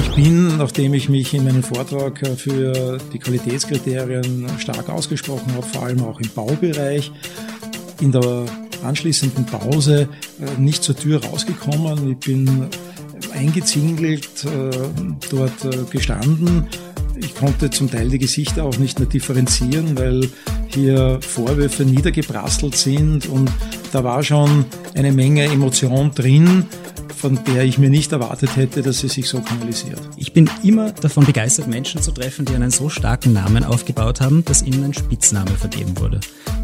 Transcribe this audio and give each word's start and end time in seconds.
Ich 0.00 0.14
bin, 0.14 0.56
nachdem 0.58 0.94
ich 0.94 1.08
mich 1.08 1.34
in 1.34 1.44
meinem 1.44 1.62
Vortrag 1.62 2.18
für 2.36 2.98
die 3.12 3.18
Qualitätskriterien 3.18 4.46
stark 4.58 4.88
ausgesprochen 4.88 5.52
habe, 5.54 5.66
vor 5.66 5.82
allem 5.84 6.02
auch 6.02 6.20
im 6.20 6.28
Baubereich, 6.30 7.12
in 8.00 8.12
der 8.12 8.46
anschließenden 8.82 9.46
Pause 9.46 10.08
äh, 10.40 10.60
nicht 10.60 10.82
zur 10.82 10.96
Tür 10.96 11.24
rausgekommen. 11.24 12.12
Ich 12.12 12.18
bin 12.18 12.68
eingezingelt 13.32 14.44
äh, 14.44 14.70
dort 15.30 15.64
äh, 15.64 15.84
gestanden. 15.90 16.66
Ich 17.16 17.34
konnte 17.34 17.70
zum 17.70 17.90
Teil 17.90 18.08
die 18.08 18.18
Gesichter 18.18 18.64
auch 18.64 18.76
nicht 18.78 18.98
mehr 18.98 19.08
differenzieren, 19.08 19.96
weil 19.98 20.28
hier 20.66 21.18
Vorwürfe 21.22 21.84
niedergeprasselt 21.84 22.76
sind 22.76 23.26
und 23.26 23.50
da 23.92 24.04
war 24.04 24.22
schon 24.22 24.66
eine 24.94 25.12
Menge 25.12 25.44
Emotion 25.44 26.10
drin, 26.14 26.66
von 27.16 27.42
der 27.44 27.64
ich 27.64 27.78
mir 27.78 27.88
nicht 27.88 28.12
erwartet 28.12 28.56
hätte, 28.56 28.82
dass 28.82 29.00
sie 29.00 29.08
sich 29.08 29.28
so 29.28 29.40
kanalisiert. 29.40 30.00
Ich 30.16 30.32
bin 30.32 30.50
immer 30.62 30.92
davon 30.92 31.24
begeistert, 31.24 31.66
Menschen 31.66 32.02
zu 32.02 32.12
treffen, 32.12 32.44
die 32.44 32.54
einen 32.54 32.70
so 32.70 32.88
starken 32.88 33.32
Namen 33.32 33.64
aufgebaut 33.64 34.20
haben, 34.20 34.44
dass 34.44 34.62
ihnen 34.62 34.84
ein 34.84 34.94
Spitzname 34.94 35.52
vergeben 35.52 35.98
wurde. 35.98 36.20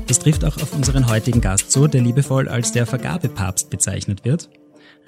Das 0.06 0.18
trifft 0.18 0.44
auch 0.44 0.56
auf 0.58 0.74
unseren 0.74 1.08
heutigen 1.08 1.40
Gast 1.40 1.72
zu, 1.72 1.86
der 1.88 2.02
liebevoll 2.02 2.48
als 2.48 2.72
der 2.72 2.86
Vergabepapst 2.86 3.70
bezeichnet 3.70 4.24
wird. 4.24 4.50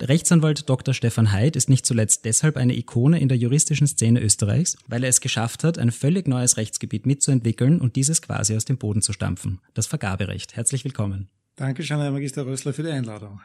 Der 0.01 0.09
Rechtsanwalt 0.09 0.69
Dr. 0.69 0.93
Stefan 0.95 1.31
Heid 1.31 1.55
ist 1.55 1.69
nicht 1.69 1.87
zuletzt 1.87 2.25
deshalb 2.25 2.57
eine 2.57 2.77
Ikone 2.77 3.21
in 3.21 3.29
der 3.29 3.37
juristischen 3.37 3.87
Szene 3.87 4.21
Österreichs, 4.21 4.77
weil 4.89 5.05
er 5.05 5.11
es 5.11 5.21
geschafft 5.21 5.63
hat, 5.63 5.79
ein 5.79 5.93
völlig 5.93 6.27
neues 6.27 6.57
Rechtsgebiet 6.57 7.07
mitzuentwickeln 7.07 7.81
und 7.81 7.95
dieses 7.95 8.23
quasi 8.23 8.57
aus 8.57 8.65
dem 8.65 8.79
Boden 8.79 9.03
zu 9.03 9.13
stampfen. 9.13 9.61
Das 9.75 9.87
Vergaberecht. 9.87 10.57
Herzlich 10.57 10.85
willkommen. 10.85 11.29
Dankeschön, 11.57 12.01
Herr 12.01 12.11
Magister 12.11 12.45
Rössler, 12.47 12.73
für 12.73 12.83
die 12.83 12.91
Einladung. 12.91 13.41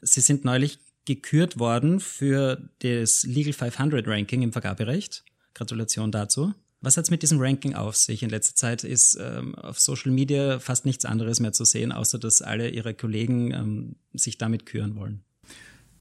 Sie 0.00 0.22
sind 0.22 0.46
neulich 0.46 0.78
gekürt 1.04 1.58
worden 1.58 2.00
für 2.00 2.70
das 2.80 3.22
Legal 3.24 3.52
500 3.52 4.06
Ranking 4.06 4.42
im 4.42 4.52
Vergaberecht. 4.52 5.24
Gratulation 5.54 6.12
dazu. 6.12 6.54
Was 6.82 6.96
hat 6.96 7.04
es 7.04 7.10
mit 7.10 7.22
diesem 7.22 7.40
Ranking 7.40 7.74
auf 7.74 7.96
sich? 7.96 8.22
In 8.22 8.30
letzter 8.30 8.54
Zeit 8.54 8.84
ist 8.84 9.18
ähm, 9.20 9.54
auf 9.54 9.78
Social 9.78 10.12
Media 10.12 10.58
fast 10.60 10.86
nichts 10.86 11.04
anderes 11.04 11.38
mehr 11.40 11.52
zu 11.52 11.64
sehen, 11.64 11.92
außer 11.92 12.18
dass 12.18 12.40
alle 12.40 12.70
ihre 12.70 12.94
Kollegen 12.94 13.52
ähm, 13.52 13.96
sich 14.14 14.38
damit 14.38 14.64
küren 14.64 14.96
wollen. 14.96 15.22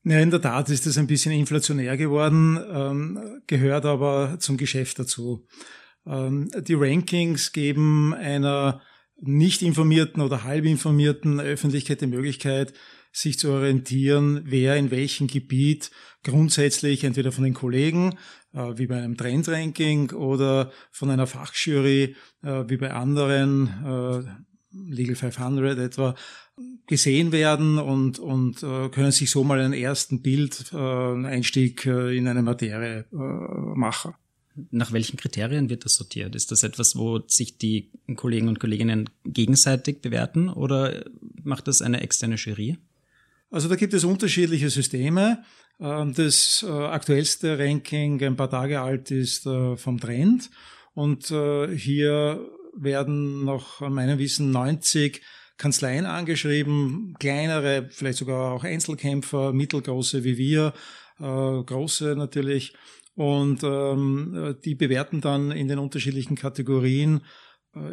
Ja, 0.05 0.20
in 0.20 0.31
der 0.31 0.42
Tat 0.42 0.70
ist 0.70 0.88
es 0.88 0.97
ein 0.97 1.08
bisschen 1.08 1.33
inflationär 1.33 1.97
geworden, 1.97 2.58
ähm, 2.72 3.42
gehört 3.47 3.86
aber 3.86 4.38
zum 4.39 4.55
Geschäft 4.55 5.00
dazu. 5.00 5.45
Ähm, 6.05 6.50
die 6.61 6.75
Rankings 6.75 7.52
geben 7.52 8.14
einer 8.14 8.81
nicht 9.22 9.61
informierten 9.61 10.22
oder 10.22 10.45
halb 10.45 10.64
informierten 10.64 11.42
Öffentlichkeit 11.42 12.00
die 12.00 12.08
Möglichkeit, 12.08 12.73
sich 13.11 13.39
zu 13.39 13.52
orientieren, 13.52 14.41
wer 14.45 14.75
in 14.75 14.91
welchem 14.91 15.27
Gebiet 15.27 15.91
grundsätzlich 16.23 17.03
entweder 17.03 17.31
von 17.31 17.43
den 17.43 17.53
Kollegen, 17.53 18.17
äh, 18.53 18.77
wie 18.77 18.88
bei 18.88 18.97
einem 18.97 19.17
Trendranking, 19.17 20.11
oder 20.11 20.71
von 20.91 21.09
einer 21.09 21.27
Fachjury, 21.27 22.15
äh, 22.43 22.63
wie 22.67 22.77
bei 22.77 22.91
anderen, 22.91 23.67
äh, 23.85 24.49
Legal 24.71 25.15
500 25.15 25.80
etwa, 25.80 26.15
gesehen 26.85 27.31
werden 27.31 27.80
und, 27.80 28.19
und 28.19 28.61
äh, 28.63 28.89
können 28.89 29.11
sich 29.11 29.31
so 29.31 29.43
mal 29.43 29.59
einen 29.59 29.73
ersten 29.73 30.21
Bild, 30.21 30.71
äh, 30.73 30.77
Einstieg 30.77 31.85
äh, 31.85 32.15
in 32.15 32.27
eine 32.27 32.41
Materie 32.41 33.05
äh, 33.11 33.15
machen. 33.15 34.13
Nach 34.71 34.91
welchen 34.91 35.17
Kriterien 35.17 35.69
wird 35.69 35.85
das 35.85 35.95
sortiert? 35.95 36.35
Ist 36.35 36.52
das 36.52 36.63
etwas, 36.63 36.95
wo 36.97 37.21
sich 37.27 37.57
die 37.57 37.91
Kollegen 38.15 38.49
und 38.49 38.59
Kolleginnen 38.59 39.09
gegenseitig 39.23 40.02
bewerten 40.02 40.49
oder 40.49 41.05
macht 41.43 41.67
das 41.67 41.81
eine 41.81 42.02
externe 42.02 42.35
Jury? 42.35 42.77
Also 43.52 43.67
da 43.67 43.75
gibt 43.75 43.94
es 43.94 44.03
unterschiedliche 44.03 44.69
Systeme. 44.69 45.44
Ähm, 45.80 46.14
das 46.14 46.64
äh, 46.67 46.72
aktuellste 46.72 47.58
Ranking, 47.58 48.22
ein 48.23 48.36
paar 48.36 48.50
Tage 48.50 48.81
alt, 48.81 49.11
ist 49.11 49.45
äh, 49.45 49.75
vom 49.78 50.00
Trend. 50.00 50.50
Und 50.94 51.31
äh, 51.31 51.75
hier 51.75 52.45
werden 52.75 53.45
nach 53.45 53.81
meinem 53.81 54.20
Wissen 54.20 54.52
90 54.52 55.22
Kanzleien 55.58 56.05
angeschrieben, 56.05 57.15
kleinere, 57.20 57.89
vielleicht 57.92 58.20
sogar 58.20 58.54
auch 58.54 58.64
Einzelkämpfer, 58.64 59.52
mittelgroße 59.52 60.23
wie 60.23 60.37
wir, 60.37 60.73
große 61.17 62.16
natürlich. 62.16 62.73
Und 63.16 63.64
ähm, 63.64 64.55
die 64.64 64.76
bewerten 64.76 65.20
dann 65.20 65.52
in 65.52 65.67
den 65.67 65.80
unterschiedlichen 65.80 66.37
Kategorien, 66.37 67.21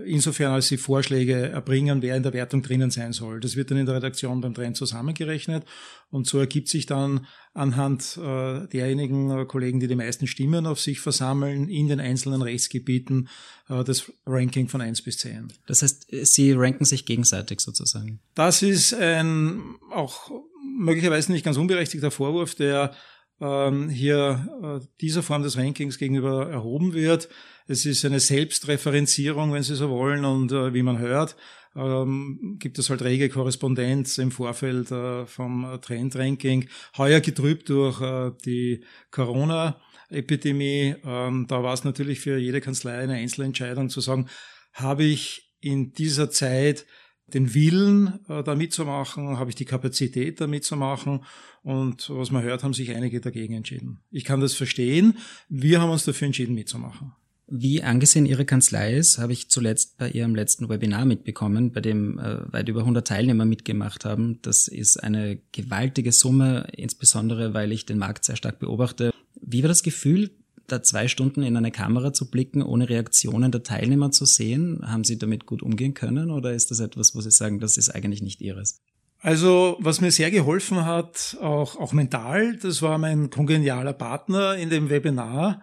insofern 0.06 0.52
als 0.52 0.68
sie 0.68 0.78
Vorschläge 0.78 1.50
erbringen, 1.50 2.00
wer 2.00 2.16
in 2.16 2.22
der 2.22 2.32
Wertung 2.32 2.62
drinnen 2.62 2.90
sein 2.90 3.12
soll. 3.12 3.40
Das 3.40 3.56
wird 3.56 3.70
dann 3.70 3.78
in 3.78 3.86
der 3.86 3.96
Redaktion 3.96 4.40
beim 4.40 4.54
Trend 4.54 4.76
zusammengerechnet 4.76 5.64
und 6.10 6.26
so 6.26 6.38
ergibt 6.38 6.68
sich 6.68 6.86
dann 6.86 7.26
anhand 7.52 8.16
äh, 8.16 8.66
derjenigen 8.68 9.30
äh, 9.30 9.44
Kollegen, 9.44 9.78
die 9.78 9.86
die 9.86 9.94
meisten 9.94 10.26
Stimmen 10.26 10.66
auf 10.66 10.80
sich 10.80 11.00
versammeln, 11.00 11.68
in 11.68 11.88
den 11.88 12.00
einzelnen 12.00 12.40
Rechtsgebieten 12.40 13.28
äh, 13.68 13.84
das 13.84 14.10
Ranking 14.24 14.68
von 14.68 14.80
1 14.80 15.02
bis 15.02 15.18
10. 15.18 15.52
Das 15.66 15.82
heißt, 15.82 16.06
Sie 16.10 16.52
ranken 16.52 16.86
sich 16.86 17.04
gegenseitig 17.04 17.60
sozusagen? 17.60 18.20
Das 18.34 18.62
ist 18.62 18.94
ein 18.94 19.76
auch 19.90 20.30
möglicherweise 20.78 21.32
nicht 21.32 21.44
ganz 21.44 21.56
unberechtigter 21.56 22.10
Vorwurf, 22.10 22.54
der 22.54 22.94
ähm, 23.40 23.88
hier 23.88 24.48
äh, 24.62 24.86
dieser 25.00 25.22
Form 25.22 25.42
des 25.42 25.56
Rankings 25.56 25.98
gegenüber 25.98 26.48
erhoben 26.50 26.94
wird. 26.94 27.28
Es 27.66 27.84
ist 27.84 28.04
eine 28.04 28.20
Selbstreferenzierung, 28.20 29.52
wenn 29.52 29.62
Sie 29.62 29.74
so 29.74 29.90
wollen, 29.90 30.24
und 30.24 30.52
äh, 30.52 30.72
wie 30.72 30.82
man 30.82 30.98
hört, 30.98 31.36
ähm, 31.74 32.56
gibt 32.58 32.78
es 32.78 32.88
halt 32.88 33.02
rege 33.02 33.28
Korrespondenz 33.28 34.18
im 34.18 34.30
Vorfeld 34.30 34.90
äh, 34.90 35.26
vom 35.26 35.78
Trendranking. 35.82 36.68
Heuer 36.96 37.20
getrübt 37.20 37.68
durch 37.68 38.00
äh, 38.00 38.32
die 38.44 38.82
Corona-Epidemie. 39.10 40.94
Ähm, 41.04 41.46
da 41.48 41.62
war 41.62 41.74
es 41.74 41.84
natürlich 41.84 42.20
für 42.20 42.38
jede 42.38 42.60
Kanzlei 42.60 42.98
eine 42.98 43.14
Einzelentscheidung 43.14 43.90
zu 43.90 44.00
sagen, 44.00 44.28
habe 44.72 45.04
ich 45.04 45.52
in 45.60 45.92
dieser 45.92 46.30
Zeit 46.30 46.86
den 47.32 47.54
Willen, 47.54 48.20
äh, 48.28 48.42
da 48.42 48.54
mitzumachen, 48.54 49.38
habe 49.38 49.50
ich 49.50 49.56
die 49.56 49.64
Kapazität, 49.64 50.40
da 50.40 50.46
mitzumachen. 50.46 51.24
Und 51.62 52.08
was 52.10 52.30
man 52.30 52.42
hört, 52.42 52.62
haben 52.62 52.74
sich 52.74 52.94
einige 52.94 53.20
dagegen 53.20 53.54
entschieden. 53.54 54.00
Ich 54.10 54.24
kann 54.24 54.40
das 54.40 54.54
verstehen. 54.54 55.18
Wir 55.48 55.80
haben 55.80 55.90
uns 55.90 56.04
dafür 56.04 56.26
entschieden, 56.26 56.54
mitzumachen. 56.54 57.12
Wie 57.48 57.82
angesehen 57.82 58.26
Ihre 58.26 58.44
Kanzlei 58.44 58.96
ist, 58.96 59.18
habe 59.18 59.32
ich 59.32 59.50
zuletzt 59.50 59.98
bei 59.98 60.10
Ihrem 60.10 60.34
letzten 60.34 60.68
Webinar 60.68 61.04
mitbekommen, 61.04 61.70
bei 61.70 61.80
dem 61.80 62.18
äh, 62.18 62.52
weit 62.52 62.68
über 62.68 62.80
100 62.80 63.06
Teilnehmer 63.06 63.44
mitgemacht 63.44 64.04
haben. 64.04 64.40
Das 64.42 64.66
ist 64.66 64.96
eine 64.96 65.38
gewaltige 65.52 66.10
Summe, 66.10 66.66
insbesondere 66.76 67.54
weil 67.54 67.70
ich 67.70 67.86
den 67.86 67.98
Markt 67.98 68.24
sehr 68.24 68.34
stark 68.34 68.58
beobachte. 68.58 69.12
Wie 69.40 69.62
war 69.62 69.68
das 69.68 69.84
Gefühl, 69.84 70.30
da 70.68 70.82
zwei 70.82 71.08
Stunden 71.08 71.42
in 71.42 71.56
eine 71.56 71.70
Kamera 71.70 72.12
zu 72.12 72.30
blicken, 72.30 72.62
ohne 72.62 72.88
Reaktionen 72.88 73.52
der 73.52 73.62
Teilnehmer 73.62 74.10
zu 74.10 74.24
sehen? 74.24 74.80
Haben 74.86 75.04
Sie 75.04 75.18
damit 75.18 75.46
gut 75.46 75.62
umgehen 75.62 75.94
können 75.94 76.30
oder 76.30 76.52
ist 76.52 76.70
das 76.70 76.80
etwas, 76.80 77.14
wo 77.14 77.20
Sie 77.20 77.30
sagen, 77.30 77.60
das 77.60 77.76
ist 77.76 77.90
eigentlich 77.90 78.22
nicht 78.22 78.40
Ihres? 78.40 78.80
Also, 79.20 79.76
was 79.80 80.00
mir 80.00 80.10
sehr 80.10 80.30
geholfen 80.30 80.84
hat, 80.84 81.36
auch, 81.40 81.76
auch 81.76 81.92
mental, 81.92 82.56
das 82.58 82.82
war 82.82 82.98
mein 82.98 83.30
kongenialer 83.30 83.94
Partner 83.94 84.56
in 84.56 84.70
dem 84.70 84.90
Webinar, 84.90 85.62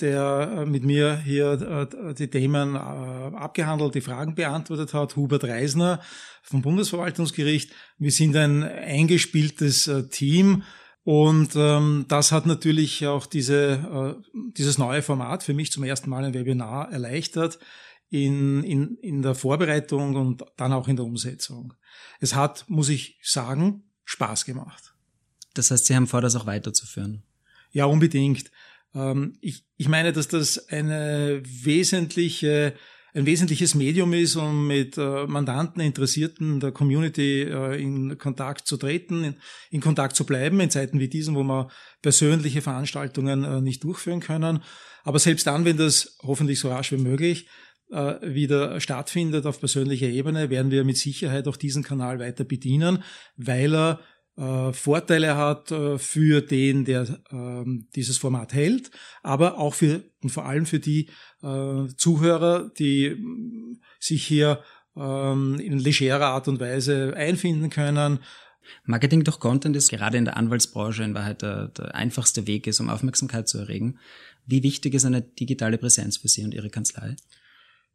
der 0.00 0.58
äh, 0.58 0.66
mit 0.66 0.84
mir 0.84 1.18
hier 1.18 1.88
äh, 1.92 2.14
die 2.14 2.28
Themen 2.28 2.74
äh, 2.74 2.78
abgehandelt, 2.78 3.94
die 3.94 4.00
Fragen 4.00 4.34
beantwortet 4.34 4.94
hat, 4.94 5.16
Hubert 5.16 5.44
Reisner 5.44 6.00
vom 6.42 6.62
Bundesverwaltungsgericht. 6.62 7.72
Wir 7.98 8.10
sind 8.10 8.34
ein 8.36 8.62
eingespieltes 8.64 9.90
Team 10.10 10.62
und 11.04 11.50
ähm, 11.54 12.06
das 12.08 12.32
hat 12.32 12.46
natürlich 12.46 13.06
auch 13.06 13.26
diese, 13.26 14.16
äh, 14.24 14.38
dieses 14.56 14.78
neue 14.78 15.02
Format 15.02 15.42
für 15.42 15.52
mich 15.52 15.70
zum 15.70 15.84
ersten 15.84 16.08
Mal 16.08 16.24
ein 16.24 16.34
Webinar 16.34 16.90
erleichtert 16.90 17.58
in, 18.08 18.64
in, 18.64 18.96
in 18.96 19.20
der 19.20 19.34
Vorbereitung 19.34 20.16
und 20.16 20.44
dann 20.56 20.72
auch 20.72 20.88
in 20.88 20.96
der 20.96 21.04
Umsetzung. 21.04 21.74
Es 22.20 22.34
hat, 22.34 22.64
muss 22.68 22.88
ich 22.88 23.18
sagen, 23.22 23.84
Spaß 24.04 24.46
gemacht. 24.46 24.94
Das 25.52 25.70
heißt, 25.70 25.84
Sie 25.86 25.94
haben 25.94 26.06
vor, 26.06 26.22
das 26.22 26.36
auch 26.36 26.46
weiterzuführen? 26.46 27.22
Ja, 27.70 27.84
unbedingt. 27.84 28.50
Ähm, 28.94 29.36
ich, 29.42 29.66
ich 29.76 29.88
meine, 29.88 30.12
dass 30.12 30.28
das 30.28 30.68
eine 30.68 31.42
wesentliche 31.44 32.74
ein 33.14 33.26
wesentliches 33.26 33.76
Medium 33.76 34.12
ist, 34.12 34.34
um 34.34 34.66
mit 34.66 34.98
äh, 34.98 35.26
Mandanten, 35.26 35.80
Interessierten 35.80 36.58
der 36.58 36.72
Community 36.72 37.42
äh, 37.42 37.80
in 37.80 38.18
Kontakt 38.18 38.66
zu 38.66 38.76
treten, 38.76 39.22
in, 39.22 39.36
in, 39.70 39.80
Kontakt 39.80 40.16
zu 40.16 40.26
bleiben 40.26 40.58
in 40.58 40.70
Zeiten 40.70 40.98
wie 40.98 41.08
diesen, 41.08 41.36
wo 41.36 41.44
wir 41.44 41.68
persönliche 42.02 42.60
Veranstaltungen 42.60 43.44
äh, 43.44 43.60
nicht 43.60 43.84
durchführen 43.84 44.18
können. 44.18 44.62
Aber 45.04 45.20
selbst 45.20 45.46
dann, 45.46 45.64
wenn 45.64 45.76
das 45.76 46.18
hoffentlich 46.22 46.58
so 46.58 46.70
rasch 46.70 46.90
wie 46.90 46.96
möglich 46.96 47.46
äh, 47.92 48.14
wieder 48.22 48.80
stattfindet 48.80 49.46
auf 49.46 49.60
persönlicher 49.60 50.08
Ebene, 50.08 50.50
werden 50.50 50.72
wir 50.72 50.82
mit 50.82 50.96
Sicherheit 50.96 51.46
auch 51.46 51.56
diesen 51.56 51.84
Kanal 51.84 52.18
weiter 52.18 52.42
bedienen, 52.42 53.04
weil 53.36 53.74
er 53.76 54.00
äh, 54.36 54.72
Vorteile 54.72 55.36
hat 55.36 55.70
äh, 55.70 55.98
für 55.98 56.40
den, 56.40 56.84
der 56.84 57.02
äh, 57.30 57.64
dieses 57.94 58.18
Format 58.18 58.52
hält, 58.52 58.90
aber 59.22 59.58
auch 59.58 59.74
für 59.74 60.02
und 60.22 60.30
vor 60.30 60.46
allem 60.46 60.66
für 60.66 60.80
die 60.80 61.10
äh, 61.42 61.86
Zuhörer, 61.96 62.70
die 62.78 63.06
äh, 63.06 63.18
sich 64.00 64.26
hier 64.26 64.62
ähm, 64.96 65.58
in 65.60 65.78
legerer 65.78 66.26
Art 66.26 66.48
und 66.48 66.60
Weise 66.60 67.14
einfinden 67.16 67.70
können, 67.70 68.20
Marketing 68.84 69.24
durch 69.24 69.38
Content 69.38 69.76
ist 69.76 69.90
gerade 69.90 70.16
in 70.16 70.24
der 70.24 70.36
Anwaltsbranche 70.36 71.02
in 71.02 71.14
Wahrheit 71.14 71.42
der, 71.42 71.68
der 71.68 71.94
einfachste 71.94 72.46
Weg 72.46 72.66
ist, 72.66 72.80
um 72.80 72.88
Aufmerksamkeit 72.88 73.48
zu 73.48 73.58
erregen. 73.58 73.98
Wie 74.46 74.62
wichtig 74.62 74.94
ist 74.94 75.04
eine 75.04 75.22
digitale 75.22 75.78
Präsenz 75.78 76.18
für 76.18 76.28
Sie 76.28 76.44
und 76.44 76.54
Ihre 76.54 76.70
Kanzlei? 76.70 77.16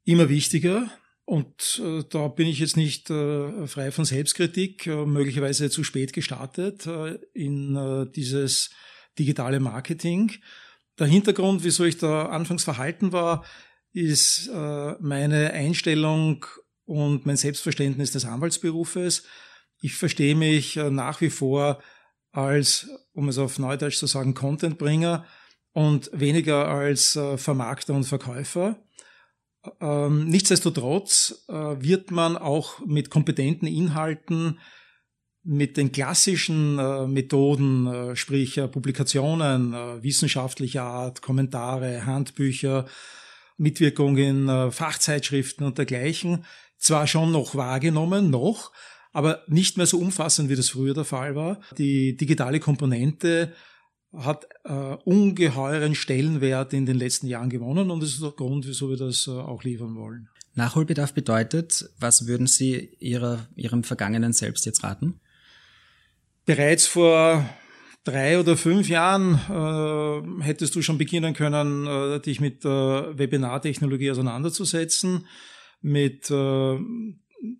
Immer 0.03 0.29
wichtiger. 0.29 0.89
Und 1.29 1.79
äh, 1.85 2.03
da 2.09 2.27
bin 2.27 2.47
ich 2.47 2.57
jetzt 2.57 2.75
nicht 2.75 3.11
äh, 3.11 3.67
frei 3.67 3.91
von 3.91 4.03
Selbstkritik, 4.03 4.87
äh, 4.87 5.05
möglicherweise 5.05 5.69
zu 5.69 5.83
spät 5.83 6.11
gestartet 6.11 6.87
äh, 6.87 7.19
in 7.33 7.75
äh, 7.75 8.09
dieses 8.09 8.71
digitale 9.19 9.59
Marketing. 9.59 10.31
Der 10.97 11.05
Hintergrund, 11.05 11.63
wieso 11.63 11.83
ich 11.83 11.99
da 11.99 12.29
anfangs 12.29 12.63
verhalten 12.63 13.11
war, 13.11 13.45
ist 13.93 14.49
äh, 14.51 14.93
meine 15.01 15.51
Einstellung 15.53 16.47
und 16.85 17.27
mein 17.27 17.37
Selbstverständnis 17.37 18.11
des 18.11 18.25
Anwaltsberufes. 18.25 19.21
Ich 19.81 19.93
verstehe 19.93 20.33
mich 20.33 20.77
nach 20.77 21.21
wie 21.21 21.29
vor 21.29 21.79
als, 22.31 22.89
um 23.13 23.29
es 23.29 23.37
auf 23.37 23.59
Neudeutsch 23.59 23.99
zu 23.99 24.07
sagen, 24.07 24.33
Contentbringer 24.33 25.27
und 25.73 26.09
weniger 26.11 26.67
als 26.67 27.17
Vermarkter 27.35 27.93
und 27.93 28.05
Verkäufer. 28.05 28.83
Ähm, 29.81 30.25
nichtsdestotrotz 30.25 31.45
äh, 31.47 31.53
wird 31.53 32.11
man 32.11 32.37
auch 32.37 32.85
mit 32.85 33.09
kompetenten 33.09 33.67
Inhalten, 33.67 34.59
mit 35.41 35.77
den 35.77 35.91
klassischen 35.93 36.75
Methoden, 37.11 38.15
sprich 38.15 38.59
Publikationen 38.71 39.71
wissenschaftlicher 40.03 40.83
Art, 40.83 41.21
Kommentare, 41.21 42.05
Handbücher, 42.05 42.85
Mitwirkung 43.57 44.17
in 44.17 44.47
Fachzeitschriften 44.69 45.65
und 45.65 45.77
dergleichen, 45.77 46.45
zwar 46.77 47.07
schon 47.07 47.31
noch 47.31 47.55
wahrgenommen, 47.55 48.29
noch, 48.29 48.73
aber 49.13 49.43
nicht 49.47 49.77
mehr 49.77 49.85
so 49.85 49.97
umfassend, 49.97 50.49
wie 50.49 50.55
das 50.55 50.69
früher 50.69 50.93
der 50.93 51.05
Fall 51.05 51.35
war. 51.35 51.61
Die 51.77 52.17
digitale 52.17 52.59
Komponente 52.59 53.53
hat 54.15 54.47
äh, 54.63 54.71
ungeheuren 55.05 55.95
Stellenwert 55.95 56.73
in 56.73 56.85
den 56.85 56.97
letzten 56.97 57.27
Jahren 57.27 57.49
gewonnen 57.49 57.91
und 57.91 58.01
das 58.01 58.09
ist 58.09 58.23
der 58.23 58.31
Grund, 58.31 58.67
wieso 58.67 58.89
wir 58.89 58.97
das 58.97 59.27
äh, 59.27 59.31
auch 59.31 59.63
liefern 59.63 59.95
wollen. 59.95 60.29
Nachholbedarf 60.55 61.13
bedeutet, 61.13 61.89
was 61.99 62.27
würden 62.27 62.47
Sie 62.47 62.95
ihrer, 62.99 63.47
Ihrem 63.55 63.83
Vergangenen 63.83 64.33
selbst 64.33 64.65
jetzt 64.65 64.83
raten? 64.83 65.19
Bereits 66.45 66.87
vor 66.87 67.47
drei 68.03 68.39
oder 68.39 68.57
fünf 68.57 68.89
Jahren 68.89 69.35
äh, 69.35 70.43
hättest 70.43 70.75
du 70.75 70.81
schon 70.81 70.97
beginnen 70.97 71.33
können, 71.33 71.85
äh, 71.85 72.19
dich 72.19 72.41
mit 72.41 72.65
äh, 72.65 72.67
Webinartechnologie 72.67 74.11
auseinanderzusetzen, 74.11 75.27
mit 75.81 76.31
äh, 76.31 76.79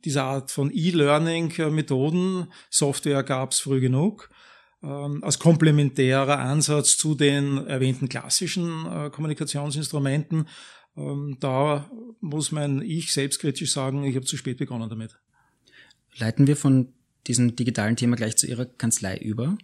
dieser 0.04 0.24
Art 0.24 0.52
von 0.52 0.72
E-Learning-Methoden. 0.74 2.48
Software 2.70 3.24
gab 3.24 3.52
es 3.52 3.60
früh 3.60 3.80
genug. 3.80 4.30
Ähm, 4.82 5.24
als 5.24 5.40
komplementärer 5.40 6.40
Ansatz 6.40 6.98
zu 6.98 7.14
den 7.14 7.68
erwähnten 7.68 8.08
klassischen 8.08 8.86
äh, 8.86 9.10
Kommunikationsinstrumenten. 9.10 10.48
Ähm, 10.96 11.38
da 11.40 11.90
muss 12.22 12.52
mein 12.52 12.82
Ich 12.82 13.12
selbstkritisch 13.12 13.74
sagen, 13.74 14.06
ich 14.06 14.16
habe 14.16 14.26
zu 14.26 14.38
spät 14.38 14.58
begonnen 14.58 14.90
damit. 14.90 15.18
Leiten 16.18 16.48
wir 16.48 16.56
von 16.56 16.94
diesem 17.28 17.56
digitalen 17.56 17.98
Thema 17.98 18.16
gleich 18.16 18.38
zu 18.38 18.48
Ihrer 18.48 18.66
Kanzlei 18.66 19.18
über. 19.18 19.58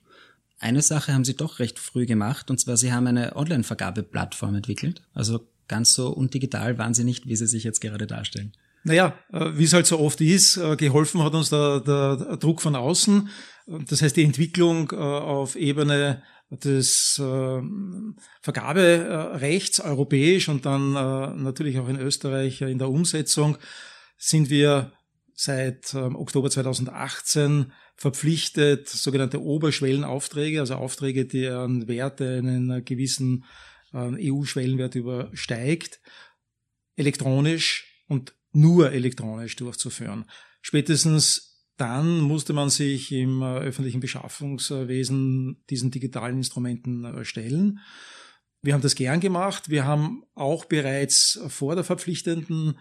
Eine 0.60 0.82
Sache 0.82 1.14
haben 1.14 1.26
Sie 1.26 1.36
doch 1.36 1.60
recht 1.60 1.80
früh 1.80 2.06
gemacht, 2.06 2.50
und 2.50 2.60
zwar 2.60 2.76
Sie 2.76 2.92
haben 2.92 3.08
eine 3.08 3.36
Online-Vergabeplattform 3.36 4.56
entwickelt. 4.56 5.02
Also 5.14 5.48
ganz 5.68 5.94
so 5.94 6.10
undigital 6.10 6.78
waren 6.78 6.94
Sie 6.94 7.04
nicht, 7.04 7.26
wie 7.26 7.36
Sie 7.36 7.48
sich 7.48 7.64
jetzt 7.64 7.80
gerade 7.80 8.08
darstellen. 8.08 8.54
Naja, 8.86 9.18
äh, 9.34 9.50
wie 9.56 9.64
es 9.64 9.74
halt 9.74 9.88
so 9.88 10.00
oft 10.00 10.22
ist, 10.22 10.58
äh, 10.58 10.76
geholfen 10.76 11.24
hat 11.24 11.34
uns 11.34 11.50
der, 11.50 11.80
der 11.80 12.38
Druck 12.38 12.62
von 12.62 12.76
außen. 12.76 13.30
Das 13.66 14.04
heißt, 14.04 14.16
die 14.16 14.24
Entwicklung 14.24 14.92
äh, 14.92 14.96
auf 14.96 15.56
Ebene 15.56 16.22
des 16.52 17.20
Vergaberechts 18.42 19.80
europäisch 19.80 20.48
und 20.48 20.68
dann 20.68 20.94
natürlich 21.42 21.80
auch 21.80 21.90
in 21.90 22.00
Österreich 22.00 22.62
in 22.62 22.78
der 22.78 22.90
Umsetzung 22.90 23.58
sind 24.16 24.52
wir 24.52 24.94
seit 25.34 25.96
ähm, 25.96 26.16
Oktober 26.16 26.52
2018 26.52 27.72
verpflichtet, 27.96 28.88
sogenannte 28.88 29.42
Oberschwellenaufträge, 29.42 30.60
also 30.60 30.76
Aufträge, 30.76 31.26
deren 31.26 31.88
Werte 31.88 32.38
einen 32.38 32.86
gewissen 32.86 33.44
EU-Schwellenwert 33.94 34.94
übersteigt, 34.94 36.00
elektronisch 36.96 38.04
und 38.08 38.36
nur 38.56 38.92
elektronisch 38.92 39.56
durchzuführen. 39.56 40.26
Spätestens 40.62 41.56
dann 41.78 42.22
musste 42.22 42.54
man 42.54 42.70
sich 42.70 43.12
im 43.12 43.42
äh, 43.42 43.58
öffentlichen 43.58 44.00
Beschaffungswesen 44.00 45.64
diesen 45.70 45.92
digitalen 45.92 46.38
Instrumenten 46.38 47.04
äh, 47.04 47.26
stellen. 47.26 47.80
Wir 48.62 48.74
haben 48.74 48.82
das 48.82 48.96
gern 48.96 49.20
gemacht. 49.20 49.70
Wir 49.70 49.86
haben 49.86 50.24
auch 50.34 50.66
bereits 50.66 51.40
vor 51.50 51.76
der 51.76 51.84
verpflichtenden 51.84 52.80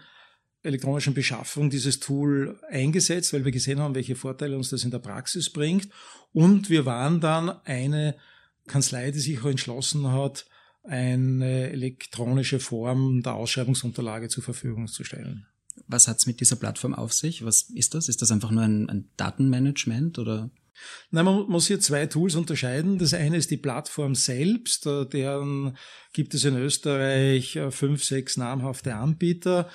elektronischen 0.63 1.13
Beschaffung 1.13 1.69
dieses 1.69 1.99
Tool 1.99 2.59
eingesetzt, 2.69 3.33
weil 3.33 3.45
wir 3.45 3.51
gesehen 3.51 3.79
haben, 3.79 3.93
welche 3.93 4.15
Vorteile 4.15 4.57
uns 4.57 4.69
das 4.69 4.83
in 4.83 4.91
der 4.91 4.99
Praxis 4.99 5.51
bringt. 5.51 5.89
Und 6.31 6.69
wir 6.69 6.85
waren 6.85 7.19
dann 7.19 7.49
eine 7.65 8.15
Kanzlei, 8.65 9.11
die 9.11 9.19
sich 9.19 9.41
auch 9.41 9.45
entschlossen 9.45 10.11
hat, 10.11 10.47
eine 10.83 11.69
elektronische 11.69 12.59
Form 12.59 13.21
der 13.21 13.35
Ausschreibungsunterlage 13.35 14.27
zur 14.29 14.43
Verfügung 14.43 14.87
zu 14.87 15.03
stellen. 15.03 15.47
Was 15.87 16.07
hat's 16.07 16.25
mit 16.25 16.39
dieser 16.39 16.55
Plattform 16.55 16.93
auf 16.93 17.13
sich? 17.13 17.45
Was 17.45 17.63
ist 17.73 17.93
das? 17.93 18.09
Ist 18.09 18.21
das 18.21 18.31
einfach 18.31 18.51
nur 18.51 18.63
ein, 18.63 18.89
ein 18.89 19.09
Datenmanagement 19.17 20.19
oder? 20.19 20.49
Nein, 21.11 21.25
man 21.25 21.47
muss 21.47 21.67
hier 21.67 21.79
zwei 21.79 22.05
Tools 22.05 22.35
unterscheiden. 22.35 22.97
Das 22.97 23.13
eine 23.13 23.37
ist 23.37 23.51
die 23.51 23.57
Plattform 23.57 24.15
selbst, 24.15 24.85
äh, 24.85 25.05
deren 25.05 25.77
gibt 26.13 26.33
es 26.33 26.43
in 26.43 26.57
Österreich 26.57 27.55
äh, 27.55 27.71
fünf, 27.71 28.03
sechs 28.03 28.37
namhafte 28.37 28.95
Anbieter, 28.95 29.69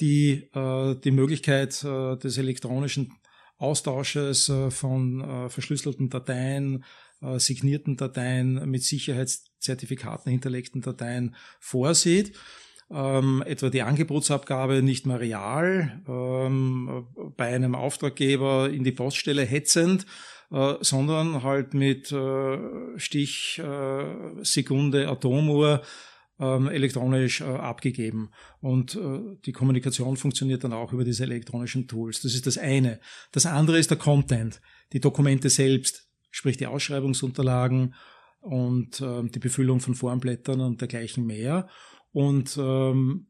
die 0.00 0.48
äh, 0.54 0.96
die 0.96 1.10
Möglichkeit 1.10 1.82
des 1.82 2.38
elektronischen 2.38 3.12
Austausches 3.56 4.50
von 4.70 5.48
verschlüsselten 5.48 6.10
Dateien, 6.10 6.84
signierten 7.36 7.96
Dateien 7.96 8.68
mit 8.68 8.82
Sicherheitszertifikaten 8.82 10.30
hinterlegten 10.32 10.82
Dateien 10.82 11.36
vorsieht 11.60 12.36
ähm, 12.90 13.42
etwa 13.46 13.70
die 13.70 13.82
Angebotsabgabe 13.82 14.82
nicht 14.82 15.06
mehr 15.06 15.20
real 15.20 16.02
ähm, 16.08 17.06
bei 17.36 17.54
einem 17.54 17.74
Auftraggeber 17.74 18.70
in 18.70 18.84
die 18.84 18.92
Poststelle 18.92 19.42
hetzend, 19.42 20.06
äh, 20.50 20.74
sondern 20.80 21.42
halt 21.42 21.74
mit 21.74 22.12
äh, 22.12 22.58
Stichsekunde 22.96 25.02
äh, 25.02 25.06
Atomuhr 25.06 25.82
ähm, 26.38 26.68
elektronisch 26.68 27.40
äh, 27.40 27.44
abgegeben. 27.44 28.30
Und 28.60 28.96
äh, 28.96 29.20
die 29.44 29.52
Kommunikation 29.52 30.16
funktioniert 30.16 30.64
dann 30.64 30.72
auch 30.72 30.92
über 30.92 31.04
diese 31.04 31.24
elektronischen 31.24 31.86
Tools. 31.86 32.22
Das 32.22 32.34
ist 32.34 32.46
das 32.46 32.58
eine. 32.58 33.00
Das 33.32 33.46
andere 33.46 33.78
ist 33.78 33.90
der 33.90 33.98
Content, 33.98 34.60
die 34.92 35.00
Dokumente 35.00 35.48
selbst, 35.48 36.08
sprich 36.30 36.56
die 36.56 36.66
Ausschreibungsunterlagen 36.66 37.94
und 38.40 39.00
äh, 39.00 39.22
die 39.24 39.38
Befüllung 39.38 39.80
von 39.80 39.94
Formblättern 39.94 40.60
und 40.60 40.80
dergleichen 40.80 41.26
mehr. 41.26 41.68
Und 42.14 42.56
ähm, 42.56 43.26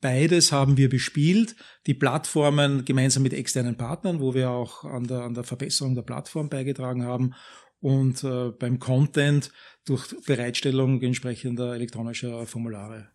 beides 0.00 0.50
haben 0.50 0.76
wir 0.76 0.90
bespielt. 0.90 1.54
Die 1.86 1.94
Plattformen 1.94 2.84
gemeinsam 2.84 3.22
mit 3.22 3.32
externen 3.32 3.76
Partnern, 3.76 4.20
wo 4.20 4.34
wir 4.34 4.50
auch 4.50 4.84
an 4.84 5.04
der, 5.04 5.20
an 5.20 5.34
der 5.34 5.44
Verbesserung 5.44 5.94
der 5.94 6.02
Plattform 6.02 6.48
beigetragen 6.48 7.04
haben. 7.04 7.34
Und 7.78 8.24
äh, 8.24 8.50
beim 8.50 8.80
Content 8.80 9.52
durch 9.84 10.12
Bereitstellung 10.26 11.00
entsprechender 11.02 11.74
elektronischer 11.74 12.46
Formulare. 12.46 13.10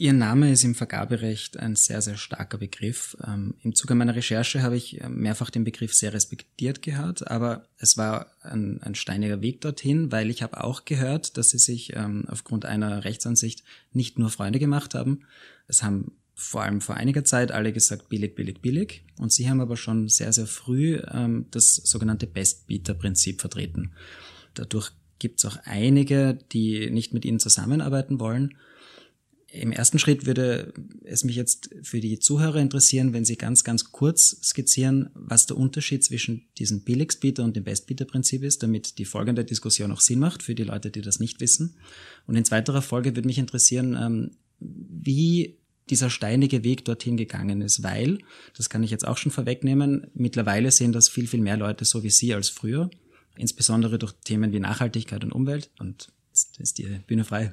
Ihr 0.00 0.14
Name 0.14 0.50
ist 0.50 0.64
im 0.64 0.74
Vergaberecht 0.74 1.58
ein 1.58 1.76
sehr, 1.76 2.00
sehr 2.00 2.16
starker 2.16 2.56
Begriff. 2.56 3.18
Ähm, 3.22 3.52
Im 3.62 3.74
Zuge 3.74 3.94
meiner 3.94 4.16
Recherche 4.16 4.62
habe 4.62 4.74
ich 4.74 4.98
äh, 4.98 5.10
mehrfach 5.10 5.50
den 5.50 5.62
Begriff 5.62 5.92
sehr 5.92 6.14
respektiert 6.14 6.80
gehört, 6.80 7.30
aber 7.30 7.66
es 7.76 7.98
war 7.98 8.28
ein, 8.40 8.80
ein 8.82 8.94
steiniger 8.94 9.42
Weg 9.42 9.60
dorthin, 9.60 10.10
weil 10.10 10.30
ich 10.30 10.42
habe 10.42 10.64
auch 10.64 10.86
gehört, 10.86 11.36
dass 11.36 11.50
Sie 11.50 11.58
sich 11.58 11.94
ähm, 11.96 12.24
aufgrund 12.28 12.64
einer 12.64 13.04
Rechtsansicht 13.04 13.62
nicht 13.92 14.18
nur 14.18 14.30
Freunde 14.30 14.58
gemacht 14.58 14.94
haben. 14.94 15.26
Es 15.68 15.82
haben 15.82 16.12
vor 16.34 16.62
allem 16.62 16.80
vor 16.80 16.94
einiger 16.94 17.22
Zeit 17.26 17.52
alle 17.52 17.70
gesagt, 17.70 18.08
billig, 18.08 18.34
billig, 18.34 18.62
billig. 18.62 19.04
Und 19.18 19.34
Sie 19.34 19.50
haben 19.50 19.60
aber 19.60 19.76
schon 19.76 20.08
sehr, 20.08 20.32
sehr 20.32 20.46
früh 20.46 20.98
ähm, 21.12 21.44
das 21.50 21.74
sogenannte 21.74 22.26
Best-Beater-Prinzip 22.26 23.42
vertreten. 23.42 23.92
Dadurch 24.54 24.92
gibt 25.18 25.40
es 25.40 25.44
auch 25.44 25.58
einige, 25.64 26.38
die 26.52 26.88
nicht 26.88 27.12
mit 27.12 27.26
Ihnen 27.26 27.38
zusammenarbeiten 27.38 28.18
wollen 28.18 28.56
im 29.52 29.72
ersten 29.72 29.98
Schritt 29.98 30.26
würde 30.26 30.72
es 31.04 31.24
mich 31.24 31.34
jetzt 31.34 31.70
für 31.82 32.00
die 32.00 32.20
Zuhörer 32.20 32.60
interessieren, 32.60 33.12
wenn 33.12 33.24
Sie 33.24 33.36
ganz, 33.36 33.64
ganz 33.64 33.90
kurz 33.90 34.36
skizzieren, 34.42 35.10
was 35.14 35.46
der 35.46 35.56
Unterschied 35.56 36.04
zwischen 36.04 36.46
diesem 36.58 36.82
Billigstbieter 36.82 37.42
und 37.42 37.56
dem 37.56 37.64
Bestbieter-Prinzip 37.64 38.44
ist, 38.44 38.62
damit 38.62 38.98
die 38.98 39.04
folgende 39.04 39.44
Diskussion 39.44 39.90
auch 39.90 40.00
Sinn 40.00 40.20
macht 40.20 40.42
für 40.42 40.54
die 40.54 40.62
Leute, 40.62 40.90
die 40.90 41.00
das 41.00 41.18
nicht 41.18 41.40
wissen. 41.40 41.76
Und 42.26 42.36
in 42.36 42.44
zweiterer 42.44 42.82
Folge 42.82 43.16
würde 43.16 43.26
mich 43.26 43.38
interessieren, 43.38 43.98
ähm, 44.00 44.30
wie 44.60 45.58
dieser 45.88 46.10
steinige 46.10 46.62
Weg 46.62 46.84
dorthin 46.84 47.16
gegangen 47.16 47.60
ist, 47.62 47.82
weil, 47.82 48.18
das 48.56 48.70
kann 48.70 48.84
ich 48.84 48.92
jetzt 48.92 49.06
auch 49.06 49.16
schon 49.16 49.32
vorwegnehmen, 49.32 50.06
mittlerweile 50.14 50.70
sehen 50.70 50.92
das 50.92 51.08
viel, 51.08 51.26
viel 51.26 51.40
mehr 51.40 51.56
Leute 51.56 51.84
so 51.84 52.04
wie 52.04 52.10
Sie 52.10 52.32
als 52.34 52.48
früher, 52.48 52.88
insbesondere 53.36 53.98
durch 53.98 54.12
Themen 54.24 54.52
wie 54.52 54.60
Nachhaltigkeit 54.60 55.24
und 55.24 55.32
Umwelt. 55.32 55.70
Und 55.80 56.12
jetzt 56.28 56.60
ist 56.60 56.78
die 56.78 57.00
Bühne 57.06 57.24
frei. 57.24 57.52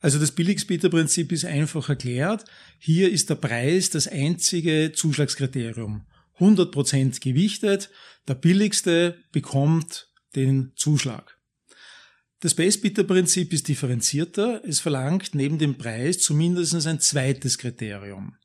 Also 0.00 0.18
das 0.18 0.32
Billigsbieterprinzip 0.32 1.30
ist 1.30 1.44
einfach 1.44 1.88
erklärt. 1.88 2.44
Hier 2.78 3.10
ist 3.10 3.28
der 3.28 3.34
Preis 3.34 3.90
das 3.90 4.08
einzige 4.08 4.92
Zuschlagskriterium. 4.94 6.06
100% 6.38 7.20
gewichtet. 7.20 7.90
Der 8.26 8.34
billigste 8.34 9.18
bekommt 9.30 10.08
den 10.34 10.72
Zuschlag. 10.74 11.36
Das 12.40 12.54
Base-Bidder-Prinzip 12.54 13.52
ist 13.52 13.68
differenzierter. 13.68 14.62
Es 14.64 14.80
verlangt 14.80 15.34
neben 15.34 15.58
dem 15.58 15.76
Preis 15.76 16.20
zumindest 16.20 16.86
ein 16.86 17.00
zweites 17.00 17.58
Kriterium. 17.58 18.36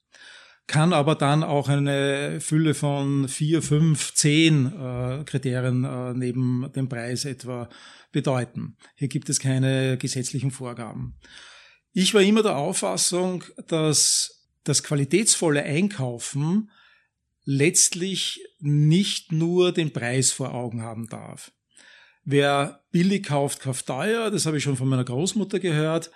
Kann 0.68 0.94
aber 0.94 1.16
dann 1.16 1.44
auch 1.44 1.70
eine 1.70 2.42
Fülle 2.42 2.74
von 2.74 3.30
vier, 3.30 3.62
fünf, 3.62 4.14
zehn 4.16 4.66
äh, 4.66 5.24
Kriterien 5.24 5.84
äh, 5.84 6.14
neben 6.14 6.70
dem 6.76 6.90
Preis 6.90 7.24
etwa 7.24 7.70
bedeuten. 8.16 8.78
Hier 8.96 9.10
gibt 9.10 9.30
es 9.30 9.42
keine 9.42 9.98
gesetzlichen 9.98 10.50
Vorgaben. 10.50 11.20
Ich 11.92 12.14
war 12.14 12.22
immer 12.22 12.44
der 12.44 12.56
Auffassung, 12.56 13.44
dass 13.68 14.48
das 14.64 14.84
qualitätsvolle 14.84 15.64
Einkaufen 15.64 16.72
letztlich 17.44 18.42
nicht 18.60 19.34
nur 19.34 19.74
den 19.74 19.92
Preis 19.92 20.32
vor 20.32 20.54
Augen 20.54 20.82
haben 20.82 21.10
darf. 21.10 21.52
Wer 22.24 22.86
billig 22.90 23.26
kauft, 23.26 23.60
kauft 23.60 23.86
teuer. 23.86 24.32
Das 24.32 24.46
habe 24.46 24.58
ich 24.58 24.64
schon 24.64 24.78
von 24.78 24.88
meiner 24.88 25.04
Großmutter 25.04 25.60
gehört. 25.60 26.10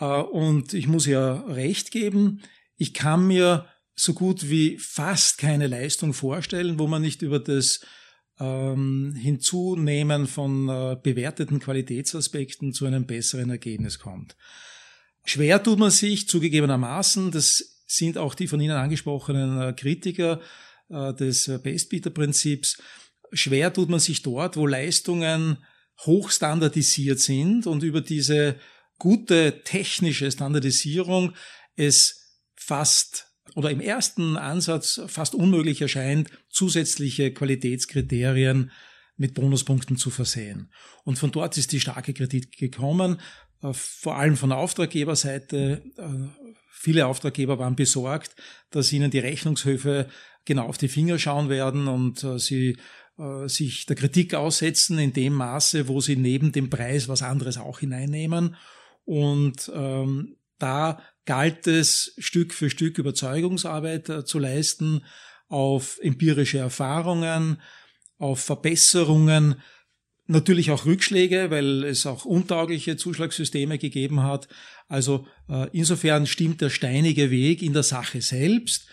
Äh, 0.00 0.06
und 0.06 0.72
ich 0.72 0.88
muss 0.88 1.04
ja 1.04 1.42
recht 1.42 1.90
geben. 1.90 2.40
Ich 2.78 2.94
kann 2.94 3.26
mir 3.26 3.68
so 3.94 4.14
gut 4.14 4.48
wie 4.48 4.78
fast 4.78 5.36
keine 5.36 5.66
Leistung 5.66 6.14
vorstellen, 6.14 6.78
wo 6.78 6.86
man 6.86 7.02
nicht 7.02 7.20
über 7.20 7.38
das 7.38 7.84
ähm, 8.40 9.14
Hinzunehmen 9.16 10.26
von 10.26 10.68
äh, 10.68 10.96
bewerteten 11.02 11.60
Qualitätsaspekten 11.60 12.72
zu 12.72 12.86
einem 12.86 13.06
besseren 13.06 13.50
Ergebnis 13.50 13.98
kommt. 13.98 14.36
Schwer 15.24 15.62
tut 15.62 15.78
man 15.78 15.90
sich 15.90 16.28
zugegebenermaßen, 16.28 17.30
das 17.30 17.82
sind 17.86 18.18
auch 18.18 18.34
die 18.34 18.48
von 18.48 18.60
Ihnen 18.60 18.76
angesprochenen 18.76 19.60
äh, 19.60 19.72
Kritiker 19.72 20.40
äh, 20.88 21.14
des 21.14 21.50
Bestbieter-Prinzips, 21.62 22.82
schwer 23.32 23.72
tut 23.72 23.88
man 23.88 24.00
sich 24.00 24.22
dort, 24.22 24.56
wo 24.56 24.66
Leistungen 24.66 25.58
hochstandardisiert 26.00 27.20
sind 27.20 27.66
und 27.66 27.82
über 27.82 28.00
diese 28.00 28.56
gute 28.98 29.62
technische 29.64 30.30
Standardisierung 30.30 31.34
es 31.76 32.40
fast 32.54 33.33
oder 33.54 33.70
im 33.70 33.80
ersten 33.80 34.36
Ansatz 34.36 35.00
fast 35.06 35.34
unmöglich 35.34 35.80
erscheint, 35.80 36.30
zusätzliche 36.48 37.32
Qualitätskriterien 37.32 38.70
mit 39.16 39.34
Bonuspunkten 39.34 39.96
zu 39.96 40.10
versehen. 40.10 40.72
Und 41.04 41.18
von 41.18 41.30
dort 41.30 41.56
ist 41.56 41.72
die 41.72 41.80
starke 41.80 42.14
Kritik 42.14 42.56
gekommen, 42.56 43.20
äh, 43.62 43.72
vor 43.72 44.16
allem 44.16 44.36
von 44.36 44.50
der 44.50 44.58
Auftraggeberseite. 44.58 45.82
Äh, 45.96 46.46
viele 46.70 47.06
Auftraggeber 47.06 47.58
waren 47.58 47.76
besorgt, 47.76 48.34
dass 48.70 48.92
ihnen 48.92 49.10
die 49.10 49.20
Rechnungshöfe 49.20 50.08
genau 50.44 50.66
auf 50.66 50.78
die 50.78 50.88
Finger 50.88 51.18
schauen 51.18 51.48
werden 51.48 51.88
und 51.88 52.22
äh, 52.24 52.38
sie 52.38 52.76
sich 53.46 53.86
der 53.86 53.94
Kritik 53.94 54.34
aussetzen 54.34 54.98
in 54.98 55.12
dem 55.12 55.34
Maße, 55.34 55.86
wo 55.86 56.00
sie 56.00 56.16
neben 56.16 56.50
dem 56.50 56.68
Preis 56.68 57.06
was 57.06 57.22
anderes 57.22 57.58
auch 57.58 57.78
hineinnehmen. 57.78 58.56
Und 59.04 59.70
ähm, 59.72 60.34
da 60.58 61.00
galt 61.26 61.66
es, 61.66 62.14
Stück 62.18 62.52
für 62.52 62.70
Stück 62.70 62.98
Überzeugungsarbeit 62.98 64.08
äh, 64.08 64.24
zu 64.24 64.38
leisten, 64.38 65.04
auf 65.48 65.98
empirische 66.02 66.58
Erfahrungen, 66.58 67.60
auf 68.18 68.40
Verbesserungen, 68.40 69.56
natürlich 70.26 70.70
auch 70.70 70.86
Rückschläge, 70.86 71.50
weil 71.50 71.84
es 71.84 72.06
auch 72.06 72.24
untaugliche 72.24 72.96
Zuschlagssysteme 72.96 73.78
gegeben 73.78 74.22
hat. 74.22 74.48
Also 74.88 75.26
äh, 75.48 75.68
insofern 75.72 76.26
stimmt 76.26 76.60
der 76.60 76.70
steinige 76.70 77.30
Weg 77.30 77.62
in 77.62 77.72
der 77.72 77.82
Sache 77.82 78.22
selbst. 78.22 78.88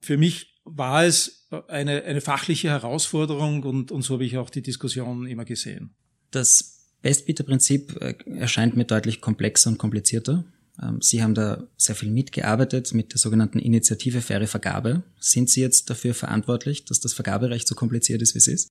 Für 0.00 0.16
mich 0.16 0.60
war 0.64 1.04
es 1.04 1.48
eine, 1.68 2.04
eine 2.04 2.20
fachliche 2.20 2.68
Herausforderung 2.68 3.62
und, 3.62 3.92
und 3.92 4.02
so 4.02 4.14
habe 4.14 4.24
ich 4.24 4.36
auch 4.36 4.50
die 4.50 4.62
Diskussion 4.62 5.26
immer 5.26 5.44
gesehen. 5.44 5.94
Das 6.30 6.74
Bestbieter-Prinzip 7.02 7.96
äh, 8.00 8.14
erscheint 8.38 8.76
mir 8.76 8.84
deutlich 8.84 9.20
komplexer 9.20 9.70
und 9.70 9.78
komplizierter. 9.78 10.44
Ähm, 10.82 11.00
Sie 11.00 11.22
haben 11.22 11.34
da 11.34 11.66
sehr 11.76 11.94
viel 11.94 12.10
mitgearbeitet 12.10 12.92
mit 12.94 13.12
der 13.12 13.18
sogenannten 13.18 13.58
Initiative 13.58 14.20
Faire 14.20 14.46
Vergabe. 14.46 15.04
Sind 15.18 15.50
Sie 15.50 15.60
jetzt 15.60 15.90
dafür 15.90 16.14
verantwortlich, 16.14 16.84
dass 16.84 17.00
das 17.00 17.12
Vergaberecht 17.12 17.68
so 17.68 17.74
kompliziert 17.74 18.22
ist, 18.22 18.34
wie 18.34 18.38
es 18.38 18.48
ist? 18.48 18.68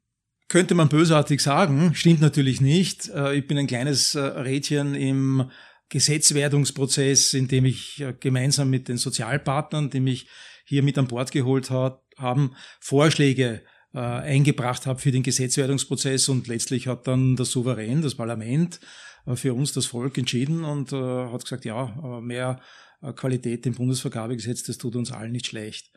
Könnte 0.49 0.75
man 0.75 0.89
bösartig 0.89 1.41
sagen, 1.41 1.95
stimmt 1.95 2.21
natürlich 2.21 2.61
nicht. 2.61 3.09
Äh, 3.09 3.37
ich 3.37 3.47
bin 3.47 3.57
ein 3.57 3.67
kleines 3.67 4.15
äh, 4.15 4.19
Rädchen 4.19 4.95
im 4.95 5.49
Gesetzwerdungsprozess, 5.89 7.33
in 7.33 7.47
dem 7.47 7.65
ich 7.65 8.03
gemeinsam 8.19 8.69
mit 8.69 8.87
den 8.87 8.97
Sozialpartnern, 8.97 9.91
die 9.91 9.99
mich 9.99 10.27
hier 10.65 10.81
mit 10.81 10.97
an 10.97 11.07
Bord 11.07 11.31
geholt 11.31 11.69
hat, 11.69 12.01
haben, 12.17 12.55
Vorschläge 12.79 13.61
äh, 13.93 13.99
eingebracht 13.99 14.87
habe 14.87 14.99
für 14.99 15.11
den 15.11 15.21
Gesetzwerdungsprozess 15.21 16.29
und 16.29 16.47
letztlich 16.47 16.87
hat 16.87 17.05
dann 17.05 17.35
der 17.35 17.45
Souverän, 17.45 18.01
das 18.01 18.15
Parlament, 18.15 18.79
äh, 18.81 18.87
für 19.35 19.53
uns 19.53 19.73
das 19.73 19.85
Volk 19.85 20.17
entschieden 20.17 20.63
und 20.63 20.91
äh, 20.91 20.95
hat 20.95 21.43
gesagt, 21.43 21.65
ja, 21.65 22.17
äh, 22.17 22.21
mehr 22.21 22.59
äh, 23.01 23.13
Qualität 23.13 23.65
im 23.65 23.73
Bundesvergabegesetz, 23.73 24.63
das 24.63 24.77
tut 24.77 24.95
uns 24.95 25.11
allen 25.11 25.31
nicht 25.31 25.47
schlecht. 25.47 25.91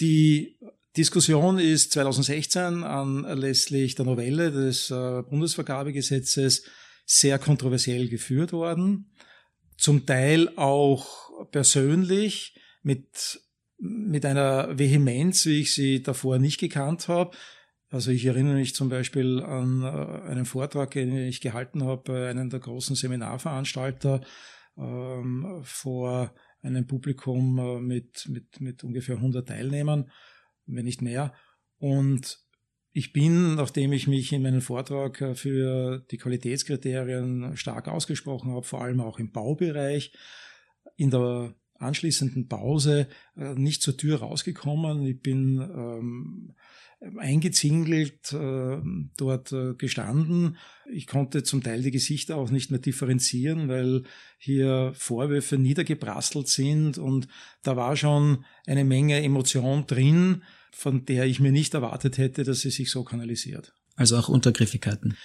Die 0.00 0.58
Diskussion 0.96 1.58
ist 1.58 1.92
2016 1.92 2.84
anlässlich 2.84 3.94
der 3.94 4.04
Novelle 4.04 4.50
des 4.50 4.90
äh, 4.90 5.22
Bundesvergabegesetzes 5.22 6.64
sehr 7.06 7.38
kontroversiell 7.38 8.08
geführt 8.08 8.52
worden, 8.52 9.12
zum 9.78 10.06
Teil 10.06 10.50
auch 10.56 11.30
persönlich 11.50 12.58
mit 12.82 13.40
mit 13.84 14.24
einer 14.24 14.78
Vehemenz, 14.78 15.44
wie 15.46 15.60
ich 15.60 15.74
sie 15.74 16.02
davor 16.02 16.38
nicht 16.38 16.60
gekannt 16.60 17.08
habe. 17.08 17.36
Also 17.92 18.10
ich 18.10 18.24
erinnere 18.24 18.54
mich 18.54 18.74
zum 18.74 18.88
Beispiel 18.88 19.42
an 19.42 19.82
äh, 19.82 20.26
einen 20.26 20.46
Vortrag, 20.46 20.92
den 20.92 21.14
ich 21.14 21.42
gehalten 21.42 21.84
habe 21.84 22.02
bei 22.10 22.30
einem 22.30 22.48
der 22.48 22.58
großen 22.58 22.96
Seminarveranstalter 22.96 24.22
ähm, 24.78 25.60
vor 25.62 26.34
einem 26.62 26.86
Publikum 26.86 27.58
äh, 27.58 27.80
mit, 27.80 28.26
mit, 28.30 28.62
mit 28.62 28.82
ungefähr 28.82 29.16
100 29.16 29.46
Teilnehmern, 29.46 30.10
wenn 30.64 30.86
nicht 30.86 31.02
mehr. 31.02 31.34
Und 31.76 32.38
ich 32.92 33.12
bin, 33.12 33.56
nachdem 33.56 33.92
ich 33.92 34.08
mich 34.08 34.32
in 34.32 34.40
meinem 34.40 34.62
Vortrag 34.62 35.20
äh, 35.20 35.34
für 35.34 35.98
die 36.10 36.16
Qualitätskriterien 36.16 37.58
stark 37.58 37.88
ausgesprochen 37.88 38.52
habe, 38.52 38.64
vor 38.64 38.80
allem 38.80 39.02
auch 39.02 39.18
im 39.18 39.32
Baubereich, 39.32 40.14
in 40.96 41.10
der 41.10 41.54
anschließenden 41.82 42.48
Pause 42.48 43.08
äh, 43.36 43.54
nicht 43.54 43.82
zur 43.82 43.96
Tür 43.96 44.20
rausgekommen. 44.20 45.04
Ich 45.06 45.20
bin 45.20 45.60
ähm, 45.60 46.54
eingezingelt 47.18 48.32
äh, 48.32 48.78
dort 49.16 49.52
äh, 49.52 49.74
gestanden. 49.74 50.56
Ich 50.92 51.06
konnte 51.06 51.42
zum 51.42 51.62
Teil 51.62 51.82
die 51.82 51.90
Gesichter 51.90 52.36
auch 52.36 52.50
nicht 52.50 52.70
mehr 52.70 52.80
differenzieren, 52.80 53.68
weil 53.68 54.04
hier 54.38 54.92
Vorwürfe 54.94 55.58
niedergeprasselt 55.58 56.48
sind 56.48 56.98
und 56.98 57.28
da 57.62 57.76
war 57.76 57.96
schon 57.96 58.44
eine 58.66 58.84
Menge 58.84 59.22
Emotion 59.22 59.86
drin, 59.86 60.42
von 60.70 61.04
der 61.04 61.26
ich 61.26 61.40
mir 61.40 61.52
nicht 61.52 61.74
erwartet 61.74 62.18
hätte, 62.18 62.44
dass 62.44 62.60
sie 62.60 62.70
sich 62.70 62.90
so 62.90 63.04
kanalisiert. 63.04 63.74
Also 63.96 64.16
auch 64.16 64.28
Untergriffigkeiten. 64.28 65.16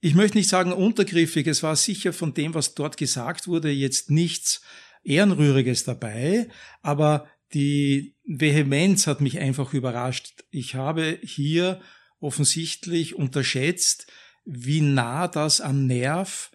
Ich 0.00 0.14
möchte 0.14 0.38
nicht 0.38 0.48
sagen 0.48 0.72
untergriffig, 0.72 1.46
es 1.46 1.62
war 1.62 1.76
sicher 1.76 2.12
von 2.12 2.32
dem, 2.32 2.54
was 2.54 2.74
dort 2.74 2.96
gesagt 2.96 3.46
wurde, 3.46 3.70
jetzt 3.70 4.10
nichts 4.10 4.62
Ehrenrühriges 5.02 5.84
dabei, 5.84 6.48
aber 6.82 7.26
die 7.52 8.14
Vehemenz 8.24 9.06
hat 9.06 9.20
mich 9.20 9.38
einfach 9.38 9.72
überrascht. 9.74 10.44
Ich 10.50 10.74
habe 10.74 11.18
hier 11.22 11.80
offensichtlich 12.20 13.16
unterschätzt, 13.16 14.06
wie 14.44 14.80
nah 14.80 15.26
das 15.28 15.60
am 15.60 15.86
Nerv 15.86 16.50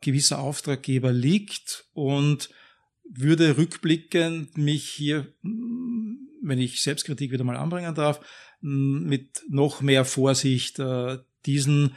gewisser 0.00 0.38
Auftraggeber 0.38 1.12
liegt 1.12 1.86
und 1.92 2.50
würde 3.10 3.56
rückblickend 3.56 4.56
mich 4.56 4.88
hier, 4.88 5.32
wenn 5.42 6.58
ich 6.58 6.82
Selbstkritik 6.82 7.32
wieder 7.32 7.44
mal 7.44 7.56
anbringen 7.56 7.94
darf, 7.94 8.20
mit 8.60 9.42
noch 9.48 9.80
mehr 9.80 10.04
Vorsicht 10.04 10.78
äh, 10.78 11.18
diesen, 11.46 11.96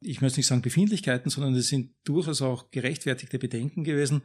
ich 0.00 0.20
möchte 0.20 0.38
nicht 0.38 0.46
sagen 0.46 0.62
Befindlichkeiten, 0.62 1.30
sondern 1.30 1.54
es 1.54 1.68
sind 1.68 1.92
durchaus 2.04 2.40
auch 2.40 2.70
gerechtfertigte 2.70 3.38
Bedenken 3.38 3.84
gewesen, 3.84 4.22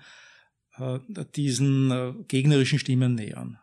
diesen 1.35 1.91
äh, 1.91 2.13
gegnerischen 2.27 2.79
Stimmen 2.79 3.15
nähern. 3.15 3.59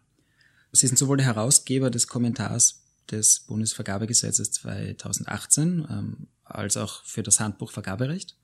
Sie 0.72 0.86
sind 0.86 0.96
sowohl 0.96 1.16
der 1.16 1.26
Herausgeber 1.26 1.90
des 1.90 2.06
Kommentars 2.06 2.84
des 3.10 3.40
Bundesvergabegesetzes 3.40 4.52
2018 4.52 5.86
ähm, 5.90 6.28
als 6.44 6.76
auch 6.76 7.04
für 7.04 7.22
das 7.22 7.40
Handbuch 7.40 7.72
Vergaberecht. 7.72 8.36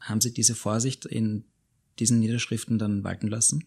Haben 0.00 0.20
Sie 0.20 0.32
diese 0.32 0.54
Vorsicht 0.54 1.04
in 1.04 1.44
diesen 1.98 2.20
Niederschriften 2.20 2.78
dann 2.78 3.04
walten 3.04 3.28
lassen? 3.28 3.64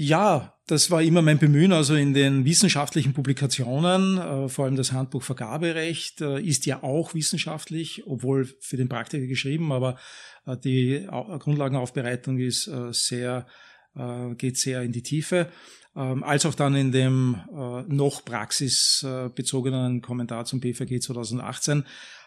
Ja, 0.00 0.54
das 0.68 0.92
war 0.92 1.02
immer 1.02 1.22
mein 1.22 1.38
Bemühen. 1.38 1.72
Also 1.72 1.96
in 1.96 2.14
den 2.14 2.44
wissenschaftlichen 2.44 3.14
Publikationen, 3.14 4.16
äh, 4.16 4.48
vor 4.48 4.64
allem 4.66 4.76
das 4.76 4.92
Handbuch 4.92 5.24
Vergaberecht, 5.24 6.20
äh, 6.20 6.40
ist 6.40 6.66
ja 6.66 6.84
auch 6.84 7.14
wissenschaftlich, 7.14 8.04
obwohl 8.06 8.44
für 8.60 8.76
den 8.76 8.88
Praktiker 8.88 9.26
geschrieben, 9.26 9.72
aber 9.72 9.98
äh, 10.46 10.56
die 10.56 11.04
Grundlagenaufbereitung 11.10 12.38
ist 12.38 12.70
sehr, 12.92 13.46
geht 14.36 14.56
sehr 14.56 14.82
in 14.82 14.92
die 14.92 15.02
Tiefe. 15.02 15.48
Ähm, 15.96 16.22
als 16.22 16.46
auch 16.46 16.54
dann 16.54 16.74
in 16.74 16.92
dem 16.92 17.36
noch 17.88 18.24
praxisbezogenen 18.24 20.02
Kommentar 20.02 20.44
zum 20.44 20.60
BVG 20.60 21.00
2018 21.00 21.84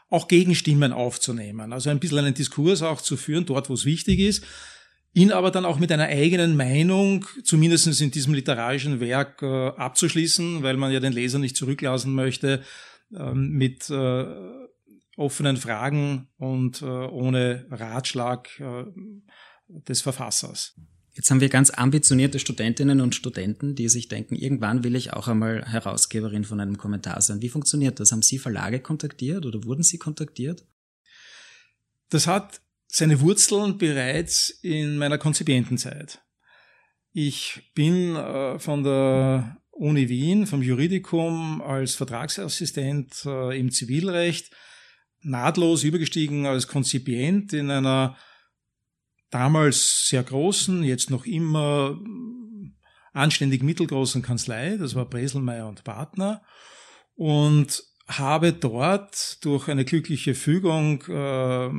auch 0.09 0.27
Gegenstimmen 0.27 0.91
aufzunehmen. 0.91 1.71
Also 1.71 1.89
ein 1.89 1.99
bisschen 1.99 2.19
einen 2.19 2.33
Diskurs 2.33 2.81
auch 2.81 3.01
zu 3.01 3.15
führen, 3.15 3.45
dort 3.45 3.69
wo 3.69 3.73
es 3.73 3.85
wichtig 3.85 4.19
ist 4.19 4.43
ihn 5.13 5.31
aber 5.31 5.51
dann 5.51 5.65
auch 5.65 5.79
mit 5.79 5.91
einer 5.91 6.05
eigenen 6.05 6.55
Meinung, 6.55 7.25
zumindest 7.43 8.01
in 8.01 8.11
diesem 8.11 8.33
literarischen 8.33 8.99
Werk, 8.99 9.41
äh, 9.41 9.67
abzuschließen, 9.69 10.63
weil 10.63 10.77
man 10.77 10.91
ja 10.91 10.99
den 10.99 11.13
Leser 11.13 11.39
nicht 11.39 11.57
zurücklassen 11.57 12.13
möchte 12.13 12.63
ähm, 13.13 13.49
mit 13.51 13.89
äh, 13.89 14.25
offenen 15.17 15.57
Fragen 15.57 16.29
und 16.37 16.81
äh, 16.81 16.85
ohne 16.85 17.65
Ratschlag 17.69 18.47
äh, 18.59 18.85
des 19.67 20.01
Verfassers. 20.01 20.79
Jetzt 21.13 21.29
haben 21.29 21.41
wir 21.41 21.49
ganz 21.49 21.71
ambitionierte 21.71 22.39
Studentinnen 22.39 23.01
und 23.01 23.15
Studenten, 23.15 23.75
die 23.75 23.89
sich 23.89 24.07
denken, 24.07 24.35
irgendwann 24.35 24.83
will 24.83 24.95
ich 24.95 25.11
auch 25.11 25.27
einmal 25.27 25.65
Herausgeberin 25.65 26.45
von 26.45 26.61
einem 26.61 26.77
Kommentar 26.77 27.21
sein. 27.21 27.41
Wie 27.41 27.49
funktioniert 27.49 27.99
das? 27.99 28.11
Haben 28.11 28.21
Sie 28.21 28.39
Verlage 28.39 28.79
kontaktiert 28.79 29.45
oder 29.45 29.65
wurden 29.65 29.83
Sie 29.83 29.97
kontaktiert? 29.97 30.63
Das 32.09 32.27
hat 32.27 32.61
seine 32.87 33.19
Wurzeln 33.19 33.77
bereits 33.77 34.49
in 34.61 34.97
meiner 34.97 35.17
Konzipientenzeit. 35.17 36.21
Ich 37.13 37.71
bin 37.73 38.15
äh, 38.15 38.57
von 38.59 38.83
der 38.83 39.57
Uni 39.71 40.07
Wien, 40.07 40.47
vom 40.47 40.61
Juridikum 40.61 41.61
als 41.61 41.95
Vertragsassistent 41.95 43.25
äh, 43.25 43.59
im 43.59 43.71
Zivilrecht 43.71 44.51
nahtlos 45.21 45.83
übergestiegen 45.83 46.45
als 46.45 46.67
Konzipient 46.67 47.53
in 47.53 47.69
einer 47.69 48.17
damals 49.31 50.07
sehr 50.07 50.23
großen, 50.23 50.83
jetzt 50.83 51.09
noch 51.09 51.25
immer 51.25 51.99
anständig 53.13 53.63
mittelgroßen 53.63 54.21
Kanzlei, 54.21 54.77
das 54.77 54.95
war 54.95 55.05
Breselmeier 55.05 55.67
und 55.67 55.83
Partner. 55.83 56.43
Und 57.15 57.83
habe 58.07 58.51
dort 58.53 59.43
durch 59.45 59.67
eine 59.67 59.85
glückliche 59.85 60.35
Fügung 60.35 61.01
äh, 61.03 61.69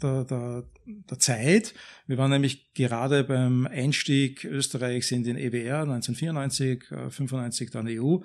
der, 0.00 0.24
der, 0.24 0.64
der 0.86 1.18
Zeit, 1.18 1.74
wir 2.06 2.18
waren 2.18 2.30
nämlich 2.30 2.72
gerade 2.74 3.24
beim 3.24 3.66
Einstieg 3.66 4.44
Österreichs 4.44 5.10
in 5.10 5.24
den 5.24 5.36
EWR 5.36 5.82
1994, 5.82 6.90
äh, 6.90 7.10
95 7.10 7.70
dann 7.70 7.88
EU, 7.88 8.18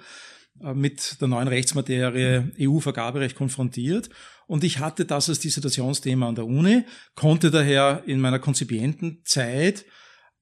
mit 0.60 1.22
der 1.22 1.28
neuen 1.28 1.48
Rechtsmaterie 1.48 2.52
EU-Vergaberecht 2.60 3.36
konfrontiert. 3.36 4.10
Und 4.48 4.64
ich 4.64 4.80
hatte 4.80 5.06
das 5.06 5.30
als 5.30 5.40
Dissertationsthema 5.40 6.28
an 6.28 6.36
der 6.36 6.46
Uni, 6.46 6.84
konnte 7.16 7.52
daher 7.52 8.04
in 8.06 8.20
meiner 8.20 8.40
Konzipientenzeit 8.40 9.86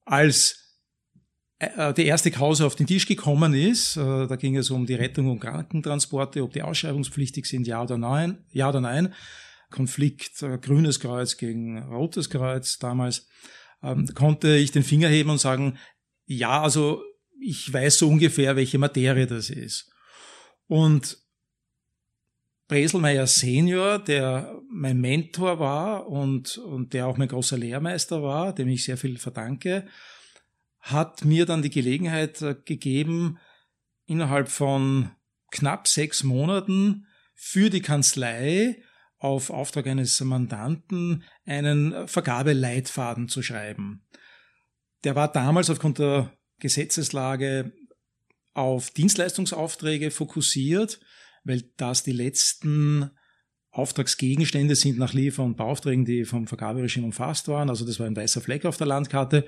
als 0.05 0.65
äh, 1.59 1.93
die 1.93 2.05
erste 2.05 2.31
Kause 2.31 2.65
auf 2.65 2.75
den 2.75 2.87
Tisch 2.87 3.07
gekommen 3.07 3.53
ist. 3.53 3.97
Äh, 3.97 4.27
da 4.27 4.35
ging 4.35 4.57
es 4.57 4.69
um 4.69 4.85
die 4.85 4.93
Rettung 4.93 5.29
und 5.29 5.39
Krankentransporte, 5.39 6.43
ob 6.43 6.53
die 6.53 6.61
ausschreibungspflichtig 6.61 7.45
sind, 7.45 7.67
ja 7.67 7.81
oder 7.81 7.97
nein. 7.97 8.45
Ja 8.51 8.69
oder 8.69 8.81
nein. 8.81 9.13
Konflikt 9.71 10.41
äh, 10.43 10.57
Grünes 10.57 10.99
Kreuz 10.99 11.37
gegen 11.37 11.81
Rotes 11.83 12.29
Kreuz 12.29 12.77
damals. 12.77 13.27
Ähm, 13.81 14.07
konnte 14.13 14.55
ich 14.55 14.71
den 14.71 14.83
Finger 14.83 15.09
heben 15.09 15.29
und 15.29 15.39
sagen, 15.39 15.77
ja, 16.25 16.61
also 16.61 17.03
ich 17.41 17.71
weiß 17.71 17.99
so 17.99 18.09
ungefähr, 18.09 18.55
welche 18.55 18.77
Materie 18.77 19.27
das 19.27 19.49
ist. 19.49 19.91
Und 20.67 21.17
Breselmeier 22.67 23.27
Senior, 23.27 23.99
der 23.99 24.59
mein 24.69 24.99
Mentor 24.99 25.59
war 25.59 26.07
und, 26.07 26.57
und 26.57 26.93
der 26.93 27.07
auch 27.07 27.17
mein 27.17 27.27
großer 27.27 27.57
Lehrmeister 27.57 28.23
war, 28.23 28.53
dem 28.53 28.67
ich 28.69 28.83
sehr 28.83 28.97
viel 28.97 29.17
verdanke, 29.19 29.87
hat 30.79 31.25
mir 31.25 31.45
dann 31.45 31.61
die 31.61 31.69
Gelegenheit 31.69 32.41
äh, 32.41 32.55
gegeben, 32.65 33.37
innerhalb 34.05 34.49
von 34.49 35.11
knapp 35.51 35.87
sechs 35.87 36.23
Monaten 36.23 37.07
für 37.33 37.69
die 37.69 37.81
Kanzlei 37.81 38.81
auf 39.17 39.49
Auftrag 39.49 39.87
eines 39.87 40.19
Mandanten 40.21 41.23
einen 41.45 42.07
Vergabeleitfaden 42.07 43.29
zu 43.29 43.41
schreiben. 43.41 44.05
Der 45.03 45.15
war 45.15 45.31
damals 45.31 45.69
aufgrund 45.69 45.99
der 45.99 46.31
Gesetzeslage 46.59 47.73
auf 48.55 48.89
Dienstleistungsaufträge 48.89 50.09
fokussiert, 50.09 50.99
weil 51.43 51.63
das 51.77 52.03
die 52.03 52.13
letzten 52.13 53.11
Auftragsgegenstände 53.69 54.75
sind 54.75 54.97
nach 54.97 55.13
Liefer- 55.13 55.43
und 55.43 55.57
Beauftragten, 55.57 56.05
die 56.05 56.23
vom 56.23 56.47
Vergaberegime 56.47 57.05
umfasst 57.05 57.49
waren. 57.49 57.69
Also 57.69 57.85
das 57.85 57.99
war 57.99 58.07
ein 58.07 58.15
weißer 58.15 58.41
Fleck 58.41 58.65
auf 58.65 58.77
der 58.77 58.87
Landkarte. 58.87 59.45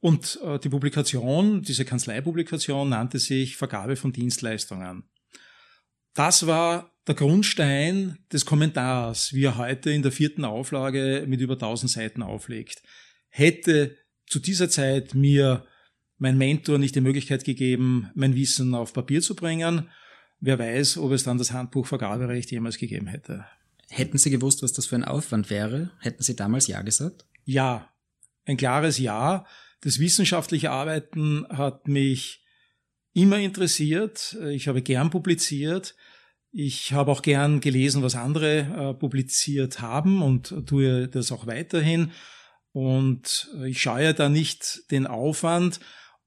Und 0.00 0.40
äh, 0.44 0.58
die 0.58 0.68
Publikation, 0.68 1.62
diese 1.62 1.84
Kanzleipublikation 1.84 2.88
nannte 2.88 3.20
sich 3.20 3.56
Vergabe 3.56 3.94
von 3.94 4.12
Dienstleistungen. 4.12 5.04
Das 6.14 6.46
war 6.46 6.92
der 7.06 7.14
Grundstein 7.14 8.18
des 8.32 8.44
Kommentars, 8.44 9.32
wie 9.32 9.44
er 9.44 9.56
heute 9.56 9.90
in 9.90 10.02
der 10.02 10.10
vierten 10.10 10.44
Auflage 10.44 11.24
mit 11.28 11.40
über 11.40 11.54
1000 11.54 11.90
Seiten 11.90 12.22
auflegt. 12.22 12.82
Hätte 13.28 13.96
zu 14.26 14.40
dieser 14.40 14.68
Zeit 14.68 15.14
mir 15.14 15.64
mein 16.20 16.38
Mentor 16.38 16.78
nicht 16.78 16.94
die 16.94 17.00
Möglichkeit 17.00 17.44
gegeben, 17.44 18.10
mein 18.14 18.34
Wissen 18.34 18.74
auf 18.74 18.92
Papier 18.92 19.22
zu 19.22 19.34
bringen, 19.34 19.88
wer 20.38 20.58
weiß, 20.58 20.98
ob 20.98 21.12
es 21.12 21.24
dann 21.24 21.38
das 21.38 21.52
Handbuch 21.52 21.86
Vergaberecht 21.86 22.50
jemals 22.50 22.78
gegeben 22.78 23.06
hätte. 23.06 23.46
Hätten 23.88 24.18
Sie 24.18 24.30
gewusst, 24.30 24.62
was 24.62 24.72
das 24.72 24.86
für 24.86 24.96
ein 24.96 25.04
Aufwand 25.04 25.50
wäre? 25.50 25.90
Hätten 25.98 26.22
Sie 26.22 26.36
damals 26.36 26.66
Ja 26.68 26.82
gesagt? 26.82 27.24
Ja, 27.44 27.90
ein 28.44 28.56
klares 28.56 28.98
Ja. 28.98 29.46
Das 29.80 29.98
wissenschaftliche 29.98 30.70
Arbeiten 30.70 31.46
hat 31.48 31.88
mich 31.88 32.44
immer 33.14 33.38
interessiert. 33.38 34.36
Ich 34.50 34.68
habe 34.68 34.82
gern 34.82 35.08
publiziert. 35.08 35.96
Ich 36.52 36.92
habe 36.92 37.10
auch 37.12 37.22
gern 37.22 37.60
gelesen, 37.60 38.02
was 38.02 38.14
andere 38.14 38.58
äh, 38.58 38.94
publiziert 38.94 39.80
haben 39.80 40.20
und 40.20 40.66
tue 40.66 41.08
das 41.08 41.32
auch 41.32 41.46
weiterhin. 41.46 42.12
Und 42.72 43.48
ich 43.64 43.80
scheue 43.80 44.14
da 44.14 44.28
nicht 44.28 44.82
den 44.90 45.06
Aufwand, 45.06 45.80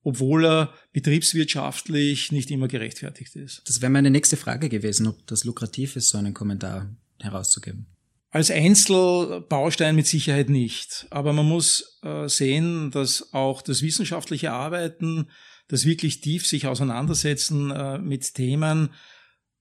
obwohl 0.03 0.45
er 0.45 0.73
betriebswirtschaftlich 0.91 2.31
nicht 2.31 2.51
immer 2.51 2.67
gerechtfertigt 2.67 3.35
ist. 3.35 3.61
Das 3.65 3.81
wäre 3.81 3.89
meine 3.89 4.11
nächste 4.11 4.37
Frage 4.37 4.69
gewesen, 4.69 5.07
ob 5.07 5.25
das 5.27 5.45
lukrativ 5.45 5.95
ist, 5.95 6.09
so 6.09 6.17
einen 6.17 6.33
Kommentar 6.33 6.95
herauszugeben. 7.19 7.87
Als 8.29 8.49
Einzelbaustein 8.51 9.95
mit 9.95 10.07
Sicherheit 10.07 10.49
nicht. 10.49 11.05
Aber 11.11 11.33
man 11.33 11.47
muss 11.47 11.99
äh, 12.03 12.27
sehen, 12.27 12.91
dass 12.91 13.31
auch 13.33 13.61
das 13.61 13.81
wissenschaftliche 13.81 14.51
Arbeiten, 14.51 15.29
das 15.67 15.85
wirklich 15.85 16.19
tief 16.19 16.45
sich 16.45 16.67
auseinandersetzen 16.67 17.71
äh, 17.71 17.99
mit 17.99 18.33
Themen, 18.33 18.89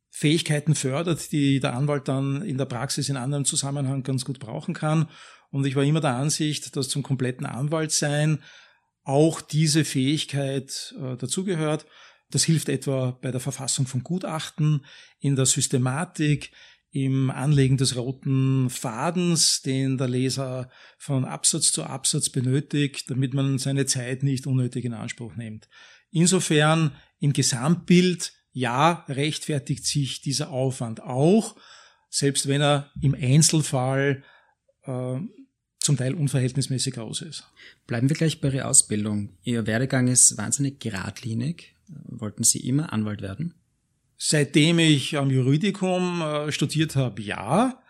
Fähigkeiten 0.09 0.74
fördert, 0.74 1.33
die 1.33 1.61
der 1.61 1.74
Anwalt 1.74 2.09
dann 2.09 2.42
in 2.42 2.59
der 2.59 2.66
Praxis 2.66 3.09
in 3.09 3.16
anderem 3.16 3.44
Zusammenhang 3.44 4.02
ganz 4.02 4.24
gut 4.24 4.38
brauchen 4.38 4.74
kann. 4.74 5.09
Und 5.50 5.66
ich 5.66 5.76
war 5.76 5.85
immer 5.85 6.00
der 6.00 6.16
Ansicht, 6.16 6.74
dass 6.76 6.88
zum 6.88 7.02
kompletten 7.02 7.46
Anwaltsein 7.46 8.42
auch 9.04 9.40
diese 9.40 9.84
Fähigkeit 9.84 10.94
äh, 10.98 11.16
dazugehört. 11.16 11.86
Das 12.30 12.44
hilft 12.44 12.68
etwa 12.68 13.18
bei 13.20 13.30
der 13.30 13.40
Verfassung 13.40 13.86
von 13.86 14.02
Gutachten, 14.02 14.84
in 15.20 15.36
der 15.36 15.46
Systematik, 15.46 16.50
im 16.92 17.30
Anlegen 17.30 17.78
des 17.78 17.96
roten 17.96 18.68
Fadens, 18.68 19.62
den 19.62 19.96
der 19.96 20.08
Leser 20.08 20.70
von 20.98 21.24
Absatz 21.24 21.72
zu 21.72 21.84
Absatz 21.84 22.28
benötigt, 22.28 23.10
damit 23.10 23.32
man 23.32 23.58
seine 23.58 23.86
Zeit 23.86 24.22
nicht 24.22 24.46
unnötig 24.46 24.84
in 24.84 24.92
Anspruch 24.92 25.34
nimmt. 25.34 25.68
Insofern 26.10 26.94
im 27.18 27.32
Gesamtbild, 27.32 28.34
ja, 28.52 29.06
rechtfertigt 29.08 29.86
sich 29.86 30.20
dieser 30.20 30.50
Aufwand 30.50 31.02
auch, 31.02 31.56
selbst 32.10 32.46
wenn 32.46 32.60
er 32.60 32.90
im 33.00 33.14
Einzelfall 33.14 34.22
äh, 34.84 35.18
zum 35.83 35.97
Teil 35.97 36.14
unverhältnismäßig 36.14 36.95
groß 36.95 37.23
ist. 37.23 37.45
Bleiben 37.87 38.09
wir 38.09 38.16
gleich 38.16 38.40
bei 38.40 38.49
Ihrer 38.49 38.68
Ausbildung. 38.68 39.31
Ihr 39.42 39.66
Werdegang 39.66 40.09
ist 40.09 40.38
wahnsinnig 40.38 40.81
geradlinig. 40.81 41.75
Wollten 42.07 42.45
Sie 42.45 42.61
immer 42.61 42.92
Anwalt 42.92 43.21
werden? 43.21 43.55
Seitdem 44.16 44.79
ich 44.79 45.16
am 45.16 45.31
Juridikum 45.31 46.23
äh, 46.23 46.53
studiert 46.53 46.95
habe, 46.95 47.21
ja. 47.21 47.83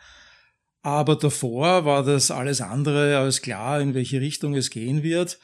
Aber 0.80 1.16
davor 1.16 1.84
war 1.84 2.02
das 2.02 2.30
alles 2.30 2.62
andere 2.62 3.18
als 3.18 3.42
klar, 3.42 3.80
in 3.80 3.94
welche 3.94 4.20
Richtung 4.20 4.54
es 4.54 4.70
gehen 4.70 5.02
wird. 5.02 5.38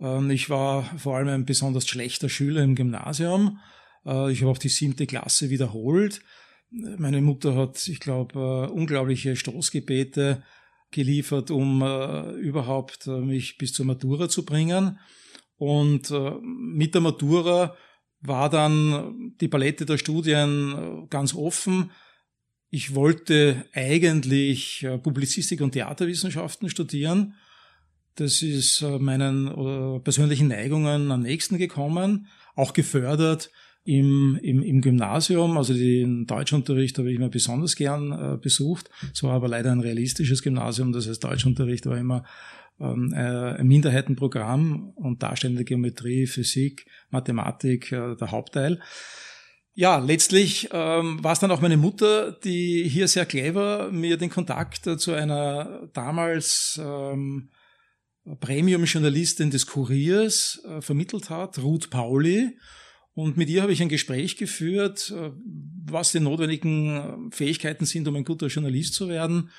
Ähm, 0.00 0.30
ich 0.30 0.48
war 0.48 0.84
vor 0.98 1.18
allem 1.18 1.28
ein 1.28 1.44
besonders 1.44 1.86
schlechter 1.86 2.30
Schüler 2.30 2.62
im 2.62 2.74
Gymnasium. 2.74 3.60
Äh, 4.06 4.32
ich 4.32 4.40
habe 4.40 4.50
auch 4.50 4.58
die 4.58 4.70
siebte 4.70 5.06
Klasse 5.06 5.50
wiederholt. 5.50 6.22
Meine 6.70 7.20
Mutter 7.20 7.54
hat, 7.54 7.86
ich 7.86 8.00
glaube, 8.00 8.68
äh, 8.70 8.72
unglaubliche 8.72 9.36
Stoßgebete 9.36 10.42
geliefert, 10.92 11.50
um 11.50 11.82
überhaupt 12.40 13.06
mich 13.06 13.58
bis 13.58 13.72
zur 13.72 13.86
Matura 13.86 14.28
zu 14.28 14.44
bringen. 14.44 14.98
Und 15.62 16.10
äh, 16.10 16.32
mit 16.42 16.94
der 16.94 17.02
Matura 17.02 17.76
war 18.20 18.50
dann 18.50 19.32
die 19.40 19.46
Palette 19.46 19.86
der 19.86 19.96
Studien 19.96 20.72
äh, 20.72 21.06
ganz 21.08 21.34
offen. 21.34 21.92
Ich 22.68 22.96
wollte 22.96 23.64
eigentlich 23.72 24.82
äh, 24.82 24.98
Publizistik 24.98 25.60
und 25.60 25.70
Theaterwissenschaften 25.70 26.68
studieren. 26.68 27.34
Das 28.16 28.42
ist 28.42 28.82
äh, 28.82 28.98
meinen 28.98 30.02
persönlichen 30.02 30.48
Neigungen 30.48 31.12
am 31.12 31.22
nächsten 31.22 31.58
gekommen, 31.58 32.26
auch 32.56 32.72
gefördert 32.72 33.50
im, 33.84 34.38
im, 34.42 34.62
im 34.62 34.80
Gymnasium. 34.80 35.56
Also 35.56 35.74
den 35.74 36.26
Deutschunterricht 36.26 36.98
habe 36.98 37.10
ich 37.10 37.16
immer 37.16 37.28
besonders 37.28 37.76
gern 37.76 38.12
äh, 38.12 38.36
besucht. 38.36 38.90
Es 39.12 39.22
war 39.22 39.32
aber 39.32 39.48
leider 39.48 39.72
ein 39.72 39.80
realistisches 39.80 40.42
Gymnasium, 40.42 40.92
das 40.92 41.08
heißt 41.08 41.22
Deutschunterricht 41.22 41.86
war 41.86 41.98
immer 41.98 42.24
ähm, 42.80 43.12
äh, 43.12 43.16
ein 43.16 43.66
Minderheitenprogramm 43.66 44.90
und 44.90 45.22
darstellende 45.22 45.64
Geometrie, 45.64 46.26
Physik, 46.26 46.86
Mathematik 47.10 47.92
äh, 47.92 48.16
der 48.16 48.30
Hauptteil. 48.30 48.80
Ja, 49.74 49.98
letztlich 49.98 50.68
ähm, 50.72 51.24
war 51.24 51.32
es 51.32 51.38
dann 51.38 51.50
auch 51.50 51.62
meine 51.62 51.78
Mutter, 51.78 52.32
die 52.32 52.86
hier 52.86 53.08
sehr 53.08 53.24
clever 53.24 53.90
mir 53.90 54.18
den 54.18 54.28
Kontakt 54.28 54.86
äh, 54.86 54.98
zu 54.98 55.12
einer 55.12 55.88
damals 55.94 56.78
ähm, 56.82 57.48
Premium-Journalistin 58.40 59.50
des 59.50 59.66
Kuriers 59.66 60.62
äh, 60.68 60.82
vermittelt 60.82 61.30
hat, 61.30 61.58
Ruth 61.58 61.88
Pauli. 61.88 62.58
Und 63.14 63.36
mit 63.36 63.50
ihr 63.50 63.62
habe 63.62 63.72
ich 63.72 63.82
ein 63.82 63.88
Gespräch 63.88 64.36
geführt, 64.36 65.12
äh, 65.16 65.30
was 65.84 66.12
die 66.12 66.20
notwendigen 66.20 67.30
Fähigkeiten 67.30 67.84
sind, 67.84 68.08
um 68.08 68.16
ein 68.16 68.24
guter 68.24 68.46
Journalist 68.46 68.94
zu 68.94 69.08
werden. 69.08 69.50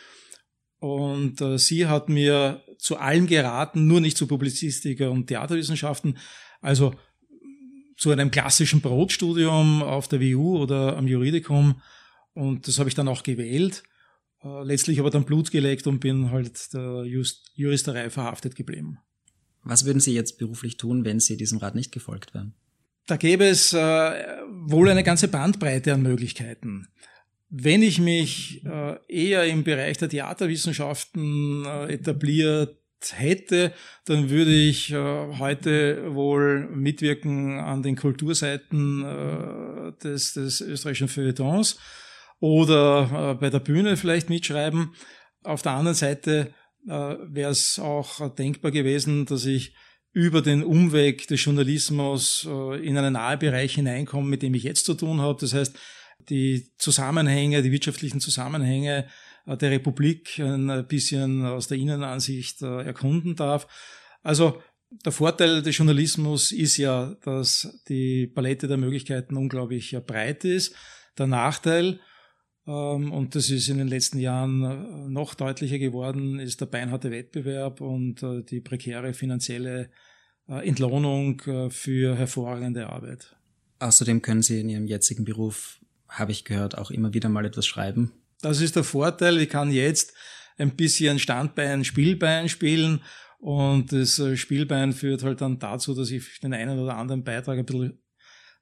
Und 0.80 1.40
äh, 1.40 1.58
sie 1.58 1.86
hat 1.86 2.10
mir 2.10 2.64
zu 2.78 2.98
allem 2.98 3.28
geraten, 3.28 3.88
nur 3.88 4.02
nicht 4.02 4.18
zu 4.18 4.28
Publizistik 4.28 5.00
und 5.02 5.28
Theaterwissenschaften, 5.28 6.18
also 6.62 6.94
zu 7.96 8.12
einem 8.12 8.32
klassischen 8.32 8.82
Brotstudium 8.82 9.82
auf 9.84 10.08
der 10.08 10.20
WU 10.20 10.58
oder 10.58 10.98
am 10.98 11.08
Juridikum. 11.08 11.82
Und 12.34 12.68
das 12.68 12.80
habe 12.80 12.90
ich 12.90 12.96
dann 12.96 13.08
auch 13.08 13.24
gewählt. 13.24 13.84
Äh, 14.44 14.64
letztlich 14.64 15.00
aber 15.00 15.10
dann 15.10 15.26
Blut 15.26 15.52
gelegt 15.52 15.88
und 15.88 16.00
bin 16.00 16.32
halt 16.32 16.74
der 16.74 17.06
Just 17.06 17.52
Juristerei 17.56 18.10
verhaftet 18.10 18.56
geblieben. 18.56 18.98
Was 19.64 19.86
würden 19.86 20.02
Sie 20.02 20.14
jetzt 20.14 20.38
beruflich 20.38 20.78
tun, 20.78 21.06
wenn 21.06 21.20
Sie 21.20 21.38
diesem 21.38 21.60
Rat 21.60 21.76
nicht 21.76 21.92
gefolgt 21.92 22.34
wären? 22.34 22.56
Da 23.06 23.18
gäbe 23.18 23.46
es 23.46 23.74
äh, 23.74 23.78
wohl 24.50 24.90
eine 24.90 25.04
ganze 25.04 25.28
Bandbreite 25.28 25.94
an 25.94 26.04
Möglichkeiten. 26.04 26.88
Wenn 27.50 27.84
ich 27.84 28.00
mich 28.00 28.66
äh, 28.66 28.98
eher 29.08 29.46
im 29.46 29.64
Bereich 29.64 29.98
der 29.98 30.10
Theaterwissenschaften 30.10 31.66
äh, 31.66 31.94
etabliert 31.94 32.78
hätte, 33.12 33.74
dann 34.06 34.30
würde 34.30 34.54
ich 34.54 34.92
äh, 34.92 34.96
heute 35.38 36.16
wohl 36.16 36.70
mitwirken 36.70 37.60
an 37.60 37.84
den 37.84 37.96
Kulturseiten 37.96 39.04
äh, 39.04 39.92
des, 40.02 40.34
des 40.34 40.62
österreichischen 40.62 41.10
Feuilletons 41.10 41.78
oder 42.40 43.32
äh, 43.32 43.40
bei 43.40 43.50
der 43.50 43.60
Bühne 43.60 43.98
vielleicht 43.98 44.30
mitschreiben. 44.30 44.96
Auf 45.44 45.62
der 45.62 45.74
anderen 45.74 45.96
Seite 45.96 46.54
äh, 46.88 46.90
wäre 46.90 47.52
es 47.52 47.80
auch 47.80 48.34
denkbar 48.36 48.72
gewesen, 48.72 49.26
dass 49.26 49.46
ich 49.46 49.76
über 50.14 50.42
den 50.42 50.64
Umweg 50.64 51.28
des 51.28 51.44
Journalismus 51.44 52.48
äh, 52.48 52.88
in 52.88 52.98
einen 52.98 53.14
nahe 53.14 53.38
Bereich 53.38 53.76
hineinkomme, 53.76 54.30
mit 54.30 54.44
dem 54.44 54.54
ich 54.54 54.64
jetzt 54.64 54.86
zu 54.86 54.94
tun 54.94 55.20
habe. 55.20 55.40
Das 55.42 55.54
heißt, 55.54 55.76
die 56.30 56.72
Zusammenhänge, 56.78 57.62
die 57.64 57.72
wirtschaftlichen 57.72 58.20
Zusammenhänge 58.20 59.08
äh, 59.48 59.58
der 59.58 59.72
Republik 59.72 60.40
ein 60.40 60.86
bisschen 60.88 61.46
aus 61.46 61.68
der 61.68 61.78
Innenansicht 61.78 62.62
äh, 62.62 62.84
erkunden 62.84 63.36
darf. 63.36 63.68
Also 64.22 64.62
der 65.04 65.12
Vorteil 65.12 65.64
des 65.64 65.76
Journalismus 65.76 66.52
ist 66.52 66.78
ja, 66.78 67.16
dass 67.24 67.82
die 67.90 68.28
Palette 68.28 68.68
der 68.68 68.78
Möglichkeiten 68.78 69.36
unglaublich 69.36 69.98
breit 70.06 70.46
ist. 70.46 70.76
Der 71.18 71.26
Nachteil, 71.26 72.00
und 72.66 73.36
das 73.36 73.50
ist 73.50 73.68
in 73.68 73.78
den 73.78 73.88
letzten 73.88 74.20
Jahren 74.20 75.12
noch 75.12 75.34
deutlicher 75.34 75.80
geworden, 75.80 76.40
ist 76.40 76.62
der 76.62 76.66
beinharte 76.66 77.12
Wettbewerb 77.12 77.82
und 77.82 78.26
die 78.50 78.62
prekäre 78.62 79.14
finanzielle 79.14 79.90
Entlohnung 80.48 81.42
für 81.70 82.16
hervorragende 82.16 82.88
Arbeit. 82.88 83.36
Außerdem 83.80 84.22
können 84.22 84.42
Sie 84.42 84.62
in 84.62 84.70
Ihrem 84.70 84.88
jetzigen 84.88 85.26
Beruf, 85.26 85.82
habe 86.08 86.32
ich 86.32 86.46
gehört, 86.46 86.78
auch 86.78 86.90
immer 86.90 87.14
wieder 87.14 87.28
mal 87.28 87.46
etwas 87.46 87.66
schreiben. 87.66 88.14
Das 88.42 88.62
ist 88.62 88.76
der 88.76 88.84
Vorteil. 88.86 89.40
Ich 89.40 89.50
kann 89.50 89.72
jetzt 89.72 90.14
ein 90.58 90.76
bisschen 90.76 91.20
Standbein, 91.20 91.84
Spielbein 91.84 92.50
spielen 92.50 93.02
und 93.40 93.92
das 93.92 94.20
äh, 94.20 94.38
Spielbein 94.38 94.94
führt 94.94 95.24
halt 95.24 95.42
dann 95.42 95.60
dazu, 95.60 95.94
dass 95.94 96.12
ich 96.12 96.40
den 96.40 96.54
einen 96.54 96.80
oder 96.80 96.96
anderen 96.96 97.24
Beitrag 97.24 97.58
ein 97.58 97.66
bisschen 97.66 98.00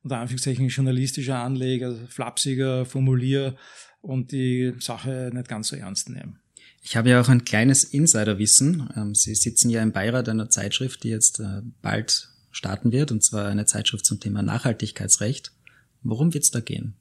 unter 0.04 0.18
Anführungszeichen 0.18 0.70
journalistischer 0.70 1.38
anlege, 1.38 1.86
also 1.86 2.08
flapsiger 2.08 2.86
formuliere 2.86 3.56
und 4.02 4.32
die 4.32 4.74
Sache 4.80 5.32
nicht 5.34 5.48
ganz 5.48 5.70
so 5.70 5.76
ernst 5.76 6.10
nehme. 6.10 6.36
Ich 6.84 6.98
habe 6.98 7.10
ja 7.10 7.22
auch 7.22 7.30
ein 7.30 7.46
kleines 7.46 7.84
Insiderwissen. 7.84 8.90
Ähm, 8.96 9.16
Sie 9.16 9.36
sitzen 9.36 9.70
ja 9.70 9.82
im 9.82 9.92
Beirat 9.92 10.28
einer 10.30 10.50
Zeitschrift, 10.50 11.04
die 11.04 11.10
jetzt 11.10 11.40
äh, 11.40 11.62
bald 11.82 12.30
starten 12.52 12.92
wird, 12.92 13.12
und 13.12 13.24
zwar 13.24 13.48
eine 13.48 13.66
Zeitschrift 13.66 14.06
zum 14.06 14.20
Thema 14.20 14.42
Nachhaltigkeitsrecht. 14.42 15.52
Worum 16.04 16.34
wird 16.34 16.44
es 16.44 16.52
da 16.52 16.60
gehen? 16.60 16.96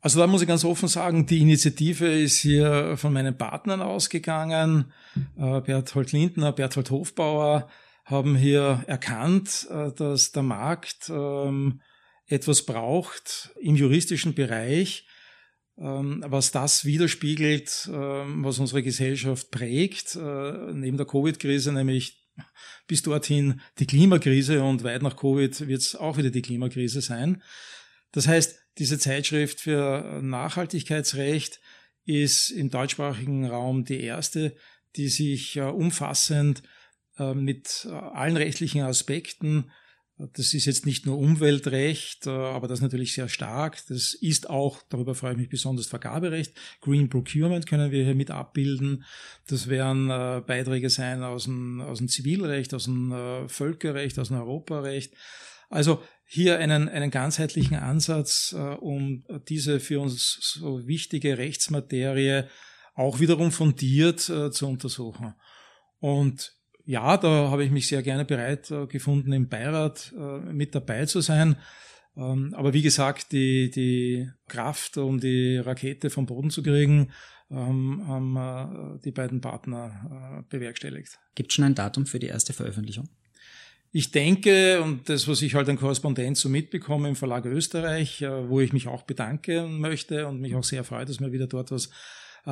Also 0.00 0.20
da 0.20 0.26
muss 0.26 0.42
ich 0.42 0.48
ganz 0.48 0.64
offen 0.64 0.86
sagen, 0.86 1.26
die 1.26 1.40
Initiative 1.40 2.06
ist 2.06 2.36
hier 2.36 2.96
von 2.96 3.12
meinen 3.12 3.36
Partnern 3.36 3.80
ausgegangen. 3.80 4.92
Äh, 5.36 5.60
Berthold 5.62 6.12
Lindner, 6.12 6.52
Berthold 6.52 6.90
Hofbauer 6.90 7.68
haben 8.04 8.36
hier 8.36 8.84
erkannt, 8.86 9.66
äh, 9.70 9.92
dass 9.92 10.32
der 10.32 10.42
Markt 10.42 11.08
ähm, 11.08 11.80
etwas 12.26 12.66
braucht 12.66 13.50
im 13.60 13.76
juristischen 13.76 14.34
Bereich, 14.34 15.06
was 15.76 16.52
das 16.52 16.84
widerspiegelt, 16.84 17.90
ähm, 17.92 18.44
was 18.44 18.58
unsere 18.58 18.82
Gesellschaft 18.82 19.50
prägt, 19.50 20.14
äh, 20.16 20.72
neben 20.72 20.96
der 20.96 21.06
Covid-Krise, 21.06 21.72
nämlich 21.72 22.24
bis 22.86 23.02
dorthin 23.02 23.60
die 23.78 23.86
Klimakrise 23.86 24.62
und 24.62 24.84
weit 24.84 25.02
nach 25.02 25.16
Covid 25.16 25.66
wird 25.66 25.80
es 25.80 25.96
auch 25.96 26.16
wieder 26.16 26.30
die 26.30 26.42
Klimakrise 26.42 27.00
sein. 27.00 27.42
Das 28.12 28.28
heißt, 28.28 28.56
diese 28.78 28.98
Zeitschrift 28.98 29.60
für 29.60 30.20
Nachhaltigkeitsrecht 30.22 31.60
ist 32.04 32.50
im 32.50 32.70
deutschsprachigen 32.70 33.46
Raum 33.46 33.84
die 33.84 34.00
erste, 34.00 34.56
die 34.96 35.08
sich 35.08 35.60
umfassend 35.60 36.62
äh, 37.18 37.34
mit 37.34 37.86
äh, 37.88 37.92
allen 37.92 38.36
rechtlichen 38.36 38.82
Aspekten 38.82 39.70
das 40.16 40.54
ist 40.54 40.66
jetzt 40.66 40.86
nicht 40.86 41.06
nur 41.06 41.18
Umweltrecht, 41.18 42.26
äh, 42.26 42.30
aber 42.30 42.68
das 42.68 42.80
natürlich 42.80 43.14
sehr 43.14 43.28
stark. 43.28 43.82
Das 43.88 44.14
ist 44.14 44.48
auch, 44.48 44.82
darüber 44.88 45.14
freue 45.14 45.32
ich 45.32 45.38
mich 45.38 45.48
besonders, 45.48 45.86
Vergaberecht. 45.86 46.54
Green 46.80 47.08
Procurement 47.08 47.66
können 47.66 47.90
wir 47.90 48.04
hier 48.04 48.14
mit 48.14 48.30
abbilden. 48.30 49.04
Das 49.48 49.68
werden 49.68 50.08
Beiträge 50.46 50.88
sein 50.88 51.22
aus 51.22 51.44
dem, 51.44 51.80
aus 51.80 51.98
dem 51.98 52.08
Zivilrecht, 52.08 52.72
aus 52.74 52.84
dem 52.84 53.12
Völkerrecht, 53.48 54.18
aus 54.18 54.28
dem 54.28 54.38
Europarecht. 54.38 55.14
Also 55.68 56.00
hier 56.26 56.58
einen, 56.58 56.88
einen 56.88 57.10
ganzheitlichen 57.10 57.76
Ansatz, 57.76 58.54
äh, 58.56 58.58
um 58.58 59.24
diese 59.48 59.80
für 59.80 60.00
uns 60.00 60.38
so 60.58 60.86
wichtige 60.86 61.38
Rechtsmaterie 61.38 62.44
auch 62.94 63.20
wiederum 63.20 63.50
fundiert 63.52 64.28
äh, 64.28 64.50
zu 64.50 64.68
untersuchen. 64.68 65.34
Und 66.00 66.56
ja, 66.86 67.16
da 67.16 67.50
habe 67.50 67.64
ich 67.64 67.70
mich 67.70 67.88
sehr 67.88 68.02
gerne 68.02 68.24
bereit 68.24 68.70
äh, 68.70 68.86
gefunden, 68.86 69.32
im 69.32 69.48
Beirat 69.48 70.12
äh, 70.16 70.52
mit 70.52 70.74
dabei 70.74 71.06
zu 71.06 71.20
sein. 71.20 71.56
Ähm, 72.16 72.54
aber 72.54 72.74
wie 72.74 72.82
gesagt, 72.82 73.32
die, 73.32 73.70
die 73.70 74.28
Kraft, 74.48 74.98
um 74.98 75.18
die 75.18 75.56
Rakete 75.56 76.10
vom 76.10 76.26
Boden 76.26 76.50
zu 76.50 76.62
kriegen, 76.62 77.10
ähm, 77.50 78.06
haben 78.06 78.36
äh, 78.36 79.00
die 79.02 79.12
beiden 79.12 79.40
Partner 79.40 80.44
bewerkstelligt. 80.48 81.18
Gibt 81.34 81.50
es 81.50 81.54
schon 81.54 81.64
ein 81.64 81.74
Datum 81.74 82.06
für 82.06 82.18
die 82.18 82.26
erste 82.26 82.52
Veröffentlichung? 82.52 83.08
Ich 83.96 84.10
denke, 84.10 84.82
und 84.82 85.08
das, 85.08 85.28
was 85.28 85.40
ich 85.40 85.54
halt 85.54 85.68
an 85.68 85.76
Korrespondenz 85.76 86.40
so 86.40 86.48
mitbekomme 86.48 87.08
im 87.08 87.14
Verlag 87.14 87.44
Österreich, 87.46 88.22
wo 88.22 88.58
ich 88.58 88.72
mich 88.72 88.88
auch 88.88 89.02
bedanken 89.02 89.78
möchte 89.78 90.26
und 90.26 90.40
mich 90.40 90.56
auch 90.56 90.64
sehr 90.64 90.82
freue, 90.82 91.04
dass 91.04 91.20
wir 91.20 91.30
wieder 91.30 91.46
dort 91.46 91.70
was 91.70 91.90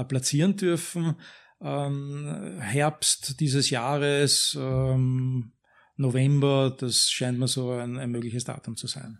platzieren 0.06 0.56
dürfen. 0.56 1.16
Ähm, 1.62 2.58
Herbst 2.60 3.40
dieses 3.40 3.70
Jahres, 3.70 4.56
ähm, 4.60 5.52
November, 5.96 6.74
das 6.76 7.10
scheint 7.10 7.38
mir 7.38 7.48
so 7.48 7.70
ein, 7.70 7.98
ein 7.98 8.10
mögliches 8.10 8.44
Datum 8.44 8.76
zu 8.76 8.86
sein. 8.86 9.18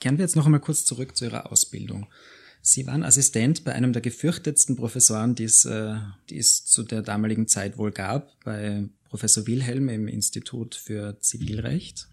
Kehren 0.00 0.18
wir 0.18 0.24
jetzt 0.24 0.36
noch 0.36 0.44
einmal 0.44 0.60
kurz 0.60 0.84
zurück 0.84 1.16
zu 1.16 1.24
Ihrer 1.24 1.50
Ausbildung. 1.50 2.06
Sie 2.60 2.86
waren 2.86 3.04
Assistent 3.04 3.64
bei 3.64 3.72
einem 3.72 3.92
der 3.92 4.02
gefürchtetsten 4.02 4.76
Professoren, 4.76 5.34
die 5.34 5.44
es, 5.44 5.64
äh, 5.64 5.96
die 6.28 6.38
es 6.38 6.64
zu 6.64 6.82
der 6.82 7.02
damaligen 7.02 7.46
Zeit 7.46 7.78
wohl 7.78 7.92
gab, 7.92 8.38
bei 8.44 8.88
Professor 9.08 9.46
Wilhelm 9.46 9.88
im 9.88 10.08
Institut 10.08 10.74
für 10.74 11.18
Zivilrecht. 11.20 12.08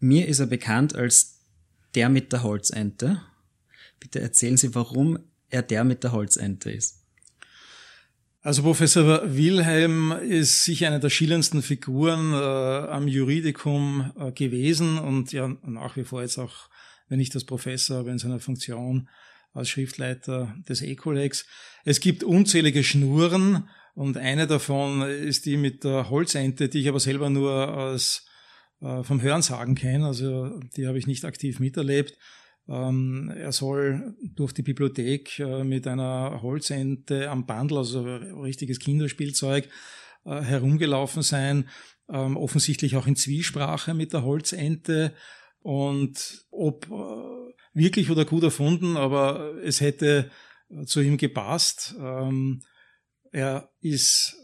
Mir 0.00 0.26
ist 0.26 0.40
er 0.40 0.46
bekannt 0.46 0.94
als 0.94 1.40
der 1.94 2.08
mit 2.08 2.32
der 2.32 2.42
Holzente. 2.42 3.20
Bitte 4.00 4.20
erzählen 4.20 4.56
Sie, 4.56 4.74
warum 4.74 5.18
er 5.50 5.62
der 5.62 5.84
mit 5.84 6.04
der 6.04 6.12
Holzente 6.12 6.70
ist. 6.70 6.99
Also 8.42 8.62
Professor 8.62 9.36
Wilhelm 9.36 10.12
ist 10.12 10.64
sicher 10.64 10.86
eine 10.86 10.98
der 10.98 11.10
schillerndsten 11.10 11.60
Figuren 11.60 12.32
äh, 12.32 12.36
am 12.36 13.06
Juridikum 13.06 14.12
äh, 14.18 14.32
gewesen 14.32 14.98
und 14.98 15.32
ja 15.32 15.48
nach 15.62 15.96
wie 15.96 16.04
vor 16.04 16.22
jetzt 16.22 16.38
auch, 16.38 16.70
wenn 17.10 17.20
ich 17.20 17.28
das 17.28 17.44
Professor 17.44 17.98
habe, 17.98 18.10
in 18.10 18.18
seiner 18.18 18.40
Funktion 18.40 19.10
als 19.52 19.68
Schriftleiter 19.68 20.54
des 20.66 20.80
E-Kollegs. 20.80 21.44
Es 21.84 22.00
gibt 22.00 22.24
unzählige 22.24 22.82
Schnuren 22.82 23.68
und 23.94 24.16
eine 24.16 24.46
davon 24.46 25.02
ist 25.02 25.44
die 25.44 25.58
mit 25.58 25.84
der 25.84 26.08
Holzente, 26.08 26.70
die 26.70 26.80
ich 26.80 26.88
aber 26.88 27.00
selber 27.00 27.28
nur 27.28 27.76
als 27.76 28.26
äh, 28.80 29.02
vom 29.02 29.20
Hörensagen 29.20 29.74
kenne, 29.74 30.06
also 30.06 30.58
die 30.76 30.86
habe 30.86 30.96
ich 30.96 31.06
nicht 31.06 31.26
aktiv 31.26 31.60
miterlebt. 31.60 32.16
Ähm, 32.70 33.32
er 33.34 33.50
soll 33.50 34.14
durch 34.22 34.52
die 34.52 34.62
Bibliothek 34.62 35.40
äh, 35.40 35.64
mit 35.64 35.88
einer 35.88 36.40
Holzente 36.40 37.28
am 37.28 37.44
Bandel, 37.44 37.78
also 37.78 38.02
richtiges 38.04 38.78
Kinderspielzeug, 38.78 39.68
äh, 40.24 40.40
herumgelaufen 40.40 41.22
sein, 41.22 41.68
ähm, 42.08 42.36
offensichtlich 42.36 42.94
auch 42.94 43.08
in 43.08 43.16
Zwiesprache 43.16 43.92
mit 43.92 44.12
der 44.12 44.22
Holzente 44.22 45.14
und 45.58 46.46
ob 46.52 46.86
äh, 46.86 47.54
wirklich 47.74 48.08
oder 48.08 48.24
gut 48.24 48.44
erfunden, 48.44 48.96
aber 48.96 49.56
es 49.64 49.80
hätte 49.80 50.30
zu 50.86 51.00
ihm 51.00 51.16
gepasst. 51.16 51.96
Ähm, 51.98 52.62
er 53.32 53.72
ist 53.80 54.36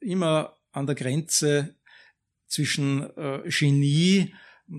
immer 0.00 0.56
an 0.70 0.86
der 0.86 0.94
Grenze 0.94 1.74
zwischen 2.46 3.08
Genie, 3.46 4.32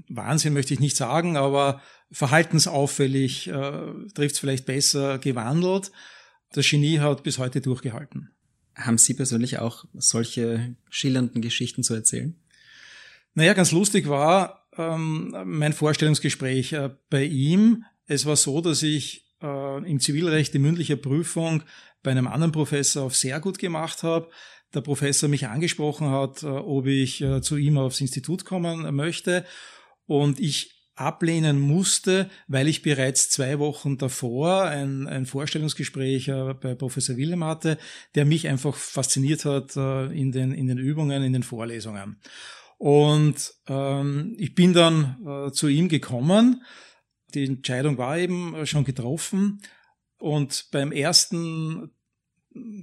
Wahnsinn 0.09 0.53
möchte 0.53 0.73
ich 0.73 0.79
nicht 0.79 0.97
sagen, 0.97 1.37
aber 1.37 1.81
verhaltensauffällig, 2.11 3.47
äh, 3.47 3.93
trifft 4.13 4.35
es 4.35 4.39
vielleicht 4.39 4.65
besser, 4.65 5.19
gewandelt. 5.19 5.91
Das 6.51 6.69
Genie 6.69 6.99
hat 6.99 7.23
bis 7.23 7.37
heute 7.37 7.61
durchgehalten. 7.61 8.29
Haben 8.75 8.97
Sie 8.97 9.13
persönlich 9.13 9.59
auch 9.59 9.85
solche 9.93 10.75
schillernden 10.89 11.41
Geschichten 11.41 11.83
zu 11.83 11.93
erzählen? 11.93 12.35
Naja, 13.33 13.53
ganz 13.53 13.71
lustig 13.71 14.07
war 14.07 14.65
ähm, 14.77 15.35
mein 15.45 15.73
Vorstellungsgespräch 15.73 16.73
äh, 16.73 16.89
bei 17.09 17.23
ihm. 17.23 17.85
Es 18.07 18.25
war 18.25 18.35
so, 18.35 18.61
dass 18.61 18.83
ich 18.83 19.25
äh, 19.41 19.89
im 19.89 19.99
Zivilrecht 19.99 20.53
die 20.53 20.59
mündliche 20.59 20.97
Prüfung 20.97 21.63
bei 22.03 22.11
einem 22.11 22.27
anderen 22.27 22.51
Professor 22.51 23.03
auf 23.03 23.15
sehr 23.15 23.39
gut 23.39 23.59
gemacht 23.59 24.03
habe. 24.03 24.29
Der 24.73 24.81
Professor 24.81 25.29
mich 25.29 25.47
angesprochen 25.47 26.09
hat, 26.09 26.43
äh, 26.43 26.47
ob 26.47 26.85
ich 26.85 27.21
äh, 27.21 27.41
zu 27.41 27.57
ihm 27.57 27.77
aufs 27.77 28.01
Institut 28.01 28.45
kommen 28.45 28.93
möchte. 28.95 29.45
Und 30.05 30.39
ich 30.39 30.74
ablehnen 30.95 31.59
musste, 31.59 32.29
weil 32.47 32.67
ich 32.67 32.81
bereits 32.81 33.29
zwei 33.29 33.59
Wochen 33.59 33.97
davor 33.97 34.63
ein, 34.63 35.07
ein 35.07 35.25
Vorstellungsgespräch 35.25 36.29
äh, 36.29 36.53
bei 36.53 36.73
Professor 36.75 37.17
Willem 37.17 37.43
hatte, 37.43 37.77
der 38.15 38.25
mich 38.25 38.47
einfach 38.47 38.75
fasziniert 38.75 39.45
hat 39.45 39.75
äh, 39.75 40.05
in, 40.07 40.31
den, 40.31 40.53
in 40.53 40.67
den 40.67 40.77
Übungen, 40.77 41.23
in 41.23 41.33
den 41.33 41.43
Vorlesungen. 41.43 42.17
Und 42.77 43.53
ähm, 43.67 44.35
ich 44.37 44.55
bin 44.55 44.73
dann 44.73 45.17
äh, 45.25 45.51
zu 45.51 45.67
ihm 45.67 45.89
gekommen. 45.89 46.63
Die 47.33 47.45
Entscheidung 47.45 47.97
war 47.97 48.17
eben 48.17 48.65
schon 48.65 48.85
getroffen. 48.85 49.61
Und 50.17 50.67
beim 50.71 50.91
ersten 50.91 51.91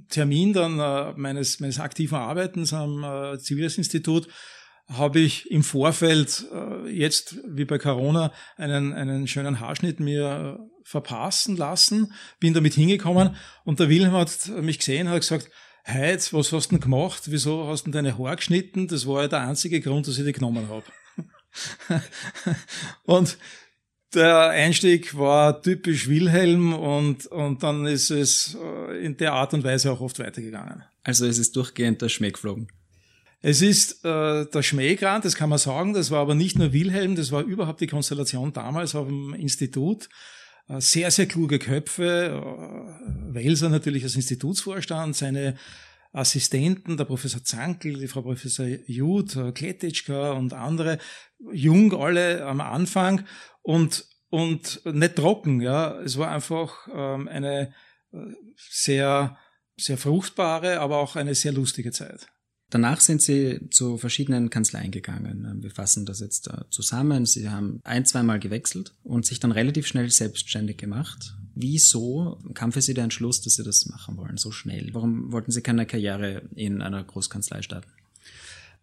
Termin 0.09 0.53
dann 0.53 0.79
äh, 0.79 1.13
meines, 1.17 1.59
meines 1.59 1.79
aktiven 1.79 2.15
Arbeitens 2.15 2.73
am 2.73 3.03
äh, 3.03 3.39
Zivilrechtsinstitut 3.39 4.27
habe 4.87 5.19
ich 5.19 5.49
im 5.49 5.63
Vorfeld 5.63 6.45
äh, 6.51 6.89
jetzt 6.89 7.37
wie 7.47 7.65
bei 7.65 7.77
Corona 7.77 8.31
einen, 8.57 8.93
einen 8.93 9.27
schönen 9.27 9.59
Haarschnitt 9.59 9.99
mir 9.99 10.59
äh, 10.59 10.63
verpassen 10.83 11.55
lassen, 11.55 12.13
bin 12.39 12.53
damit 12.53 12.73
hingekommen 12.73 13.35
und 13.63 13.79
der 13.79 13.89
Wilhelm 13.89 14.13
hat 14.13 14.49
mich 14.61 14.79
gesehen, 14.79 15.09
hat 15.09 15.21
gesagt, 15.21 15.49
Heid, 15.85 16.31
was 16.33 16.51
hast 16.53 16.67
du 16.67 16.75
denn 16.75 16.81
gemacht? 16.81 17.23
Wieso 17.25 17.67
hast 17.67 17.87
du 17.87 17.91
deine 17.91 18.17
Haare 18.17 18.37
geschnitten? 18.37 18.87
Das 18.87 19.05
war 19.05 19.23
ja 19.23 19.27
der 19.27 19.41
einzige 19.41 19.81
Grund, 19.81 20.07
dass 20.07 20.17
ich 20.17 20.23
die 20.23 20.31
genommen 20.31 20.69
habe. 20.69 20.83
und 23.03 23.37
der 24.13 24.49
Einstieg 24.49 25.17
war 25.17 25.61
typisch 25.61 26.07
Wilhelm 26.07 26.73
und, 26.73 27.25
und 27.27 27.63
dann 27.63 27.85
ist 27.85 28.11
es 28.11 28.57
äh, 28.61 29.05
in 29.05 29.17
der 29.17 29.33
Art 29.33 29.53
und 29.53 29.63
Weise 29.63 29.91
auch 29.91 30.01
oft 30.01 30.19
weitergegangen. 30.19 30.83
Also 31.03 31.25
es 31.25 31.37
ist 31.37 31.55
durchgehend 31.55 32.01
der 32.01 32.09
Schmäh 32.09 32.31
geflogen. 32.31 32.67
Es 33.45 33.61
ist 33.61 34.05
äh, 34.05 34.45
der 34.45 34.63
Schmähgrad, 34.63 35.25
das 35.25 35.35
kann 35.35 35.49
man 35.49 35.59
sagen. 35.59 35.93
Das 35.93 36.11
war 36.11 36.21
aber 36.21 36.33
nicht 36.33 36.57
nur 36.57 36.71
Wilhelm, 36.71 37.17
das 37.17 37.33
war 37.33 37.43
überhaupt 37.43 37.81
die 37.81 37.87
Konstellation 37.87 38.53
damals 38.53 38.95
auf 38.95 39.05
dem 39.05 39.33
Institut. 39.33 40.07
Äh, 40.69 40.79
sehr, 40.79 41.11
sehr 41.11 41.25
kluge 41.25 41.59
Köpfe. 41.59 42.41
Äh, 42.41 43.33
Welser 43.33 43.67
natürlich 43.67 44.03
als 44.05 44.15
Institutsvorstand, 44.15 45.17
seine 45.17 45.57
Assistenten, 46.13 46.95
der 46.95 47.03
Professor 47.03 47.43
Zankel, 47.43 47.99
die 47.99 48.07
Frau 48.07 48.21
Professor 48.21 48.65
Jud, 48.65 49.35
äh, 49.35 49.51
Kletitschka 49.51 50.31
und 50.31 50.53
andere, 50.53 50.97
jung 51.51 51.93
alle 51.93 52.45
am 52.45 52.61
Anfang 52.61 53.25
und, 53.61 54.05
und 54.29 54.79
nicht 54.85 55.17
trocken. 55.17 55.59
Ja, 55.59 55.99
Es 55.99 56.17
war 56.17 56.31
einfach 56.31 56.87
ähm, 56.95 57.27
eine 57.27 57.73
äh, 58.13 58.19
sehr, 58.55 59.37
sehr 59.75 59.97
fruchtbare, 59.97 60.79
aber 60.79 60.99
auch 60.99 61.17
eine 61.17 61.35
sehr 61.35 61.51
lustige 61.51 61.91
Zeit. 61.91 62.27
Danach 62.73 63.01
sind 63.01 63.21
Sie 63.21 63.59
zu 63.69 63.99
verschiedenen 63.99 64.49
Kanzleien 64.49 64.89
gegangen. 64.89 65.59
Wir 65.61 65.69
fassen 65.69 66.07
das 66.07 66.21
jetzt 66.21 66.47
äh, 66.47 66.61
zusammen. 66.71 67.27
Sie 67.27 67.47
haben 67.47 67.79
ein, 67.83 68.03
zweimal 68.03 68.39
gewechselt 68.39 68.95
und 69.03 69.27
sich 69.27 69.39
dann 69.39 69.51
relativ 69.51 69.85
schnell 69.85 70.09
selbstständig 70.09 70.77
gemacht. 70.77 71.35
Wieso 71.53 72.39
kam 72.55 72.71
für 72.71 72.81
Sie 72.81 72.95
der 72.95 73.03
Entschluss, 73.03 73.41
dass 73.41 73.53
Sie 73.53 73.63
das 73.63 73.85
machen 73.85 74.17
wollen, 74.17 74.37
so 74.37 74.49
schnell? 74.49 74.89
Warum 74.93 75.31
wollten 75.31 75.51
Sie 75.51 75.61
keine 75.61 75.85
Karriere 75.85 76.41
in 76.55 76.81
einer 76.81 77.03
Großkanzlei 77.03 77.61
starten? 77.61 77.91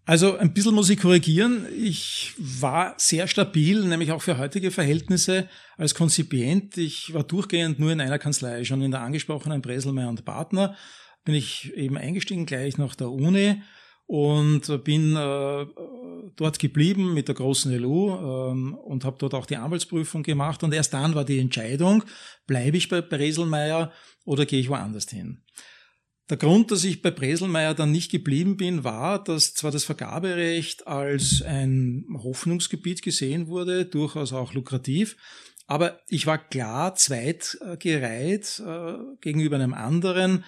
Also 0.05 0.37
ein 0.37 0.55
bisschen 0.55 0.77
muss 0.77 0.89
ich 0.89 1.01
korrigieren. 1.01 1.67
Ich 1.77 2.35
war 2.39 2.95
sehr 2.97 3.27
stabil, 3.27 3.85
nämlich 3.85 4.13
auch 4.13 4.23
für 4.23 4.39
heutige 4.39 4.71
Verhältnisse 4.71 5.49
als 5.77 5.97
Konzipient. 5.97 6.77
Ich 6.77 7.13
war 7.13 7.25
durchgehend 7.25 7.81
nur 7.81 7.91
in 7.91 8.01
einer 8.01 8.21
Kanzlei, 8.21 8.63
schon 8.63 8.83
in 8.83 8.93
der 8.93 9.01
angesprochenen 9.01 9.63
Breselmeier 9.63 10.09
und 10.09 10.25
Partner 10.25 10.77
bin 11.25 11.35
ich 11.35 11.73
eben 11.75 11.99
eingestiegen 11.99 12.47
gleich 12.47 12.79
nach 12.79 12.95
der 12.95 13.11
Uni 13.11 13.63
und 14.11 14.83
bin 14.83 15.15
äh, 15.15 15.67
dort 16.35 16.59
geblieben 16.59 17.15
mit 17.15 17.29
der 17.29 17.37
großen 17.37 17.73
LU 17.73 18.11
ähm, 18.51 18.75
und 18.75 19.05
habe 19.05 19.19
dort 19.21 19.35
auch 19.35 19.47
die 19.47 19.57
Anwaltsprüfung 19.57 20.25
gemacht 20.25 20.65
und 20.65 20.75
erst 20.75 20.95
dann 20.95 21.15
war 21.15 21.25
die 21.25 21.39
Entscheidung, 21.39 22.03
bleibe 22.45 22.77
ich 22.77 22.89
bei 22.89 23.03
Breselmeier 23.03 23.93
oder 24.25 24.47
gehe 24.47 24.59
ich 24.59 24.69
woanders 24.69 25.09
hin. 25.09 25.45
Der 26.29 26.39
Grund, 26.39 26.73
dass 26.73 26.83
ich 26.83 27.03
bei 27.03 27.13
Breselmeier 27.13 27.73
dann 27.73 27.93
nicht 27.93 28.11
geblieben 28.11 28.57
bin, 28.57 28.83
war, 28.83 29.23
dass 29.23 29.55
zwar 29.55 29.71
das 29.71 29.85
Vergaberecht 29.85 30.89
als 30.89 31.43
ein 31.43 32.05
Hoffnungsgebiet 32.13 33.03
gesehen 33.03 33.47
wurde, 33.47 33.85
durchaus 33.85 34.33
auch 34.33 34.55
lukrativ, 34.55 35.17
aber 35.69 36.01
ich 36.09 36.27
war 36.27 36.39
klar 36.39 36.97
zweitgereiht 36.97 38.61
äh, 38.67 38.95
gegenüber 39.21 39.55
einem 39.55 39.73
anderen 39.73 40.43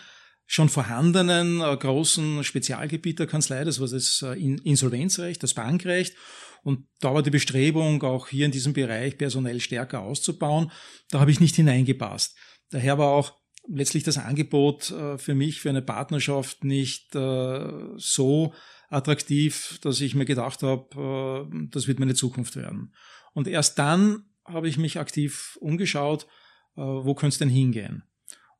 schon 0.46 0.68
vorhandenen 0.68 1.60
äh, 1.60 1.76
großen 1.76 2.44
Spezialgebiet 2.44 3.18
der 3.18 3.26
Kanzlei, 3.26 3.64
das 3.64 3.80
war 3.80 3.88
das 3.88 4.22
äh, 4.22 4.38
Insolvenzrecht, 4.38 5.42
das 5.42 5.54
Bankrecht. 5.54 6.14
Und 6.62 6.86
da 7.00 7.12
war 7.12 7.22
die 7.22 7.30
Bestrebung, 7.30 8.02
auch 8.02 8.28
hier 8.28 8.46
in 8.46 8.52
diesem 8.52 8.72
Bereich 8.72 9.18
personell 9.18 9.60
stärker 9.60 10.00
auszubauen. 10.00 10.70
Da 11.10 11.18
habe 11.20 11.30
ich 11.30 11.40
nicht 11.40 11.56
hineingepasst. 11.56 12.36
Daher 12.70 12.98
war 12.98 13.08
auch 13.08 13.34
letztlich 13.68 14.04
das 14.04 14.18
Angebot 14.18 14.90
äh, 14.90 15.18
für 15.18 15.34
mich, 15.34 15.60
für 15.60 15.70
eine 15.70 15.82
Partnerschaft 15.82 16.64
nicht 16.64 17.14
äh, 17.14 17.68
so 17.96 18.54
attraktiv, 18.88 19.78
dass 19.82 20.00
ich 20.00 20.14
mir 20.14 20.24
gedacht 20.24 20.62
habe, 20.62 21.48
äh, 21.50 21.66
das 21.70 21.86
wird 21.86 21.98
meine 21.98 22.14
Zukunft 22.14 22.56
werden. 22.56 22.94
Und 23.32 23.48
erst 23.48 23.78
dann 23.78 24.24
habe 24.44 24.68
ich 24.68 24.78
mich 24.78 24.98
aktiv 24.98 25.56
umgeschaut, 25.60 26.26
äh, 26.76 26.80
wo 26.80 27.14
könnte 27.14 27.34
es 27.34 27.38
denn 27.38 27.48
hingehen? 27.48 28.04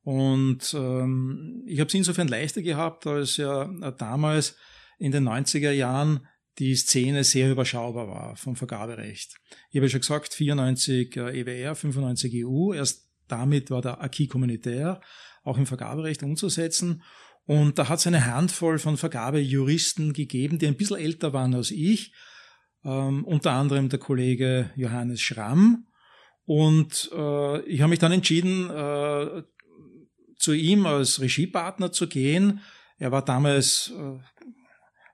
Und 0.02 0.74
ähm, 0.74 1.62
ich 1.66 1.78
habe 1.78 1.88
es 1.88 1.94
insofern 1.94 2.28
leichter 2.28 2.62
gehabt, 2.62 3.06
als 3.06 3.36
ja 3.36 3.66
damals 3.92 4.56
in 4.98 5.12
den 5.12 5.28
90er 5.28 5.70
Jahren 5.70 6.26
die 6.58 6.74
Szene 6.74 7.24
sehr 7.24 7.50
überschaubar 7.50 8.08
war 8.08 8.36
vom 8.36 8.56
Vergaberecht. 8.56 9.36
Ich 9.70 9.76
habe 9.76 9.86
ja 9.86 9.90
schon 9.90 10.00
gesagt, 10.00 10.34
94 10.34 11.16
äh, 11.16 11.40
EWR, 11.40 11.74
95 11.74 12.44
EU, 12.44 12.74
erst 12.74 13.08
damit 13.28 13.70
war 13.70 13.80
der 13.80 14.02
Acquis 14.02 14.28
communautaire 14.28 15.00
auch 15.44 15.58
im 15.58 15.66
Vergaberecht 15.66 16.22
umzusetzen. 16.22 17.02
Und 17.44 17.78
da 17.78 17.88
hat 17.88 17.98
es 17.98 18.06
eine 18.06 18.26
Handvoll 18.26 18.78
von 18.78 18.96
Vergabejuristen 18.96 20.12
gegeben, 20.12 20.58
die 20.58 20.66
ein 20.66 20.76
bisschen 20.76 20.98
älter 20.98 21.32
waren 21.32 21.54
als 21.54 21.70
ich, 21.70 22.12
ähm, 22.84 23.24
unter 23.24 23.52
anderem 23.52 23.88
der 23.88 23.98
Kollege 23.98 24.70
Johannes 24.76 25.20
Schramm. 25.20 25.86
Und 26.44 27.10
äh, 27.12 27.62
ich 27.62 27.80
habe 27.80 27.90
mich 27.90 27.98
dann 27.98 28.12
entschieden, 28.12 28.70
äh, 28.70 29.42
zu 30.42 30.52
ihm 30.52 30.87
als 30.87 31.20
Regiepartner 31.20 31.92
zu 31.92 32.09
gehen. 32.09 32.61
Er 32.98 33.12
war 33.12 33.24
damals 33.24 33.92
äh, 33.96 34.18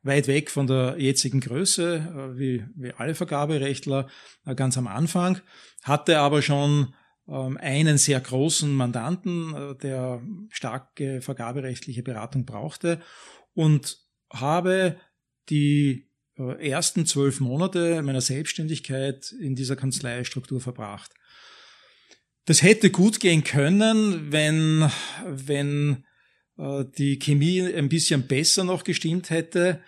weit 0.02 0.26
weg 0.26 0.50
von 0.50 0.66
der 0.66 0.96
jetzigen 0.98 1.40
Größe, 1.40 1.96
äh, 1.96 2.38
wie, 2.38 2.64
wie 2.74 2.92
alle 2.92 3.14
Vergaberechtler, 3.14 4.08
äh, 4.46 4.54
ganz 4.54 4.78
am 4.78 4.86
Anfang, 4.86 5.38
hatte 5.82 6.18
aber 6.18 6.40
schon 6.40 6.94
ähm, 7.28 7.58
einen 7.58 7.98
sehr 7.98 8.20
großen 8.20 8.74
Mandanten, 8.74 9.76
der 9.82 10.22
starke 10.48 11.20
vergaberechtliche 11.20 12.02
Beratung 12.02 12.46
brauchte 12.46 13.00
und 13.52 13.98
habe 14.32 14.96
die 15.50 16.06
ersten 16.36 17.04
zwölf 17.04 17.40
Monate 17.40 18.00
meiner 18.02 18.20
Selbstständigkeit 18.20 19.32
in 19.40 19.56
dieser 19.56 19.74
Kanzleistruktur 19.74 20.60
verbracht. 20.60 21.10
Das 22.48 22.62
hätte 22.62 22.88
gut 22.88 23.20
gehen 23.20 23.44
können, 23.44 24.32
wenn, 24.32 24.90
wenn 25.26 26.04
äh, 26.56 26.82
die 26.96 27.18
Chemie 27.18 27.60
ein 27.60 27.90
bisschen 27.90 28.26
besser 28.26 28.64
noch 28.64 28.84
gestimmt 28.84 29.28
hätte. 29.28 29.82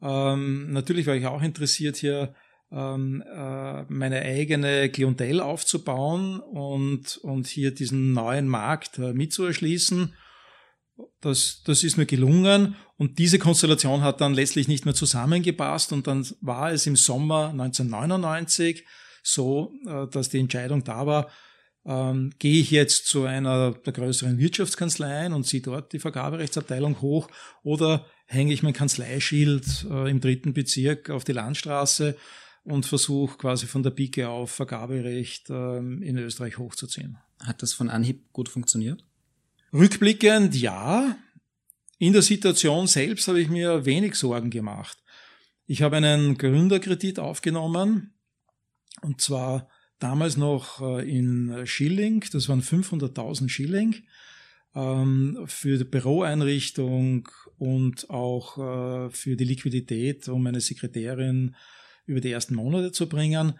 Ähm, 0.00 0.72
natürlich 0.72 1.06
war 1.06 1.14
ich 1.14 1.26
auch 1.26 1.42
interessiert, 1.42 1.98
hier 1.98 2.34
ähm, 2.72 3.22
äh, 3.22 3.82
meine 3.92 4.22
eigene 4.22 4.88
Klientel 4.88 5.42
aufzubauen 5.42 6.40
und, 6.40 7.18
und 7.18 7.48
hier 7.48 7.74
diesen 7.74 8.14
neuen 8.14 8.48
Markt 8.48 8.98
äh, 8.98 9.12
mitzuerschließen. 9.12 10.14
Das, 11.20 11.64
das 11.66 11.84
ist 11.84 11.98
mir 11.98 12.06
gelungen 12.06 12.76
und 12.96 13.18
diese 13.18 13.38
Konstellation 13.38 14.00
hat 14.00 14.22
dann 14.22 14.32
letztlich 14.32 14.68
nicht 14.68 14.86
mehr 14.86 14.94
zusammengepasst 14.94 15.92
und 15.92 16.06
dann 16.06 16.26
war 16.40 16.72
es 16.72 16.86
im 16.86 16.96
Sommer 16.96 17.50
1999 17.50 18.86
so, 19.22 19.74
äh, 19.86 20.06
dass 20.10 20.30
die 20.30 20.38
Entscheidung 20.38 20.82
da 20.82 21.06
war, 21.06 21.30
ähm, 21.86 22.32
gehe 22.38 22.60
ich 22.60 22.70
jetzt 22.70 23.06
zu 23.06 23.24
einer 23.24 23.72
der 23.72 23.92
größeren 23.92 24.38
Wirtschaftskanzleien 24.38 25.32
und 25.32 25.44
ziehe 25.44 25.62
dort 25.62 25.92
die 25.92 26.00
Vergaberechtsabteilung 26.00 27.00
hoch 27.00 27.28
oder 27.62 28.04
hänge 28.26 28.52
ich 28.52 28.62
mein 28.62 28.72
Kanzleischild 28.72 29.86
äh, 29.88 30.10
im 30.10 30.20
dritten 30.20 30.52
Bezirk 30.52 31.10
auf 31.10 31.22
die 31.22 31.32
Landstraße 31.32 32.16
und 32.64 32.86
versuche 32.86 33.38
quasi 33.38 33.66
von 33.66 33.84
der 33.84 33.90
Pike 33.90 34.28
auf 34.28 34.50
Vergaberecht 34.50 35.48
ähm, 35.50 36.02
in 36.02 36.18
Österreich 36.18 36.58
hochzuziehen. 36.58 37.18
Hat 37.40 37.62
das 37.62 37.72
von 37.72 37.88
Anhieb 37.88 38.32
gut 38.32 38.48
funktioniert? 38.48 39.04
Rückblickend 39.72 40.56
ja. 40.56 41.16
In 41.98 42.12
der 42.12 42.22
Situation 42.22 42.88
selbst 42.88 43.28
habe 43.28 43.40
ich 43.40 43.48
mir 43.48 43.86
wenig 43.86 44.16
Sorgen 44.16 44.50
gemacht. 44.50 44.98
Ich 45.66 45.82
habe 45.82 45.96
einen 45.96 46.36
Gründerkredit 46.36 47.20
aufgenommen 47.20 48.14
und 49.02 49.20
zwar 49.20 49.68
damals 49.98 50.36
noch 50.36 50.80
äh, 50.80 51.08
in 51.08 51.66
Schilling, 51.66 52.24
das 52.32 52.48
waren 52.48 52.62
500.000 52.62 53.48
Schilling 53.48 53.96
ähm, 54.76 55.38
für 55.46 55.78
die 55.78 55.84
Büroeinrichtung 55.84 57.28
und 57.58 58.10
auch 58.10 58.58
äh, 58.58 59.10
für 59.10 59.36
die 59.36 59.44
Liquidität, 59.44 60.28
um 60.28 60.42
meine 60.42 60.60
Sekretärin 60.60 61.56
über 62.04 62.20
die 62.20 62.30
ersten 62.30 62.54
Monate 62.54 62.92
zu 62.92 63.08
bringen. 63.08 63.54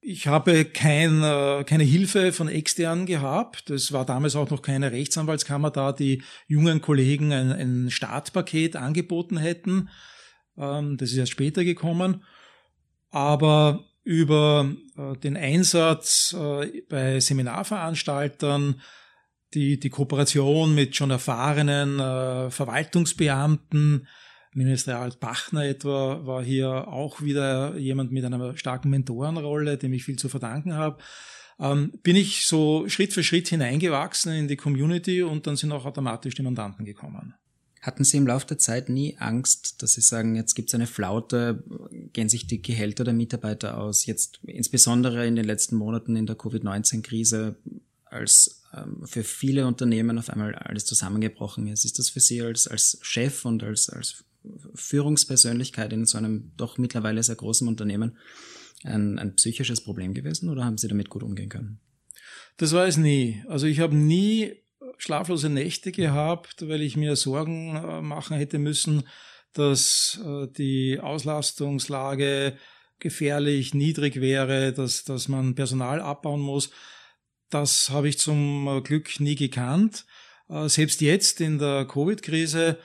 Ich 0.00 0.28
habe 0.28 0.64
kein, 0.64 1.22
äh, 1.24 1.64
keine 1.64 1.82
Hilfe 1.82 2.32
von 2.32 2.48
externen 2.48 3.04
gehabt. 3.04 3.68
Es 3.70 3.92
war 3.92 4.06
damals 4.06 4.36
auch 4.36 4.48
noch 4.48 4.62
keine 4.62 4.92
Rechtsanwaltskammer 4.92 5.72
da, 5.72 5.92
die 5.92 6.22
jungen 6.46 6.80
Kollegen 6.80 7.32
ein, 7.32 7.50
ein 7.50 7.90
Startpaket 7.90 8.76
angeboten 8.76 9.38
hätten. 9.38 9.88
Ähm, 10.56 10.96
das 10.96 11.10
ist 11.10 11.16
erst 11.16 11.32
später 11.32 11.64
gekommen. 11.64 12.22
Aber 13.10 13.87
über 14.08 14.74
äh, 14.96 15.18
den 15.18 15.36
Einsatz 15.36 16.34
äh, 16.34 16.80
bei 16.88 17.20
Seminarveranstaltern, 17.20 18.80
die, 19.52 19.78
die 19.78 19.90
Kooperation 19.90 20.74
mit 20.74 20.96
schon 20.96 21.10
erfahrenen 21.10 22.00
äh, 22.00 22.50
Verwaltungsbeamten, 22.50 24.08
Ministerial 24.54 25.12
Bachner 25.20 25.66
etwa 25.66 26.24
war 26.24 26.42
hier 26.42 26.88
auch 26.88 27.20
wieder 27.20 27.76
jemand 27.76 28.10
mit 28.10 28.24
einer 28.24 28.56
starken 28.56 28.88
Mentorenrolle, 28.88 29.76
dem 29.76 29.92
ich 29.92 30.04
viel 30.04 30.16
zu 30.16 30.30
verdanken 30.30 30.72
habe. 30.72 31.02
Ähm, 31.60 31.92
bin 32.02 32.16
ich 32.16 32.46
so 32.46 32.88
Schritt 32.88 33.12
für 33.12 33.22
Schritt 33.22 33.48
hineingewachsen 33.48 34.32
in 34.32 34.48
die 34.48 34.56
Community 34.56 35.22
und 35.22 35.46
dann 35.46 35.56
sind 35.56 35.70
auch 35.70 35.84
automatisch 35.84 36.34
die 36.34 36.42
Mandanten 36.42 36.86
gekommen. 36.86 37.34
Hatten 37.88 38.04
Sie 38.04 38.18
im 38.18 38.26
Laufe 38.26 38.46
der 38.46 38.58
Zeit 38.58 38.90
nie 38.90 39.16
Angst, 39.16 39.82
dass 39.82 39.94
Sie 39.94 40.02
sagen, 40.02 40.36
jetzt 40.36 40.52
gibt 40.52 40.68
es 40.68 40.74
eine 40.74 40.86
Flaute, 40.86 41.64
gehen 42.12 42.28
sich 42.28 42.46
die 42.46 42.60
Gehälter 42.60 43.02
der 43.02 43.14
Mitarbeiter 43.14 43.78
aus? 43.78 44.04
Jetzt 44.04 44.40
insbesondere 44.44 45.26
in 45.26 45.36
den 45.36 45.46
letzten 45.46 45.76
Monaten 45.76 46.14
in 46.14 46.26
der 46.26 46.36
Covid-19-Krise, 46.36 47.56
als 48.04 48.62
ähm, 48.74 49.06
für 49.06 49.24
viele 49.24 49.66
Unternehmen 49.66 50.18
auf 50.18 50.28
einmal 50.28 50.54
alles 50.54 50.84
zusammengebrochen 50.84 51.66
ist. 51.66 51.86
Ist 51.86 51.98
das 51.98 52.10
für 52.10 52.20
Sie 52.20 52.42
als, 52.42 52.68
als 52.68 52.98
Chef 53.00 53.46
und 53.46 53.62
als, 53.62 53.88
als 53.88 54.22
Führungspersönlichkeit 54.74 55.90
in 55.94 56.04
so 56.04 56.18
einem 56.18 56.52
doch 56.58 56.76
mittlerweile 56.76 57.22
sehr 57.22 57.36
großen 57.36 57.66
Unternehmen 57.66 58.18
ein, 58.84 59.18
ein 59.18 59.34
psychisches 59.36 59.80
Problem 59.80 60.12
gewesen 60.12 60.50
oder 60.50 60.62
haben 60.62 60.76
Sie 60.76 60.88
damit 60.88 61.08
gut 61.08 61.22
umgehen 61.22 61.48
können? 61.48 61.80
Das 62.58 62.72
war 62.72 62.86
es 62.86 62.98
nie. 62.98 63.42
Also 63.48 63.66
ich 63.66 63.80
habe 63.80 63.96
nie 63.96 64.56
schlaflose 64.98 65.48
Nächte 65.48 65.92
gehabt, 65.92 66.68
weil 66.68 66.82
ich 66.82 66.96
mir 66.96 67.16
Sorgen 67.16 67.76
äh, 67.76 68.02
machen 68.02 68.36
hätte 68.36 68.58
müssen, 68.58 69.04
dass 69.54 70.20
äh, 70.24 70.48
die 70.48 71.00
Auslastungslage 71.00 72.58
gefährlich 72.98 73.74
niedrig 73.74 74.20
wäre, 74.20 74.72
dass, 74.72 75.04
dass 75.04 75.28
man 75.28 75.54
Personal 75.54 76.00
abbauen 76.00 76.40
muss. 76.40 76.70
Das 77.48 77.90
habe 77.90 78.08
ich 78.08 78.18
zum 78.18 78.66
äh, 78.68 78.80
Glück 78.82 79.20
nie 79.20 79.36
gekannt. 79.36 80.04
Selbst 80.50 81.02
jetzt 81.02 81.42
in 81.42 81.58
der 81.58 81.84
Covid-Krise, 81.84 82.78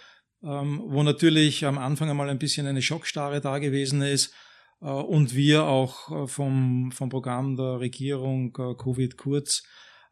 ähm, 0.43 0.84
wo 0.86 1.02
natürlich 1.02 1.65
am 1.65 1.78
Anfang 1.78 2.10
einmal 2.10 2.30
ein 2.30 2.38
bisschen 2.38 2.67
eine 2.67 2.82
Schockstarre 2.82 3.39
da 3.39 3.60
gewesen 3.60 4.02
ist 4.02 4.34
und 4.82 5.34
wir 5.34 5.63
auch 5.63 6.28
vom, 6.28 6.91
vom 6.91 7.08
Programm 7.08 7.56
der 7.56 7.80
Regierung 7.80 8.52
Covid 8.52 9.15
kurz 9.15 9.63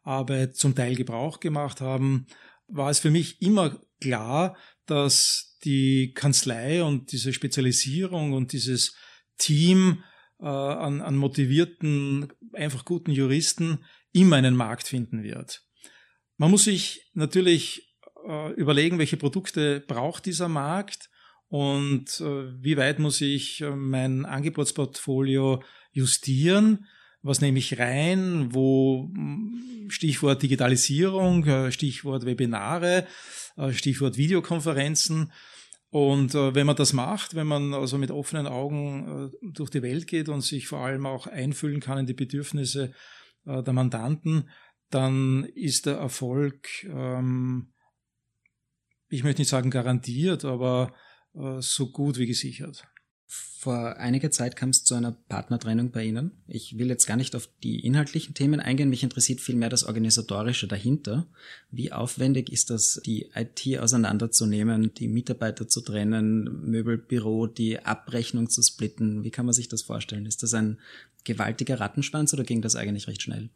Arbeit 0.02 0.56
zum 0.56 0.74
Teil 0.74 0.96
Gebrauch 0.96 1.40
gemacht 1.40 1.80
haben, 1.80 2.26
war 2.68 2.90
es 2.90 3.00
für 3.00 3.10
mich 3.10 3.40
immer 3.42 3.80
klar, 4.00 4.56
dass 4.86 5.58
die 5.64 6.12
Kanzlei 6.12 6.82
und 6.82 7.12
diese 7.12 7.32
Spezialisierung 7.32 8.32
und 8.32 8.52
dieses 8.52 8.94
Team 9.38 10.02
äh, 10.40 10.46
an, 10.46 11.00
an 11.00 11.16
motivierten, 11.16 12.32
einfach 12.52 12.84
guten 12.84 13.12
Juristen 13.12 13.84
immer 14.12 14.36
einen 14.36 14.56
Markt 14.56 14.88
finden 14.88 15.22
wird. 15.22 15.62
Man 16.36 16.50
muss 16.50 16.64
sich 16.64 17.10
natürlich 17.14 17.94
äh, 18.26 18.52
überlegen, 18.54 18.98
welche 18.98 19.16
Produkte 19.16 19.80
braucht 19.80 20.26
dieser 20.26 20.48
Markt 20.48 21.10
und 21.48 22.20
äh, 22.20 22.62
wie 22.62 22.76
weit 22.76 22.98
muss 22.98 23.20
ich 23.20 23.60
äh, 23.60 23.70
mein 23.70 24.24
Angebotsportfolio 24.24 25.62
justieren 25.92 26.86
was 27.22 27.40
nehme 27.40 27.58
ich 27.58 27.78
rein, 27.78 28.52
wo 28.52 29.10
hm, 29.14 29.86
Stichwort 29.88 30.42
Digitalisierung, 30.42 31.46
äh, 31.46 31.72
Stichwort 31.72 32.26
Webinare, 32.26 33.06
äh, 33.56 33.72
Stichwort 33.72 34.16
Videokonferenzen. 34.16 35.32
Und 35.90 36.34
äh, 36.34 36.54
wenn 36.54 36.66
man 36.66 36.76
das 36.76 36.92
macht, 36.92 37.34
wenn 37.34 37.46
man 37.46 37.74
also 37.74 37.98
mit 37.98 38.10
offenen 38.10 38.46
Augen 38.46 39.30
durch 39.42 39.70
die 39.70 39.82
Welt 39.82 40.06
geht 40.06 40.28
und 40.28 40.40
sich 40.40 40.66
vor 40.66 40.80
allem 40.80 41.06
auch 41.06 41.26
einfühlen 41.26 41.80
kann 41.80 41.98
in 41.98 42.06
die 42.06 42.14
Bedürfnisse 42.14 42.92
der 43.44 43.72
Mandanten, 43.72 44.48
dann 44.88 45.44
ist 45.56 45.86
der 45.86 45.96
Erfolg, 45.96 46.84
ähm, 46.84 47.72
ich 49.08 49.24
möchte 49.24 49.40
nicht 49.40 49.48
sagen 49.48 49.70
garantiert, 49.70 50.44
aber 50.44 50.94
so 51.58 51.90
gut 51.90 52.18
wie 52.18 52.26
gesichert. 52.26 52.86
Vor 53.62 53.96
einiger 53.96 54.30
Zeit 54.30 54.56
kam 54.56 54.70
es 54.70 54.84
zu 54.84 54.94
einer 54.94 55.12
Partnertrennung 55.12 55.90
bei 55.90 56.04
Ihnen. 56.04 56.32
Ich 56.48 56.78
will 56.78 56.88
jetzt 56.88 57.06
gar 57.06 57.16
nicht 57.16 57.34
auf 57.34 57.48
die 57.62 57.80
inhaltlichen 57.86 58.34
Themen 58.34 58.60
eingehen. 58.60 58.90
Mich 58.90 59.04
interessiert 59.04 59.40
vielmehr 59.40 59.70
das 59.70 59.84
Organisatorische 59.84 60.66
dahinter. 60.66 61.28
Wie 61.70 61.92
aufwendig 61.92 62.52
ist 62.52 62.68
das, 62.70 63.00
die 63.06 63.30
IT 63.34 63.78
auseinanderzunehmen, 63.78 64.92
die 64.94 65.08
Mitarbeiter 65.08 65.66
zu 65.66 65.80
trennen, 65.80 66.68
Möbelbüro, 66.68 67.46
die 67.46 67.78
Abrechnung 67.78 68.50
zu 68.50 68.60
splitten? 68.62 69.24
Wie 69.24 69.30
kann 69.30 69.46
man 69.46 69.54
sich 69.54 69.68
das 69.68 69.80
vorstellen? 69.80 70.26
Ist 70.26 70.42
das 70.42 70.52
ein 70.52 70.78
gewaltiger 71.24 71.80
Rattenschwanz 71.80 72.34
oder 72.34 72.42
ging 72.42 72.60
das 72.60 72.76
eigentlich 72.76 73.06
recht 73.06 73.22
schnell? 73.22 73.48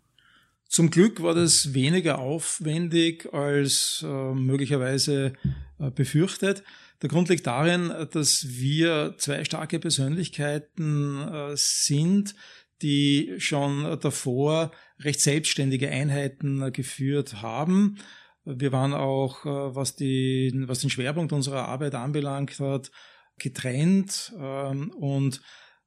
Zum 0.68 0.90
Glück 0.90 1.22
war 1.22 1.34
das 1.34 1.74
weniger 1.74 2.18
aufwendig 2.18 3.32
als 3.34 4.04
äh, 4.06 4.34
möglicherweise 4.34 5.32
äh, 5.78 5.90
befürchtet. 5.90 6.62
Der 7.02 7.08
Grund 7.08 7.28
liegt 7.28 7.46
darin, 7.46 7.92
dass 8.12 8.46
wir 8.48 9.14
zwei 9.18 9.44
starke 9.44 9.78
Persönlichkeiten 9.78 11.28
äh, 11.28 11.52
sind, 11.54 12.34
die 12.82 13.34
schon 13.38 13.98
davor 14.00 14.72
recht 15.00 15.20
selbstständige 15.20 15.90
Einheiten 15.90 16.62
äh, 16.62 16.70
geführt 16.70 17.42
haben. 17.42 17.98
Wir 18.44 18.72
waren 18.72 18.94
auch, 18.94 19.44
äh, 19.44 19.74
was, 19.74 19.96
die, 19.96 20.52
was 20.66 20.80
den 20.80 20.90
Schwerpunkt 20.90 21.32
unserer 21.32 21.68
Arbeit 21.68 21.94
anbelangt 21.94 22.60
hat, 22.60 22.90
getrennt 23.38 24.32
ähm, 24.38 24.90
und 24.90 25.42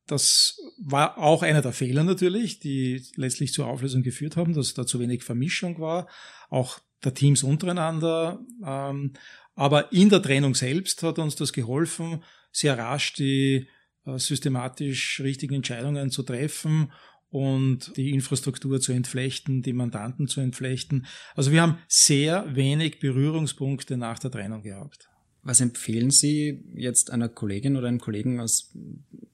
das 0.10 0.57
war 0.80 1.20
auch 1.20 1.43
einer 1.43 1.62
der 1.62 1.72
Fehler 1.72 2.03
natürlich, 2.03 2.60
die 2.60 3.03
letztlich 3.16 3.53
zur 3.53 3.68
Auflösung 3.68 4.01
geführt 4.01 4.38
haben, 4.38 4.53
dass 4.53 4.74
da 4.74 4.86
zu 4.86 4.99
wenig 4.99 5.24
Vermischung 5.24 5.80
war, 5.80 6.07
auch 6.49 6.80
der 7.03 7.14
Teams 7.14 7.43
untereinander. 7.43 8.39
Ähm, 8.66 9.14
aber 9.60 9.91
in 9.91 10.07
der 10.07 10.22
Trennung 10.22 10.55
selbst 10.55 11.03
hat 11.03 11.20
uns 11.20 11.36
das 11.36 11.51
geholfen, 11.51 12.24
sehr 12.49 12.78
rasch 12.78 13.12
die 13.12 13.68
äh, 14.05 14.18
systematisch 14.18 15.20
richtigen 15.20 15.55
Entscheidungen 15.55 16.12
zu 16.12 16.24
treffen 16.24 16.93
und 17.28 17.91
die 17.97 18.12
Infrastruktur 18.12 18.80
zu 18.80 18.93
entflechten, 18.93 19.62
die 19.62 19.74
Mandanten 19.74 20.30
zu 20.30 20.39
entflechten. 20.39 21.07
Also 21.36 21.51
wir 21.51 21.62
haben 21.62 21.78
sehr 21.89 22.55
wenig 22.55 22.99
Berührungspunkte 22.99 23.97
nach 23.97 24.18
der 24.18 24.32
Trennung 24.32 24.64
gehabt. 24.64 25.10
Was 25.41 25.60
empfehlen 25.60 26.10
Sie 26.10 26.64
jetzt 26.74 27.12
einer 27.12 27.28
Kollegin 27.28 27.76
oder 27.76 27.89
einem 27.89 27.99
Kollegen 27.99 28.39
aus 28.39 28.74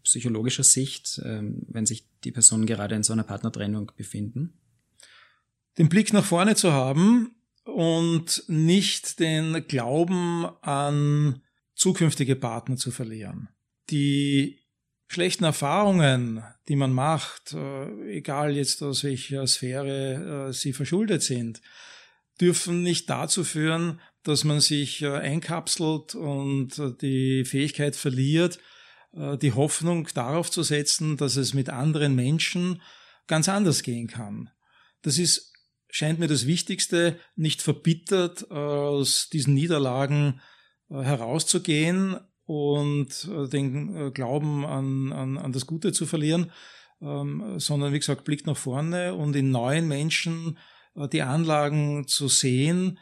psychologischer 0.01 0.63
Sicht, 0.63 1.21
ähm, 1.23 1.67
wenn 1.67 1.85
sich 1.85 2.07
die 2.23 2.31
Personen 2.31 2.65
gerade 2.65 2.95
in 2.95 3.03
so 3.03 3.13
einer 3.13 3.25
Partnertrennung 3.25 3.91
befinden? 3.95 4.57
Den 5.77 5.87
Blick 5.87 6.13
nach 6.13 6.25
vorne 6.25 6.55
zu 6.55 6.71
haben 6.71 7.34
und 7.65 8.43
nicht 8.47 9.19
den 9.19 9.67
Glauben 9.67 10.45
an 10.61 11.41
zukünftige 11.75 12.35
Partner 12.35 12.77
zu 12.77 12.91
verlieren. 12.91 13.49
Die 13.89 14.61
schlechten 15.07 15.43
Erfahrungen, 15.43 16.43
die 16.67 16.75
man 16.75 16.93
macht, 16.93 17.53
äh, 17.53 18.17
egal 18.17 18.55
jetzt 18.55 18.81
aus 18.81 19.03
welcher 19.03 19.45
Sphäre 19.47 20.47
äh, 20.49 20.53
sie 20.53 20.73
verschuldet 20.73 21.21
sind, 21.21 21.61
dürfen 22.39 22.81
nicht 22.81 23.09
dazu 23.09 23.43
führen, 23.43 23.99
dass 24.23 24.43
man 24.43 24.59
sich 24.59 25.01
äh, 25.01 25.11
einkapselt 25.11 26.15
und 26.15 26.81
die 27.01 27.45
Fähigkeit 27.45 27.95
verliert, 27.95 28.59
die 29.41 29.53
Hoffnung 29.53 30.09
darauf 30.13 30.51
zu 30.51 30.61
setzen, 30.61 31.15
dass 31.15 31.37
es 31.37 31.53
mit 31.53 31.69
anderen 31.69 32.15
Menschen 32.15 32.81
ganz 33.27 33.47
anders 33.47 33.81
gehen 33.81 34.07
kann. 34.07 34.49
Das 35.03 35.17
ist, 35.17 35.53
scheint 35.95 36.19
mir 36.19 36.27
das 36.27 36.45
Wichtigste, 36.45 37.17
nicht 37.35 37.61
verbittert 37.61 38.51
aus 38.51 39.29
diesen 39.29 39.53
Niederlagen 39.53 40.41
herauszugehen, 40.89 42.19
und 42.45 43.27
äh, 43.31 43.47
den 43.47 43.95
äh, 43.95 44.11
Glauben 44.11 44.65
an, 44.65 45.11
an, 45.11 45.37
an 45.37 45.51
das 45.51 45.65
Gute 45.65 45.91
zu 45.91 46.05
verlieren, 46.05 46.51
ähm, 47.01 47.59
sondern 47.59 47.93
wie 47.93 47.99
gesagt, 47.99 48.23
Blick 48.23 48.45
nach 48.45 48.57
vorne 48.57 49.15
und 49.15 49.35
in 49.35 49.51
neuen 49.51 49.87
Menschen 49.87 50.57
äh, 50.95 51.07
die 51.07 51.23
Anlagen 51.23 52.07
zu 52.07 52.27
sehen, 52.27 52.99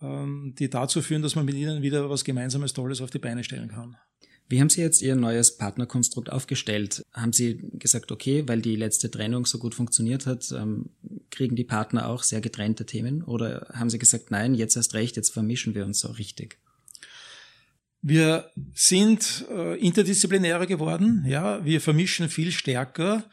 ähm, 0.00 0.54
die 0.58 0.70
dazu 0.70 1.02
führen, 1.02 1.22
dass 1.22 1.36
man 1.36 1.44
mit 1.44 1.54
ihnen 1.54 1.82
wieder 1.82 2.08
was 2.08 2.24
Gemeinsames 2.24 2.72
Tolles 2.72 3.00
auf 3.00 3.10
die 3.10 3.18
Beine 3.18 3.44
stellen 3.44 3.68
kann. 3.68 3.96
Wie 4.48 4.60
haben 4.60 4.70
Sie 4.70 4.80
jetzt 4.80 5.02
Ihr 5.02 5.14
neues 5.14 5.58
Partnerkonstrukt 5.58 6.32
aufgestellt? 6.32 7.04
Haben 7.12 7.34
Sie 7.34 7.60
gesagt, 7.74 8.10
okay, 8.10 8.44
weil 8.46 8.62
die 8.62 8.76
letzte 8.76 9.10
Trennung 9.10 9.44
so 9.44 9.58
gut 9.58 9.74
funktioniert 9.74 10.26
hat, 10.26 10.50
ähm, 10.52 10.90
kriegen 11.30 11.54
die 11.54 11.64
Partner 11.64 12.08
auch 12.08 12.22
sehr 12.22 12.40
getrennte 12.40 12.86
Themen? 12.86 13.22
Oder 13.22 13.68
haben 13.74 13.90
Sie 13.90 13.98
gesagt, 13.98 14.30
nein, 14.30 14.54
jetzt 14.54 14.76
erst 14.76 14.94
recht, 14.94 15.16
jetzt 15.16 15.30
vermischen 15.30 15.74
wir 15.74 15.84
uns 15.84 16.00
so 16.00 16.08
richtig? 16.08 16.58
Wir 18.00 18.50
sind 18.74 19.44
äh, 19.50 19.78
interdisziplinärer 19.78 20.66
geworden, 20.66 21.24
ja, 21.26 21.62
wir 21.64 21.80
vermischen 21.80 22.28
viel 22.30 22.52
stärker 22.52 23.24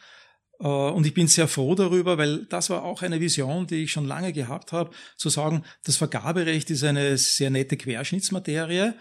äh, 0.59 0.67
und 0.67 1.05
ich 1.05 1.13
bin 1.13 1.27
sehr 1.27 1.47
froh 1.47 1.75
darüber, 1.75 2.17
weil 2.17 2.45
das 2.45 2.69
war 2.69 2.83
auch 2.83 3.03
eine 3.03 3.21
Vision, 3.21 3.67
die 3.67 3.83
ich 3.83 3.91
schon 3.91 4.05
lange 4.05 4.33
gehabt 4.33 4.71
habe, 4.71 4.91
zu 5.15 5.29
sagen, 5.29 5.63
das 5.83 5.97
Vergaberecht 5.97 6.69
ist 6.71 6.83
eine 6.83 7.17
sehr 7.17 7.51
nette 7.51 7.77
Querschnittsmaterie, 7.77 8.93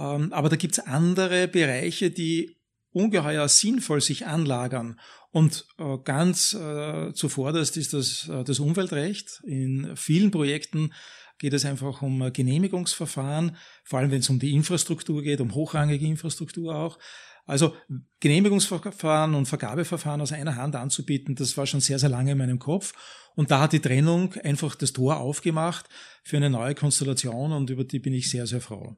aber 0.00 0.48
da 0.48 0.56
gibt's 0.56 0.78
andere 0.78 1.48
Bereiche, 1.48 2.10
die 2.10 2.56
ungeheuer 2.92 3.48
sinnvoll 3.48 4.00
sich 4.00 4.26
anlagern. 4.26 4.98
Und 5.30 5.66
äh, 5.78 5.98
ganz 6.04 6.54
äh, 6.54 7.12
zuvorderst 7.12 7.76
ist 7.76 7.92
das, 7.92 8.28
äh, 8.28 8.44
das 8.44 8.60
Umweltrecht. 8.60 9.40
In 9.44 9.94
vielen 9.94 10.30
Projekten 10.30 10.92
geht 11.38 11.52
es 11.52 11.64
einfach 11.64 12.02
um 12.02 12.32
Genehmigungsverfahren, 12.32 13.56
vor 13.84 13.98
allem 13.98 14.10
wenn 14.10 14.20
es 14.20 14.30
um 14.30 14.38
die 14.38 14.54
Infrastruktur 14.54 15.22
geht, 15.22 15.40
um 15.40 15.54
hochrangige 15.54 16.06
Infrastruktur 16.06 16.74
auch. 16.74 16.98
Also 17.46 17.74
Genehmigungsverfahren 18.20 19.34
und 19.34 19.46
Vergabeverfahren 19.46 20.20
aus 20.20 20.32
einer 20.32 20.56
Hand 20.56 20.76
anzubieten, 20.76 21.34
das 21.34 21.56
war 21.56 21.66
schon 21.66 21.80
sehr, 21.80 21.98
sehr 21.98 22.10
lange 22.10 22.32
in 22.32 22.38
meinem 22.38 22.58
Kopf. 22.58 22.92
Und 23.36 23.50
da 23.50 23.60
hat 23.60 23.72
die 23.72 23.80
Trennung 23.80 24.34
einfach 24.42 24.74
das 24.74 24.92
Tor 24.92 25.18
aufgemacht 25.18 25.88
für 26.24 26.36
eine 26.36 26.50
neue 26.50 26.74
Konstellation 26.74 27.52
und 27.52 27.70
über 27.70 27.84
die 27.84 28.00
bin 28.00 28.12
ich 28.12 28.28
sehr, 28.28 28.46
sehr 28.46 28.60
froh. 28.60 28.96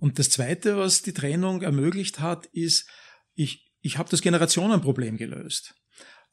Und 0.00 0.18
das 0.18 0.30
Zweite, 0.30 0.78
was 0.78 1.02
die 1.02 1.12
Trennung 1.12 1.62
ermöglicht 1.62 2.20
hat, 2.20 2.46
ist, 2.46 2.88
ich, 3.34 3.70
ich 3.82 3.98
habe 3.98 4.08
das 4.10 4.22
Generationenproblem 4.22 5.18
gelöst. 5.18 5.74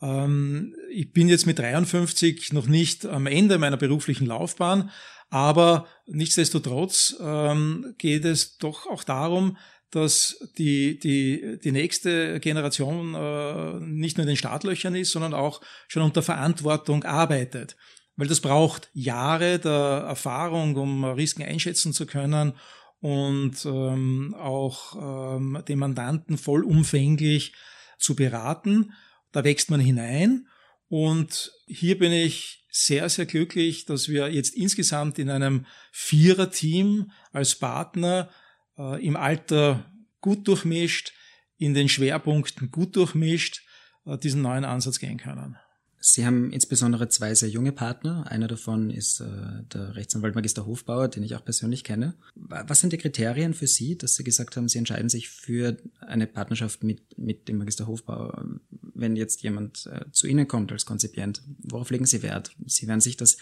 Ähm, 0.02 0.74
ich 0.90 1.12
bin 1.12 1.30
jetzt 1.30 1.46
mit 1.46 1.60
53 1.60 2.54
noch 2.54 2.68
nicht 2.68 3.06
am 3.06 3.28
Ende 3.28 3.58
meiner 3.58 3.78
beruflichen 3.78 4.26
Laufbahn, 4.26 4.90
aber 5.30 5.88
nichtsdestotrotz 6.06 7.18
ähm, 7.20 7.94
geht 7.98 8.24
es 8.24 8.58
doch 8.58 8.88
auch 8.88 9.04
darum, 9.04 9.58
dass 9.90 10.38
die, 10.58 11.00
die, 11.00 11.60
die 11.64 11.72
nächste 11.72 12.40
Generation 12.40 13.14
äh, 13.16 13.80
nicht 13.82 14.18
nur 14.18 14.24
in 14.24 14.30
den 14.30 14.38
Startlöchern 14.38 14.96
ist, 14.96 15.12
sondern 15.12 15.34
auch 15.34 15.62
schon 15.88 16.04
unter 16.04 16.22
Verantwortung 16.22 17.04
arbeitet. 17.04 17.78
Weil 18.16 18.28
das 18.28 18.42
braucht 18.42 18.90
Jahre 18.94 19.60
der 19.60 20.06
Erfahrung, 20.08 20.76
um 20.76 21.04
Risiken 21.04 21.44
einschätzen 21.44 21.94
zu 21.94 22.06
können 22.06 22.54
und 23.00 23.66
ähm, 23.66 24.36
auch 24.38 25.36
ähm, 25.38 25.64
den 25.68 25.80
Mandanten 25.80 26.38
vollumfänglich 26.38 27.54
zu 27.98 28.16
beraten. 28.16 28.94
Da 29.32 29.44
wächst 29.44 29.70
man 29.70 29.80
hinein 29.80 30.48
und 30.88 31.52
hier 31.68 31.98
bin 31.98 32.12
ich 32.12 32.66
sehr, 32.70 33.10
sehr 33.10 33.26
glücklich, 33.26 33.86
dass 33.86 34.08
wir 34.08 34.32
jetzt 34.32 34.56
insgesamt 34.56 35.20
in 35.20 35.30
einem 35.30 35.66
Vierer-Team 35.92 37.12
als 37.32 37.56
Partner 37.56 38.30
äh, 38.78 39.04
im 39.06 39.16
Alter 39.16 39.92
gut 40.22 40.48
durchmischt, 40.48 41.14
in 41.58 41.74
den 41.74 41.90
Schwerpunkten 41.90 42.72
gut 42.72 42.96
durchmischt, 42.96 43.64
äh, 44.06 44.18
diesen 44.18 44.42
neuen 44.42 44.66
Ansatz 44.66 45.00
gehen 45.00 45.18
können. 45.18 45.58
Sie 46.00 46.26
haben 46.26 46.52
insbesondere 46.52 47.10
zwei 47.10 47.34
sehr 47.34 47.50
junge 47.50 47.72
Partner. 47.72 48.30
Einer 48.30 48.48
davon 48.48 48.92
ist 48.92 49.20
äh, 49.20 49.26
der 49.74 49.96
Rechtsanwalt 49.96 50.36
Magister 50.36 50.66
Hofbauer, 50.66 51.08
den 51.08 51.24
ich 51.24 51.36
auch 51.36 51.44
persönlich 51.44 51.84
kenne. 51.84 52.14
Was 52.36 52.80
sind 52.82 52.94
die 52.94 52.98
Kriterien 52.98 53.54
für 53.54 53.68
Sie, 53.68 53.98
dass 53.98 54.16
Sie 54.16 54.24
gesagt 54.24 54.56
haben, 54.56 54.68
Sie 54.68 54.78
entscheiden 54.78 55.10
sich 55.10 55.30
für 55.30 55.78
eine 56.00 56.28
Partnerschaft 56.28 56.84
mit, 56.84 57.18
mit 57.18 57.48
dem 57.48 57.58
Magister 57.58 57.88
Hofbauer? 57.88 58.46
Wenn 58.94 59.16
jetzt 59.16 59.42
jemand 59.42 59.88
äh, 59.88 60.06
zu 60.12 60.28
Ihnen 60.28 60.48
kommt 60.48 60.72
als 60.72 60.86
Konzipient, 60.86 61.42
worauf 61.60 61.90
legen 61.90 62.06
Sie 62.06 62.22
Wert? 62.22 62.52
Sie 62.66 62.88
werden 62.88 63.02
sich 63.02 63.18
das 63.18 63.38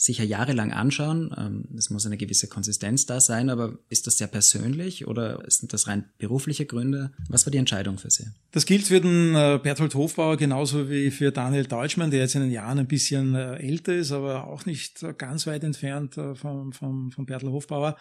sicher 0.00 0.22
jahrelang 0.22 0.72
anschauen. 0.72 1.34
Ähm, 1.36 1.64
es 1.76 1.90
muss 1.90 2.06
eine 2.06 2.16
gewisse 2.16 2.46
Konsistenz 2.46 3.04
da 3.04 3.20
sein, 3.20 3.50
aber 3.50 3.78
ist 3.88 4.06
das 4.06 4.16
sehr 4.16 4.28
persönlich 4.28 5.08
oder 5.08 5.42
sind 5.48 5.72
das 5.72 5.88
rein 5.88 6.04
berufliche 6.18 6.66
Gründe? 6.66 7.10
Was 7.28 7.44
war 7.44 7.50
die 7.50 7.58
Entscheidung 7.58 7.98
für 7.98 8.08
Sie? 8.08 8.24
Das 8.52 8.64
gilt 8.64 8.86
für 8.86 9.00
den 9.00 9.34
äh, 9.34 9.58
Berthold 9.60 9.96
Hofbauer 9.96 10.36
genauso 10.36 10.88
wie 10.88 11.10
für 11.10 11.32
Daniel 11.32 11.66
Deutschmann, 11.66 12.12
der 12.12 12.20
jetzt 12.20 12.36
in 12.36 12.42
den 12.42 12.52
Jahren 12.52 12.78
ein 12.78 12.86
bisschen 12.86 13.34
äh, 13.34 13.56
älter 13.56 13.92
ist, 13.92 14.12
aber 14.12 14.46
auch 14.46 14.66
nicht 14.66 15.04
ganz 15.18 15.48
weit 15.48 15.64
entfernt 15.64 16.16
äh, 16.16 16.36
vom, 16.36 16.72
vom, 16.72 17.10
vom 17.10 17.26
Berthold 17.26 17.52
Hofbauer. 17.52 17.96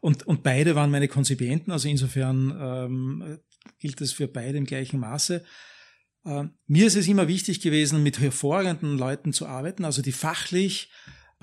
Und, 0.00 0.24
und 0.28 0.44
beide 0.44 0.76
waren 0.76 0.92
meine 0.92 1.08
Konzipienten, 1.08 1.72
also 1.72 1.88
insofern 1.88 2.56
ähm, 2.60 3.38
gilt 3.80 4.00
es 4.00 4.12
für 4.12 4.28
beide 4.28 4.56
im 4.56 4.66
gleichen 4.66 5.00
Maße. 5.00 5.42
Äh, 6.24 6.44
mir 6.68 6.86
ist 6.86 6.96
es 6.96 7.08
immer 7.08 7.26
wichtig 7.26 7.60
gewesen, 7.60 8.04
mit 8.04 8.20
hervorragenden 8.20 8.96
Leuten 8.96 9.32
zu 9.32 9.46
arbeiten, 9.46 9.84
also 9.84 10.00
die 10.00 10.12
fachlich 10.12 10.90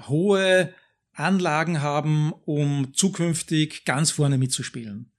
hohe 0.08 0.74
Anlagen 1.14 1.82
haben, 1.82 2.32
um 2.46 2.94
zukünftig 2.94 3.86
ganz 3.86 4.12
vorne 4.12 4.38
mitzuspielen. 4.38 5.12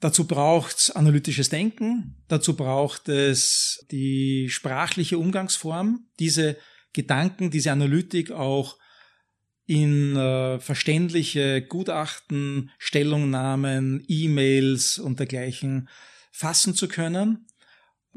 Dazu 0.00 0.26
braucht 0.26 0.76
es 0.76 0.90
analytisches 0.90 1.48
Denken, 1.48 2.22
dazu 2.28 2.54
braucht 2.54 3.08
es 3.08 3.86
die 3.90 4.48
sprachliche 4.50 5.16
Umgangsform, 5.16 6.06
diese 6.18 6.58
Gedanken, 6.92 7.50
diese 7.50 7.72
Analytik 7.72 8.30
auch 8.30 8.78
in 9.64 10.14
äh, 10.16 10.60
verständliche 10.60 11.62
Gutachten, 11.62 12.70
Stellungnahmen, 12.78 14.04
E-Mails 14.06 14.98
und 14.98 15.18
dergleichen 15.18 15.88
fassen 16.30 16.74
zu 16.74 16.88
können, 16.88 17.46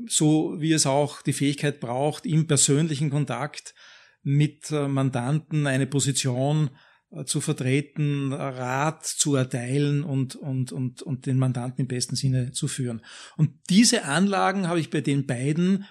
so 0.07 0.55
wie 0.59 0.73
es 0.73 0.85
auch 0.85 1.21
die 1.21 1.33
Fähigkeit 1.33 1.79
braucht, 1.79 2.25
im 2.25 2.45
persönlichen 2.45 3.09
Kontakt 3.09 3.73
mit 4.21 4.71
äh, 4.71 4.87
Mandanten 4.87 5.67
eine 5.67 5.87
Position 5.87 6.69
äh, 7.11 7.25
zu 7.25 7.41
vertreten, 7.41 8.33
Rat 8.33 9.05
zu 9.05 9.35
erteilen 9.35 10.03
und, 10.03 10.35
und, 10.35 10.71
und, 10.71 11.01
und 11.01 11.25
den 11.25 11.37
Mandanten 11.37 11.81
im 11.81 11.87
besten 11.87 12.15
Sinne 12.15 12.51
zu 12.51 12.67
führen. 12.67 13.01
Und 13.37 13.51
diese 13.69 14.03
Anlagen 14.05 14.67
habe 14.67 14.79
ich 14.79 14.89
bei 14.89 15.01
den 15.01 15.25
beiden, 15.25 15.85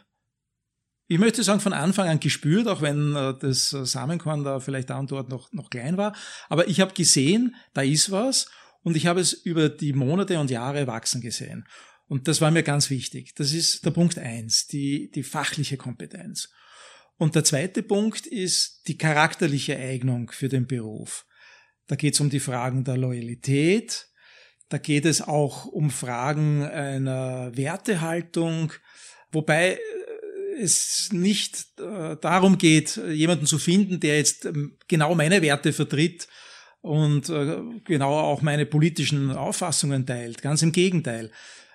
ich 1.07 1.19
möchte 1.19 1.43
sagen, 1.43 1.61
von 1.61 1.73
Anfang 1.73 2.09
an 2.09 2.21
gespürt, 2.21 2.69
auch 2.69 2.83
wenn 2.83 3.17
äh, 3.17 3.35
das 3.39 3.71
Samenkorn 3.71 4.45
da 4.45 4.61
vielleicht 4.61 4.91
da 4.91 4.99
und 4.99 5.11
dort 5.11 5.29
noch, 5.29 5.53
noch 5.53 5.71
klein 5.71 5.97
war. 5.97 6.15
Aber 6.49 6.69
ich 6.69 6.81
habe 6.81 6.95
gesehen, 6.95 7.57
da 7.73 7.83
ist 7.83 8.11
was 8.11 8.51
und 8.83 8.97
ich 8.97 9.07
habe 9.07 9.21
es 9.21 9.33
über 9.33 9.69
die 9.69 9.93
Monate 9.93 10.39
und 10.39 10.51
Jahre 10.51 10.87
wachsen 10.87 11.21
gesehen. 11.21 11.67
Und 12.07 12.27
das 12.27 12.41
war 12.41 12.51
mir 12.51 12.63
ganz 12.63 12.91
wichtig. 12.91 13.35
Das 13.35 13.53
ist 13.53 13.85
der 13.85 13.91
Punkt 13.91 14.19
eins, 14.19 14.67
die, 14.67 15.11
die 15.11 15.23
fachliche 15.23 15.77
Kompetenz. 15.77 16.51
Und 17.19 17.35
der 17.35 17.45
zweite 17.45 17.83
Punkt 17.83 18.27
ist 18.27 18.89
die 18.89 18.97
charakterliche 18.97 19.77
Eignung 19.77 20.31
für 20.31 20.49
den 20.49 20.67
Beruf. 20.67 21.27
Da 21.89 21.97
geht 21.97 22.15
es 22.15 22.21
um 22.21 22.31
die 22.31 22.41
Fragen 22.41 22.85
der 22.85 22.97
Loyalität, 22.97 24.09
da 24.69 24.79
geht 24.79 25.07
es 25.07 25.23
auch 25.23 25.65
um 25.65 25.91
Fragen 25.91 26.63
einer 26.63 27.57
Wertehaltung, 27.57 28.73
wobei 29.33 29.73
äh, 29.73 29.79
es 30.61 31.11
nicht 31.13 31.81
äh, 31.81 32.17
darum 32.21 32.59
geht, 32.59 32.97
jemanden 32.97 33.47
zu 33.47 33.59
finden, 33.59 34.01
der 34.01 34.19
jetzt 34.19 34.45
ähm, 34.45 34.77
genau 34.87 35.15
meine 35.15 35.41
Werte 35.41 35.73
vertritt 35.73 36.29
und 36.83 37.31
äh, 37.31 37.63
genau 37.85 38.19
auch 38.19 38.43
meine 38.43 38.67
politischen 38.67 39.31
Auffassungen 39.31 40.05
teilt. 40.05 40.43
Ganz 40.43 40.63
im 40.63 40.73
Gegenteil. 40.73 41.31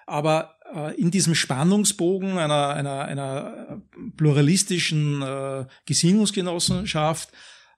Aber 0.06 0.53
in 0.98 1.12
diesem 1.12 1.36
Spannungsbogen 1.36 2.38
einer, 2.38 2.70
einer, 2.70 3.06
einer 3.06 3.82
pluralistischen 4.18 5.22
äh, 5.22 5.66
Gesinnungsgenossenschaft 5.86 7.30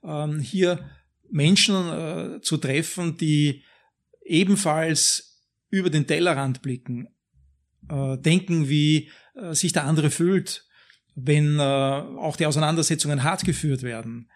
ähm, 0.03 0.39
hier 0.39 0.89
Menschen 1.29 1.75
äh, 1.75 2.41
zu 2.41 2.57
treffen, 2.57 3.17
die 3.17 3.63
ebenfalls 4.23 5.43
über 5.69 5.89
den 5.89 6.07
Tellerrand 6.07 6.61
blicken, 6.61 7.07
äh, 7.89 8.17
denken, 8.17 8.69
wie 8.69 9.09
äh, 9.35 9.53
sich 9.53 9.73
der 9.73 9.85
andere 9.85 10.09
fühlt, 10.09 10.65
wenn 11.15 11.59
äh, 11.59 11.61
auch 11.61 12.35
die 12.35 12.45
Auseinandersetzungen 12.45 13.23
hart 13.23 13.43
geführt 13.43 13.83
werden. 13.83 14.29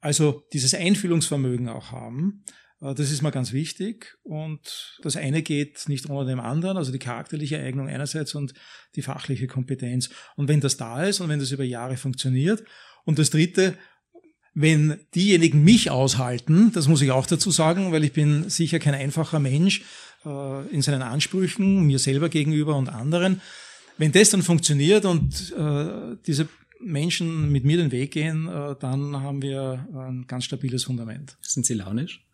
Also 0.00 0.44
dieses 0.52 0.74
Einfühlungsvermögen 0.74 1.68
auch 1.68 1.92
haben, 1.92 2.44
äh, 2.46 2.61
das 2.82 3.12
ist 3.12 3.22
mal 3.22 3.30
ganz 3.30 3.52
wichtig. 3.52 4.18
Und 4.24 4.98
das 5.02 5.16
eine 5.16 5.42
geht 5.42 5.88
nicht 5.88 6.10
ohne 6.10 6.28
dem 6.28 6.40
anderen, 6.40 6.76
also 6.76 6.90
die 6.90 6.98
charakterliche 6.98 7.58
Eignung 7.58 7.88
einerseits 7.88 8.34
und 8.34 8.54
die 8.96 9.02
fachliche 9.02 9.46
Kompetenz. 9.46 10.10
Und 10.36 10.48
wenn 10.48 10.60
das 10.60 10.76
da 10.76 11.04
ist 11.04 11.20
und 11.20 11.28
wenn 11.28 11.38
das 11.38 11.52
über 11.52 11.64
Jahre 11.64 11.96
funktioniert. 11.96 12.64
Und 13.04 13.18
das 13.18 13.30
dritte, 13.30 13.74
wenn 14.54 14.98
diejenigen 15.14 15.62
mich 15.62 15.90
aushalten, 15.90 16.72
das 16.72 16.88
muss 16.88 17.02
ich 17.02 17.12
auch 17.12 17.26
dazu 17.26 17.50
sagen, 17.52 17.92
weil 17.92 18.04
ich 18.04 18.12
bin 18.12 18.50
sicher 18.50 18.80
kein 18.80 18.94
einfacher 18.94 19.38
Mensch 19.38 19.82
äh, 20.24 20.68
in 20.68 20.82
seinen 20.82 21.02
Ansprüchen, 21.02 21.86
mir 21.86 22.00
selber 22.00 22.28
gegenüber 22.28 22.76
und 22.76 22.88
anderen. 22.88 23.40
Wenn 23.96 24.10
das 24.10 24.30
dann 24.30 24.42
funktioniert 24.42 25.04
und 25.04 25.54
äh, 25.56 26.16
diese 26.26 26.48
Menschen 26.80 27.52
mit 27.52 27.64
mir 27.64 27.76
den 27.76 27.92
Weg 27.92 28.10
gehen, 28.10 28.48
äh, 28.48 28.74
dann 28.80 29.20
haben 29.20 29.40
wir 29.40 29.86
ein 29.94 30.24
ganz 30.26 30.44
stabiles 30.46 30.84
Fundament. 30.84 31.36
Sind 31.40 31.64
Sie 31.64 31.74
launisch? 31.74 32.24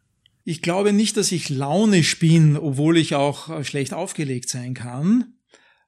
Ich 0.51 0.63
glaube 0.63 0.95
nicht, 0.95 1.19
dass 1.19 1.31
ich 1.31 1.51
launisch 1.51 2.19
bin, 2.19 2.57
obwohl 2.57 2.97
ich 2.97 3.15
auch 3.15 3.51
äh, 3.51 3.65
schlecht 3.65 3.93
aufgelegt 3.93 4.49
sein 4.49 4.73
kann. 4.73 5.35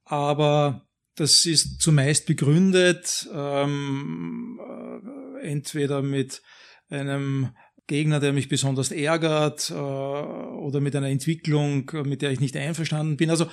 Aber 0.05 0.87
das 1.15 1.47
ist 1.47 1.81
zumeist 1.81 2.27
begründet 2.27 3.27
ähm, 3.35 4.61
äh, 4.61 5.49
entweder 5.49 6.03
mit 6.03 6.43
einem 6.91 7.57
Gegner, 7.87 8.21
der 8.21 8.35
mich 8.35 8.51
besonders 8.51 8.91
ärgert 8.91 9.71
äh, 9.71 9.73
oder 9.73 10.81
mit 10.81 10.95
einer 10.95 11.09
Entwicklung, 11.09 11.91
mit 12.05 12.21
der 12.21 12.31
ich 12.31 12.41
nicht 12.41 12.55
einverstanden 12.55 13.17
bin. 13.17 13.31
Also 13.31 13.47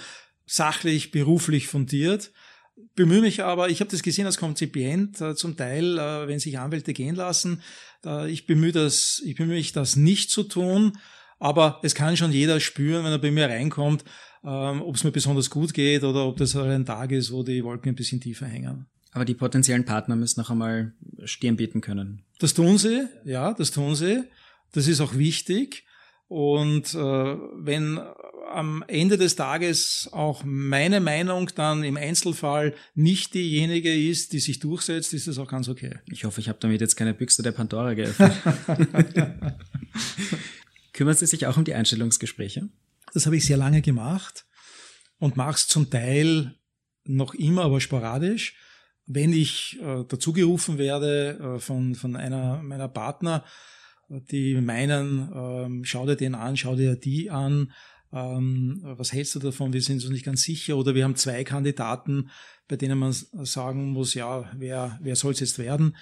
sachlich, 0.45 1.11
beruflich 1.11 1.67
fundiert. 1.67 2.33
Bemühe 2.95 3.21
mich 3.21 3.43
aber, 3.43 3.69
ich 3.69 3.79
habe 3.79 3.91
das 3.91 4.03
gesehen 4.03 4.25
als 4.25 4.37
Konzipient, 4.37 5.21
äh, 5.21 5.35
zum 5.35 5.55
Teil, 5.55 5.97
äh, 5.97 6.27
wenn 6.27 6.39
sich 6.39 6.59
Anwälte 6.59 6.93
gehen 6.93 7.15
lassen, 7.15 7.61
äh, 8.05 8.29
ich 8.29 8.45
bemühe 8.45 8.71
das, 8.71 9.21
ich 9.25 9.35
bemühe 9.35 9.55
mich, 9.55 9.71
das 9.71 9.95
nicht 9.95 10.29
zu 10.29 10.43
tun, 10.43 10.97
aber 11.39 11.79
es 11.83 11.95
kann 11.95 12.17
schon 12.17 12.31
jeder 12.31 12.59
spüren, 12.59 13.03
wenn 13.03 13.11
er 13.11 13.19
bei 13.19 13.31
mir 13.31 13.49
reinkommt, 13.49 14.03
ähm, 14.43 14.81
ob 14.81 14.95
es 14.95 15.03
mir 15.03 15.11
besonders 15.11 15.49
gut 15.49 15.73
geht 15.73 16.03
oder 16.03 16.25
ob 16.25 16.37
das 16.37 16.55
ein 16.55 16.85
Tag 16.85 17.11
ist, 17.11 17.31
wo 17.31 17.43
die 17.43 17.63
Wolken 17.63 17.89
ein 17.89 17.95
bisschen 17.95 18.21
tiefer 18.21 18.47
hängen. 18.47 18.87
Aber 19.11 19.25
die 19.25 19.33
potenziellen 19.33 19.85
Partner 19.85 20.15
müssen 20.15 20.39
noch 20.39 20.49
einmal 20.49 20.93
Stirn 21.23 21.55
bieten 21.55 21.81
können. 21.81 22.23
Das 22.39 22.53
tun 22.53 22.77
sie, 22.77 23.07
ja, 23.25 23.53
das 23.53 23.71
tun 23.71 23.95
sie. 23.95 24.23
Das 24.73 24.87
ist 24.87 25.01
auch 25.01 25.15
wichtig. 25.15 25.85
Und 26.27 26.93
äh, 26.93 26.97
wenn 26.97 27.99
am 28.51 28.83
Ende 28.87 29.17
des 29.17 29.35
Tages 29.35 30.09
auch 30.11 30.43
meine 30.45 30.99
Meinung 30.99 31.49
dann 31.55 31.83
im 31.83 31.97
Einzelfall 31.97 32.73
nicht 32.95 33.33
diejenige 33.33 33.93
ist, 33.93 34.33
die 34.33 34.39
sich 34.39 34.59
durchsetzt, 34.59 35.13
ist 35.13 35.27
das 35.27 35.37
auch 35.37 35.47
ganz 35.47 35.69
okay. 35.69 35.99
Ich 36.11 36.23
hoffe, 36.23 36.41
ich 36.41 36.49
habe 36.49 36.59
damit 36.61 36.81
jetzt 36.81 36.95
keine 36.95 37.13
Büchse 37.13 37.43
der 37.43 37.51
Pandora 37.51 37.93
geöffnet. 37.93 38.33
Kümmern 40.93 41.15
Sie 41.15 41.25
sich 41.25 41.45
auch 41.45 41.57
um 41.57 41.63
die 41.63 41.73
Einstellungsgespräche? 41.73 42.69
Das 43.13 43.25
habe 43.25 43.37
ich 43.37 43.45
sehr 43.45 43.57
lange 43.57 43.81
gemacht 43.81 44.45
und 45.19 45.37
mache 45.37 45.55
es 45.55 45.67
zum 45.67 45.89
Teil 45.89 46.55
noch 47.05 47.33
immer, 47.33 47.63
aber 47.63 47.81
sporadisch. 47.81 48.55
Wenn 49.05 49.31
ich 49.31 49.77
äh, 49.81 50.03
dazugerufen 50.07 50.77
werde 50.77 51.55
äh, 51.55 51.59
von, 51.59 51.95
von 51.95 52.15
einer 52.15 52.61
meiner 52.61 52.89
Partner, 52.89 53.45
die 54.09 54.55
meinen, 54.55 55.31
ähm, 55.33 55.83
schau 55.83 56.05
dir 56.05 56.15
den 56.15 56.35
an, 56.35 56.57
schau 56.57 56.75
dir 56.75 56.95
die 56.95 57.29
an, 57.29 57.71
ähm, 58.13 58.79
was 58.83 59.13
hältst 59.13 59.35
du 59.35 59.39
davon, 59.39 59.73
wir 59.73 59.81
sind 59.81 60.03
uns 60.03 60.11
nicht 60.11 60.25
ganz 60.25 60.43
sicher 60.43 60.77
oder 60.77 60.95
wir 60.95 61.03
haben 61.03 61.15
zwei 61.15 61.43
Kandidaten, 61.43 62.29
bei 62.67 62.75
denen 62.75 62.97
man 62.97 63.11
sagen 63.11 63.91
muss, 63.91 64.13
ja, 64.13 64.49
wer, 64.55 64.97
wer 65.01 65.15
soll 65.15 65.33
es 65.33 65.39
jetzt 65.39 65.59
werden? 65.59 65.95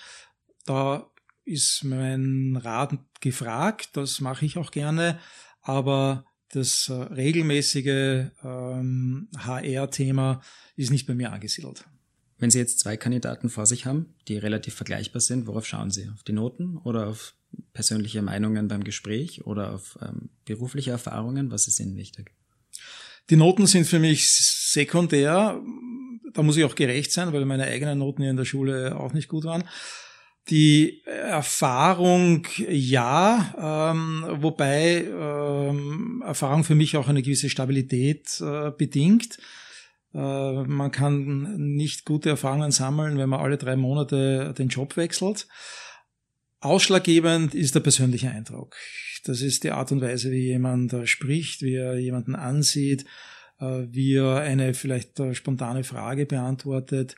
Da 0.66 1.10
ist 1.44 1.84
mein 1.84 2.60
Rat 2.62 2.98
gefragt, 3.22 3.90
das 3.94 4.20
mache 4.22 4.46
ich 4.46 4.58
auch 4.58 4.72
gerne, 4.72 5.20
aber 5.62 6.26
das 6.50 6.90
äh, 6.90 6.94
regelmäßige 6.94 8.32
ähm, 8.44 9.30
HR-Thema 9.38 10.42
ist 10.76 10.92
nicht 10.92 11.06
bei 11.06 11.16
mir 11.16 11.32
angesiedelt. 11.32 11.86
Wenn 12.38 12.52
Sie 12.52 12.60
jetzt 12.60 12.80
zwei 12.80 12.98
Kandidaten 12.98 13.50
vor 13.50 13.66
sich 13.66 13.86
haben, 13.86 14.14
die 14.28 14.38
relativ 14.38 14.74
vergleichbar 14.74 15.22
sind, 15.22 15.48
worauf 15.48 15.66
schauen 15.66 15.92
Sie? 15.92 16.10
Auf 16.14 16.24
die 16.24 16.34
Noten 16.34 16.78
oder 16.84 17.08
auf 17.08 17.34
persönliche 17.74 18.22
Meinungen 18.22 18.68
beim 18.68 18.84
Gespräch 18.84 19.46
oder 19.46 19.74
auf 19.74 19.98
ähm, 20.02 20.30
berufliche 20.44 20.92
Erfahrungen? 20.92 21.52
Was 21.52 21.68
ist 21.68 21.80
Ihnen 21.80 21.96
wichtig? 21.96 22.32
Die 23.30 23.38
Noten 23.38 23.68
sind 23.68 23.88
für 23.88 24.00
mich 24.00 24.30
sekundär. 24.30 25.60
Da 26.34 26.44
muss 26.44 26.58
ich 26.58 26.66
auch 26.66 26.76
gerecht 26.76 27.12
sein, 27.12 27.32
weil 27.32 27.46
meine 27.46 27.64
eigenen 27.64 28.00
Noten 28.00 28.22
ja 28.22 28.30
in 28.30 28.38
der 28.38 28.46
Schule 28.46 29.00
auch 29.00 29.14
nicht 29.14 29.30
gut 29.30 29.46
waren. 29.46 29.64
Die 30.50 31.02
Erfahrung 31.06 32.46
ja, 32.70 33.92
ähm, 33.92 34.26
wobei 34.42 35.06
ähm, 35.06 36.22
Erfahrung 36.24 36.64
für 36.64 36.76
mich 36.76 36.98
auch 36.98 37.08
eine 37.08 37.24
gewisse 37.24 37.50
Stabilität 37.50 38.40
äh, 38.42 38.70
bedingt. 38.70 39.40
Äh, 40.16 40.64
man 40.64 40.92
kann 40.92 41.58
nicht 41.76 42.06
gute 42.06 42.30
Erfahrungen 42.30 42.72
sammeln, 42.72 43.18
wenn 43.18 43.30
man 43.30 43.42
alle 43.42 43.58
drei 43.58 43.76
Monate 43.76 44.54
den 44.58 44.70
Job 44.70 44.96
wechselt. 44.96 45.48
Ausschlaggebend 46.62 47.54
ist 47.54 47.76
der 47.76 47.82
persönliche 47.82 48.32
Eindruck. 48.32 48.76
Das 49.26 49.42
ist 49.42 49.64
die 49.64 49.72
Art 49.72 49.92
und 49.92 50.02
Weise, 50.02 50.32
wie 50.32 50.46
jemand 50.48 50.94
äh, 50.94 51.06
spricht, 51.06 51.62
wie 51.62 51.76
er 51.76 52.00
jemanden 52.00 52.36
ansieht, 52.36 53.06
äh, 53.60 53.84
wie 53.90 54.16
er 54.16 54.38
eine 54.38 54.74
vielleicht 54.74 55.22
spontane 55.36 55.84
Frage 55.84 56.26
beantwortet 56.26 57.16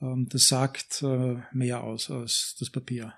ähm, 0.00 0.28
das 0.28 0.48
sagt 0.48 1.04
mehr 1.52 1.84
aus 1.84 2.10
als 2.10 2.56
das 2.58 2.70
Papier. 2.70 3.14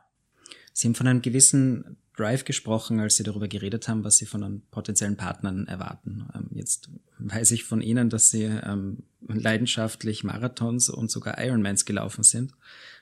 Sie 0.75 0.87
haben 0.87 0.95
von 0.95 1.07
einem 1.07 1.23
gewissen 1.23 1.97
Drive 2.17 2.45
gesprochen, 2.45 3.01
als 3.01 3.17
Sie 3.17 3.25
darüber 3.25 3.49
geredet 3.49 3.89
haben, 3.89 4.05
was 4.05 4.17
Sie 4.17 4.27
von 4.27 4.45
einem 4.45 4.63
potenziellen 4.71 5.17
Partnern 5.17 5.67
erwarten. 5.67 6.27
Ähm, 6.35 6.49
jetzt 6.53 6.89
weiß 7.19 7.51
ich 7.51 7.65
von 7.65 7.81
Ihnen, 7.81 8.09
dass 8.09 8.31
Sie 8.31 8.45
ähm, 8.45 9.03
leidenschaftlich 9.27 10.23
Marathons 10.23 10.91
und 10.91 11.11
sogar 11.11 11.43
Ironmans 11.43 11.85
gelaufen 11.85 12.23
sind. 12.23 12.53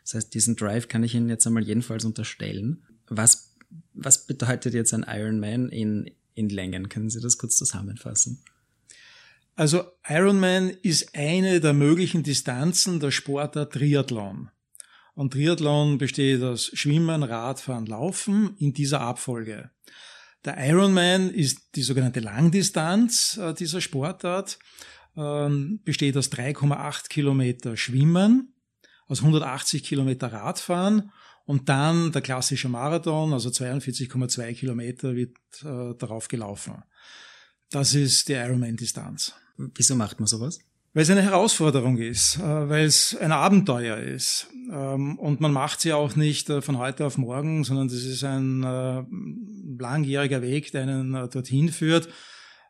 Das 0.05 0.15
heißt, 0.15 0.35
diesen 0.35 0.57
Drive 0.57 0.89
kann 0.89 1.05
ich 1.05 1.15
Ihnen 1.15 1.29
jetzt 1.29 1.47
einmal 1.47 1.65
jedenfalls 1.65 2.05
unterstellen. 2.05 2.85
Was, 3.09 3.55
was 3.93 4.27
bedeutet 4.27 4.75
jetzt 4.75 4.95
ein 4.95 5.05
Ironman 5.07 5.69
in, 5.69 6.11
in 6.35 6.49
Längen? 6.49 6.89
Können 6.89 7.11
Sie 7.11 7.21
das 7.21 7.37
kurz 7.37 7.57
zusammenfassen? 7.57 8.43
Also 9.55 9.85
Ironman 10.09 10.71
ist 10.71 11.15
eine 11.15 11.61
der 11.61 11.75
möglichen 11.75 12.23
Distanzen 12.23 13.01
der 13.01 13.11
Sportart 13.11 13.75
Triathlon. 13.75 14.49
Und 15.15 15.33
Triathlon 15.33 15.99
besteht 15.99 16.43
aus 16.43 16.71
Schwimmen, 16.73 17.23
Radfahren, 17.23 17.87
Laufen 17.87 18.57
in 18.59 18.73
dieser 18.73 19.01
Abfolge. 19.01 19.71
Der 20.45 20.57
Ironman 20.59 21.31
ist 21.31 21.77
die 21.77 21.83
sogenannte 21.83 22.21
Langdistanz 22.21 23.37
äh, 23.37 23.55
dieser 23.55 23.81
Sportart, 23.81 24.59
ähm, 25.17 25.81
besteht 25.85 26.17
aus 26.17 26.33
3,8 26.33 27.09
Kilometer 27.09 27.77
Schwimmen, 27.77 28.55
aus 29.07 29.21
180 29.21 29.85
Kilometer 29.85 30.33
Radfahren 30.33 31.13
und 31.45 31.69
dann 31.69 32.11
der 32.13 32.23
klassische 32.23 32.69
Marathon, 32.69 33.33
also 33.33 33.51
42,2 33.51 34.55
Kilometer 34.55 35.15
wird 35.15 35.37
äh, 35.63 35.95
darauf 35.99 36.29
gelaufen. 36.29 36.83
Das 37.71 37.95
ist 37.95 38.29
die 38.29 38.35
Ironman-Distanz. 38.35 39.35
Wieso 39.57 39.95
macht 39.95 40.19
man 40.19 40.27
sowas? 40.27 40.59
Weil 40.95 41.05
es 41.05 41.11
eine 41.11 41.23
Herausforderung 41.23 41.97
ist, 41.97 42.37
äh, 42.37 42.69
weil 42.69 42.85
es 42.85 43.17
ein 43.17 43.33
Abenteuer 43.33 43.97
ist. 43.97 44.49
Ähm, 44.71 45.19
und 45.19 45.41
man 45.41 45.53
macht 45.53 45.81
sie 45.81 45.95
auch 45.95 46.17
nicht 46.17 46.51
äh, 46.51 46.61
von 46.61 46.77
heute 46.77 47.07
auf 47.07 47.17
morgen, 47.17 47.65
sondern 47.65 47.89
das 47.89 48.05
ist 48.05 48.25
ein 48.25 48.63
äh, 48.63 49.03
langjähriger 49.83 50.43
Weg, 50.43 50.73
der 50.73 50.83
einen 50.83 51.13
dorthin 51.31 51.71
führt. 51.71 52.09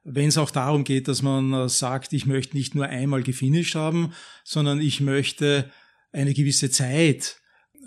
Wenn 0.04 0.28
es 0.28 0.38
auch 0.38 0.50
darum 0.50 0.84
geht, 0.84 1.08
dass 1.08 1.22
man 1.22 1.68
sagt, 1.68 2.12
ich 2.12 2.26
möchte 2.26 2.56
nicht 2.56 2.74
nur 2.74 2.86
einmal 2.86 3.22
gefinisht 3.22 3.76
haben, 3.76 4.12
sondern 4.42 4.80
ich 4.80 5.00
möchte 5.00 5.70
eine 6.12 6.34
gewisse 6.34 6.70
Zeit 6.70 7.36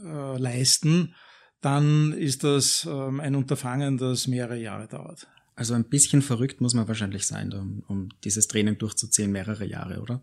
leisten, 0.01 1.13
dann 1.59 2.13
ist 2.13 2.45
das 2.45 2.87
ähm, 2.89 3.19
ein 3.19 3.35
Unterfangen, 3.35 3.97
das 3.97 4.27
mehrere 4.27 4.57
Jahre 4.57 4.87
dauert. 4.87 5.27
Also 5.55 5.73
ein 5.73 5.85
bisschen 5.85 6.21
verrückt 6.21 6.59
muss 6.61 6.73
man 6.73 6.87
wahrscheinlich 6.87 7.25
sein, 7.25 7.53
um, 7.53 7.83
um 7.87 8.09
dieses 8.23 8.47
Training 8.47 8.77
durchzuziehen, 8.77 9.31
mehrere 9.31 9.65
Jahre, 9.65 10.01
oder? 10.01 10.21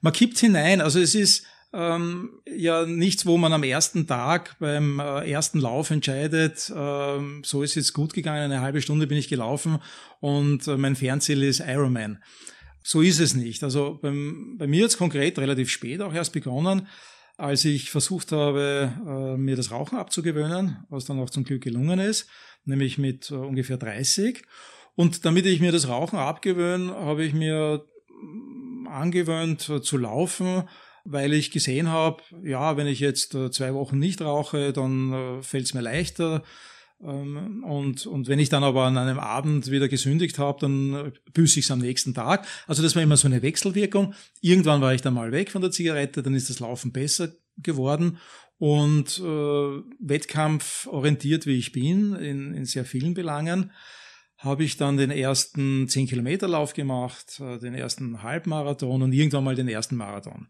Man 0.00 0.12
kippt 0.12 0.38
hinein. 0.38 0.80
Also 0.80 1.00
es 1.00 1.14
ist 1.14 1.44
ähm, 1.72 2.30
ja 2.46 2.86
nichts, 2.86 3.24
wo 3.26 3.38
man 3.38 3.52
am 3.52 3.62
ersten 3.62 4.06
Tag 4.06 4.56
beim 4.58 5.00
äh, 5.00 5.30
ersten 5.30 5.58
Lauf 5.58 5.90
entscheidet, 5.90 6.70
ähm, 6.74 7.42
so 7.44 7.62
ist 7.62 7.76
jetzt 7.76 7.94
gut 7.94 8.12
gegangen, 8.12 8.42
eine 8.42 8.60
halbe 8.60 8.82
Stunde 8.82 9.06
bin 9.06 9.16
ich 9.16 9.28
gelaufen 9.28 9.78
und 10.20 10.66
äh, 10.68 10.76
mein 10.76 10.96
Fernziel 10.96 11.42
ist 11.42 11.60
Ironman. 11.60 12.22
So 12.82 13.00
ist 13.00 13.20
es 13.20 13.34
nicht. 13.34 13.62
Also 13.64 13.98
beim, 14.02 14.56
bei 14.58 14.66
mir 14.66 14.82
jetzt 14.82 14.98
konkret 14.98 15.38
relativ 15.38 15.70
spät 15.70 16.02
auch 16.02 16.12
erst 16.12 16.32
begonnen, 16.32 16.88
als 17.42 17.64
ich 17.64 17.90
versucht 17.90 18.30
habe, 18.30 18.92
äh, 19.04 19.36
mir 19.36 19.56
das 19.56 19.72
Rauchen 19.72 19.98
abzugewöhnen, 19.98 20.84
was 20.90 21.06
dann 21.06 21.18
auch 21.18 21.28
zum 21.28 21.42
Glück 21.42 21.64
gelungen 21.64 21.98
ist, 21.98 22.28
nämlich 22.64 22.98
mit 22.98 23.32
äh, 23.32 23.34
ungefähr 23.34 23.78
30. 23.78 24.44
Und 24.94 25.24
damit 25.24 25.46
ich 25.46 25.58
mir 25.58 25.72
das 25.72 25.88
Rauchen 25.88 26.20
abgewöhne, 26.20 26.94
habe 26.94 27.24
ich 27.24 27.34
mir 27.34 27.84
mm, 28.22 28.86
angewöhnt 28.86 29.68
äh, 29.68 29.82
zu 29.82 29.98
laufen, 29.98 30.68
weil 31.04 31.32
ich 31.32 31.50
gesehen 31.50 31.88
habe, 31.88 32.22
ja, 32.44 32.76
wenn 32.76 32.86
ich 32.86 33.00
jetzt 33.00 33.32
zwei 33.32 33.74
Wochen 33.74 33.98
nicht 33.98 34.22
rauche, 34.22 34.72
dann 34.72 35.42
fällt 35.42 35.64
es 35.64 35.74
mir 35.74 35.80
leichter. 35.80 36.44
Ähm, 37.02 37.64
und, 37.64 38.06
und 38.06 38.28
wenn 38.28 38.38
ich 38.38 38.48
dann 38.48 38.64
aber 38.64 38.84
an 38.84 38.96
einem 38.96 39.18
Abend 39.18 39.70
wieder 39.70 39.88
gesündigt 39.88 40.38
habe, 40.38 40.60
dann 40.60 41.12
büße 41.32 41.58
ich 41.58 41.66
es 41.66 41.70
am 41.70 41.80
nächsten 41.80 42.14
Tag. 42.14 42.46
Also 42.66 42.82
das 42.82 42.94
war 42.94 43.02
immer 43.02 43.16
so 43.16 43.28
eine 43.28 43.42
Wechselwirkung. 43.42 44.14
Irgendwann 44.40 44.80
war 44.80 44.94
ich 44.94 45.02
dann 45.02 45.14
mal 45.14 45.32
weg 45.32 45.50
von 45.50 45.62
der 45.62 45.70
Zigarette, 45.70 46.22
dann 46.22 46.34
ist 46.34 46.50
das 46.50 46.60
Laufen 46.60 46.92
besser 46.92 47.32
geworden. 47.56 48.18
Und 48.58 49.18
äh, 49.18 49.82
Wettkampf 49.98 50.86
orientiert, 50.86 51.46
wie 51.46 51.58
ich 51.58 51.72
bin, 51.72 52.14
in, 52.14 52.54
in 52.54 52.64
sehr 52.64 52.84
vielen 52.84 53.14
Belangen, 53.14 53.72
habe 54.38 54.64
ich 54.64 54.76
dann 54.76 54.96
den 54.96 55.10
ersten 55.10 55.86
10-Kilometer-Lauf 55.86 56.74
gemacht, 56.74 57.40
äh, 57.40 57.58
den 57.58 57.74
ersten 57.74 58.22
Halbmarathon 58.22 59.02
und 59.02 59.12
irgendwann 59.12 59.44
mal 59.44 59.56
den 59.56 59.68
ersten 59.68 59.96
Marathon. 59.96 60.48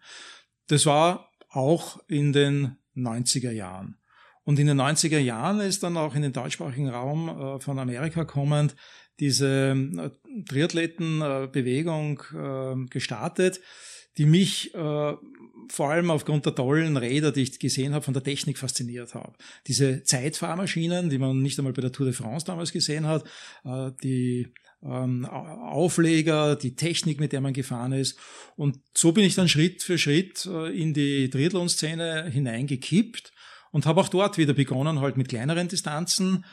Das 0.66 0.84
war 0.86 1.30
auch 1.48 2.00
in 2.06 2.32
den 2.32 2.76
90er 2.96 3.50
Jahren. 3.50 3.96
Und 4.44 4.58
in 4.58 4.66
den 4.66 4.80
90er 4.80 5.18
Jahren 5.18 5.60
ist 5.60 5.82
dann 5.82 5.96
auch 5.96 6.14
in 6.14 6.22
den 6.22 6.32
deutschsprachigen 6.32 6.88
Raum 6.88 7.28
äh, 7.28 7.60
von 7.60 7.78
Amerika 7.78 8.24
kommend 8.24 8.74
diese 9.20 9.76
äh, 9.76 10.10
Triathletenbewegung 10.48 12.22
äh, 12.34 12.86
gestartet, 12.88 13.60
die 14.18 14.26
mich 14.26 14.72
vor 14.74 15.88
allem 15.90 16.10
aufgrund 16.10 16.44
der 16.44 16.54
tollen 16.54 16.98
Räder, 16.98 17.32
die 17.32 17.44
ich 17.44 17.58
gesehen 17.58 17.94
habe, 17.94 18.04
von 18.04 18.12
der 18.12 18.22
Technik 18.22 18.58
fasziniert 18.58 19.14
habe. 19.14 19.32
Diese 19.66 20.02
Zeitfahrmaschinen, 20.02 21.08
die 21.08 21.16
man 21.16 21.40
nicht 21.40 21.58
einmal 21.58 21.72
bei 21.72 21.80
der 21.80 21.92
Tour 21.92 22.04
de 22.04 22.14
France 22.14 22.44
damals 22.44 22.72
gesehen 22.72 23.06
hat, 23.06 23.24
die 24.02 24.52
ähm, 24.82 25.24
Aufleger, 25.24 26.56
die 26.56 26.74
Technik, 26.74 27.20
mit 27.20 27.32
der 27.32 27.40
man 27.40 27.54
gefahren 27.54 27.92
ist. 27.92 28.18
Und 28.56 28.80
so 28.94 29.12
bin 29.12 29.24
ich 29.24 29.34
dann 29.34 29.48
Schritt 29.48 29.82
für 29.82 29.96
Schritt 29.96 30.44
in 30.44 30.92
die 30.92 31.30
Triathlon-Szene 31.30 32.28
hineingekippt 32.30 33.32
und 33.72 33.86
habe 33.86 34.00
auch 34.00 34.08
dort 34.08 34.38
wieder 34.38 34.52
begonnen, 34.52 35.00
halt 35.00 35.16
mit 35.16 35.28
kleineren 35.28 35.66
Distanzen, 35.66 36.44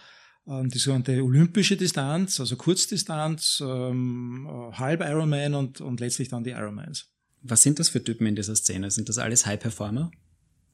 ähm, 0.47 0.70
die 0.70 0.80
sogenannte 0.80 1.22
olympische 1.24 1.78
Distanz, 1.78 2.39
also 2.39 2.55
Kurzdistanz, 2.55 3.61
ähm, 3.63 4.47
äh, 4.49 4.76
Halb 4.76 5.01
Ironman 5.01 5.53
und, 5.53 5.82
und 5.82 5.99
letztlich 5.99 6.30
dann 6.30 6.43
die 6.43 6.51
Ironmans. 6.51 7.11
Was 7.41 7.61
sind 7.61 7.80
das 7.80 7.89
für 7.89 8.03
Typen 8.03 8.26
in 8.26 8.36
dieser 8.36 8.55
Szene? 8.55 8.89
Sind 8.89 9.07
das 9.07 9.17
alles 9.17 9.45
High 9.45 9.59
Performer? 9.59 10.11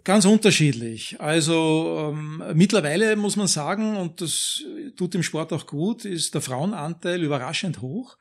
Ganz 0.03 0.25
unterschiedlich. 0.25 1.19
Also 1.19 2.13
ähm, 2.13 2.43
mittlerweile 2.53 3.15
muss 3.15 3.35
man 3.35 3.47
sagen, 3.47 3.97
und 3.97 4.21
das 4.21 4.63
tut 4.95 5.15
dem 5.15 5.23
Sport 5.23 5.51
auch 5.51 5.65
gut, 5.65 6.05
ist 6.05 6.35
der 6.35 6.41
Frauenanteil 6.41 7.23
überraschend 7.23 7.81
hoch. 7.81 8.15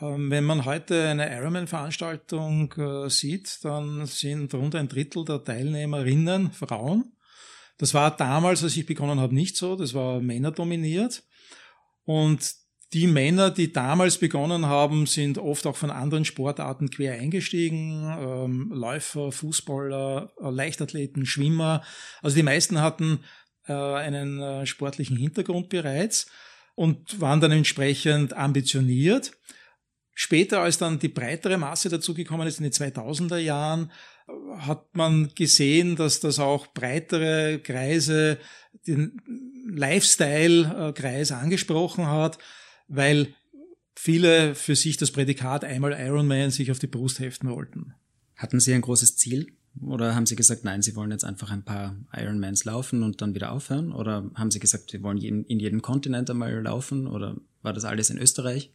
Ähm, 0.00 0.30
wenn 0.30 0.44
man 0.44 0.64
heute 0.64 1.08
eine 1.08 1.30
Ironman-Veranstaltung 1.36 2.72
äh, 2.72 3.10
sieht, 3.10 3.58
dann 3.64 4.06
sind 4.06 4.54
rund 4.54 4.74
ein 4.74 4.88
Drittel 4.88 5.26
der 5.26 5.44
Teilnehmerinnen 5.44 6.52
Frauen. 6.52 7.12
Das 7.80 7.94
war 7.94 8.14
damals, 8.14 8.62
als 8.62 8.76
ich 8.76 8.84
begonnen 8.84 9.20
habe, 9.20 9.34
nicht 9.34 9.56
so. 9.56 9.74
Das 9.74 9.94
war 9.94 10.20
männerdominiert. 10.20 11.22
Und 12.04 12.54
die 12.92 13.06
Männer, 13.06 13.50
die 13.50 13.72
damals 13.72 14.18
begonnen 14.18 14.66
haben, 14.66 15.06
sind 15.06 15.38
oft 15.38 15.66
auch 15.66 15.76
von 15.76 15.90
anderen 15.90 16.26
Sportarten 16.26 16.90
quer 16.90 17.14
eingestiegen. 17.14 18.04
Ähm, 18.20 18.70
Läufer, 18.70 19.32
Fußballer, 19.32 20.30
äh, 20.42 20.50
Leichtathleten, 20.50 21.24
Schwimmer. 21.24 21.82
Also 22.20 22.36
die 22.36 22.42
meisten 22.42 22.82
hatten 22.82 23.20
äh, 23.66 23.72
einen 23.72 24.40
äh, 24.42 24.66
sportlichen 24.66 25.16
Hintergrund 25.16 25.70
bereits 25.70 26.30
und 26.74 27.18
waren 27.18 27.40
dann 27.40 27.52
entsprechend 27.52 28.34
ambitioniert. 28.34 29.32
Später, 30.22 30.60
als 30.60 30.76
dann 30.76 30.98
die 30.98 31.08
breitere 31.08 31.56
Masse 31.56 31.88
dazugekommen 31.88 32.46
ist 32.46 32.58
in 32.58 32.64
den 32.64 32.72
2000er 32.72 33.38
Jahren, 33.38 33.90
hat 34.58 34.94
man 34.94 35.30
gesehen, 35.34 35.96
dass 35.96 36.20
das 36.20 36.38
auch 36.38 36.66
breitere 36.74 37.58
Kreise, 37.60 38.36
den 38.86 39.18
Lifestyle-Kreis 39.66 41.32
angesprochen 41.32 42.06
hat, 42.06 42.36
weil 42.86 43.28
viele 43.96 44.54
für 44.54 44.76
sich 44.76 44.98
das 44.98 45.10
Prädikat 45.10 45.64
einmal 45.64 45.92
Ironman 45.98 46.50
sich 46.50 46.70
auf 46.70 46.78
die 46.78 46.86
Brust 46.86 47.18
heften 47.18 47.48
wollten. 47.48 47.94
Hatten 48.36 48.60
Sie 48.60 48.74
ein 48.74 48.82
großes 48.82 49.16
Ziel? 49.16 49.46
Oder 49.80 50.14
haben 50.14 50.26
Sie 50.26 50.36
gesagt, 50.36 50.64
nein, 50.64 50.82
Sie 50.82 50.96
wollen 50.96 51.12
jetzt 51.12 51.24
einfach 51.24 51.50
ein 51.50 51.64
paar 51.64 51.96
Ironmans 52.14 52.66
laufen 52.66 53.04
und 53.04 53.22
dann 53.22 53.34
wieder 53.34 53.52
aufhören? 53.52 53.90
Oder 53.90 54.30
haben 54.34 54.50
Sie 54.50 54.60
gesagt, 54.60 54.90
Sie 54.90 55.02
wollen 55.02 55.16
in 55.16 55.60
jedem 55.60 55.80
Kontinent 55.80 56.28
einmal 56.28 56.60
laufen? 56.60 57.06
Oder 57.06 57.38
war 57.62 57.72
das 57.72 57.86
alles 57.86 58.10
in 58.10 58.18
Österreich? 58.18 58.70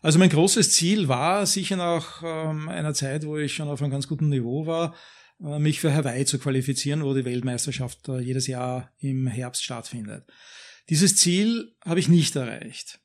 Also 0.00 0.18
mein 0.18 0.30
großes 0.30 0.72
Ziel 0.72 1.08
war 1.08 1.44
sicher 1.46 1.76
nach 1.76 2.22
ähm, 2.24 2.68
einer 2.68 2.94
Zeit, 2.94 3.26
wo 3.26 3.36
ich 3.36 3.54
schon 3.54 3.68
auf 3.68 3.82
einem 3.82 3.90
ganz 3.90 4.06
guten 4.06 4.28
Niveau 4.28 4.66
war, 4.66 4.94
äh, 5.40 5.58
mich 5.58 5.80
für 5.80 5.92
Hawaii 5.92 6.24
zu 6.24 6.38
qualifizieren, 6.38 7.02
wo 7.02 7.14
die 7.14 7.24
Weltmeisterschaft 7.24 8.08
äh, 8.08 8.18
jedes 8.20 8.46
Jahr 8.46 8.92
im 8.98 9.26
Herbst 9.26 9.64
stattfindet. 9.64 10.24
Dieses 10.88 11.16
Ziel 11.16 11.74
habe 11.84 12.00
ich 12.00 12.08
nicht 12.08 12.36
erreicht. 12.36 13.00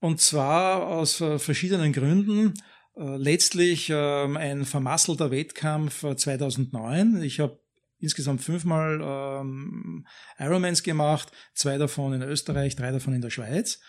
Und 0.00 0.20
zwar 0.20 0.86
aus 0.86 1.20
äh, 1.20 1.38
verschiedenen 1.38 1.92
Gründen. 1.92 2.54
Äh, 2.96 3.16
letztlich 3.16 3.90
ähm, 3.94 4.36
ein 4.36 4.64
vermasselter 4.64 5.30
Wettkampf 5.30 6.04
2009. 6.16 7.20
Äh, 7.20 7.26
ich 7.26 7.40
habe 7.40 7.60
insgesamt 8.00 8.42
fünfmal 8.42 9.00
ähm, 9.02 10.06
Ironmans 10.38 10.82
gemacht, 10.82 11.30
zwei 11.54 11.78
davon 11.78 12.12
in 12.12 12.22
Österreich, 12.22 12.76
drei 12.76 12.90
davon 12.92 13.14
in 13.14 13.20
der 13.20 13.30
Schweiz. 13.30 13.80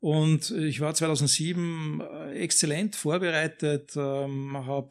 Und 0.00 0.50
ich 0.50 0.80
war 0.80 0.94
2007 0.94 2.00
äh, 2.00 2.32
exzellent 2.38 2.96
vorbereitet, 2.96 3.92
ähm, 3.96 4.56
habe 4.66 4.90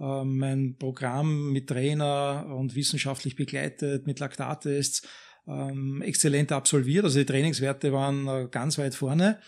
äh, 0.00 0.24
mein 0.24 0.76
Programm 0.78 1.52
mit 1.52 1.68
Trainer 1.68 2.46
und 2.48 2.74
wissenschaftlich 2.74 3.36
begleitet, 3.36 4.06
mit 4.06 4.20
Laktattests 4.20 5.02
ähm, 5.46 6.02
exzellent 6.02 6.52
absolviert. 6.52 7.04
Also 7.04 7.18
die 7.18 7.26
Trainingswerte 7.26 7.92
waren 7.92 8.26
äh, 8.26 8.48
ganz 8.50 8.78
weit 8.78 8.94
vorne 8.94 9.38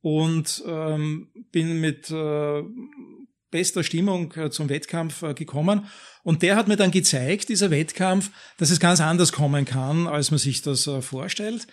und 0.00 0.62
ähm, 0.66 1.30
bin 1.52 1.80
mit 1.80 2.10
äh, 2.10 2.62
bester 3.50 3.82
Stimmung 3.82 4.32
äh, 4.34 4.50
zum 4.50 4.70
Wettkampf 4.70 5.22
äh, 5.22 5.34
gekommen. 5.34 5.86
Und 6.22 6.42
der 6.42 6.56
hat 6.56 6.68
mir 6.68 6.76
dann 6.76 6.90
gezeigt, 6.90 7.48
dieser 7.50 7.70
Wettkampf, 7.70 8.30
dass 8.56 8.70
es 8.70 8.80
ganz 8.80 9.00
anders 9.00 9.32
kommen 9.32 9.64
kann, 9.64 10.06
als 10.06 10.30
man 10.30 10.38
sich 10.38 10.62
das 10.62 10.88
vorstellt 11.00 11.66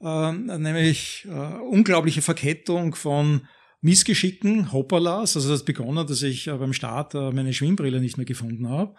nämlich 0.00 1.26
äh, 1.28 1.58
unglaubliche 1.60 2.22
Verkettung 2.22 2.94
von 2.94 3.42
Missgeschicken, 3.82 4.72
Hoppalas. 4.72 5.36
Also 5.36 5.50
das 5.50 5.64
begonnen, 5.64 6.06
dass 6.06 6.22
ich 6.22 6.46
äh, 6.46 6.56
beim 6.56 6.72
Start 6.72 7.14
äh, 7.14 7.30
meine 7.32 7.52
Schwimmbrille 7.52 8.00
nicht 8.00 8.16
mehr 8.16 8.26
gefunden 8.26 8.68
habe. 8.68 8.94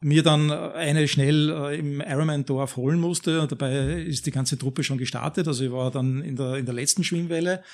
Mir 0.00 0.22
dann 0.22 0.52
eine 0.52 1.08
schnell 1.08 1.50
im 1.76 2.00
Ironman-Dorf 2.00 2.76
holen 2.76 3.00
musste. 3.00 3.48
Dabei 3.48 3.94
ist 3.94 4.26
die 4.26 4.30
ganze 4.30 4.56
Truppe 4.56 4.84
schon 4.84 4.96
gestartet. 4.96 5.48
Also 5.48 5.64
ich 5.64 5.72
war 5.72 5.90
dann 5.90 6.22
in 6.22 6.36
der, 6.36 6.54
in 6.54 6.66
der 6.66 6.74
letzten 6.74 7.02
Schwimmwelle. 7.02 7.64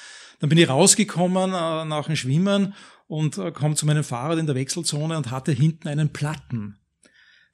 Dann 0.41 0.49
bin 0.49 0.57
ich 0.57 0.71
rausgekommen 0.71 1.51
nach 1.51 2.07
dem 2.07 2.17
Schwimmen 2.17 2.73
und 3.09 3.39
komme 3.53 3.75
zu 3.75 3.85
meinem 3.85 4.05
Fahrrad 4.05 4.39
in 4.39 4.47
der 4.47 4.55
Wechselzone 4.55 5.19
und 5.19 5.31
hatte 5.31 5.53
hinten 5.53 5.87
einen 5.87 6.15
Platten. 6.15 6.79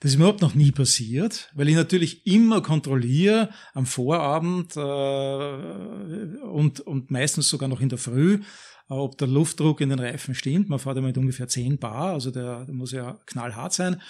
Das 0.00 0.12
ist 0.12 0.16
mir 0.16 0.24
überhaupt 0.24 0.40
noch 0.40 0.54
nie 0.54 0.72
passiert, 0.72 1.50
weil 1.54 1.68
ich 1.68 1.74
natürlich 1.74 2.26
immer 2.26 2.62
kontrolliere 2.62 3.50
am 3.74 3.84
Vorabend 3.84 4.74
äh, 4.74 6.40
und, 6.40 6.80
und 6.80 7.10
meistens 7.10 7.48
sogar 7.48 7.68
noch 7.68 7.82
in 7.82 7.90
der 7.90 7.98
Früh, 7.98 8.40
äh, 8.88 8.94
ob 8.94 9.18
der 9.18 9.28
Luftdruck 9.28 9.82
in 9.82 9.90
den 9.90 10.00
Reifen 10.00 10.34
stimmt. 10.34 10.70
Man 10.70 10.78
fährt 10.78 10.96
ja 10.96 11.02
mit 11.02 11.18
ungefähr 11.18 11.48
10 11.48 11.78
Bar, 11.78 12.14
also 12.14 12.30
der, 12.30 12.64
der 12.64 12.74
muss 12.74 12.92
ja 12.92 13.18
knallhart 13.26 13.74
sein. 13.74 14.00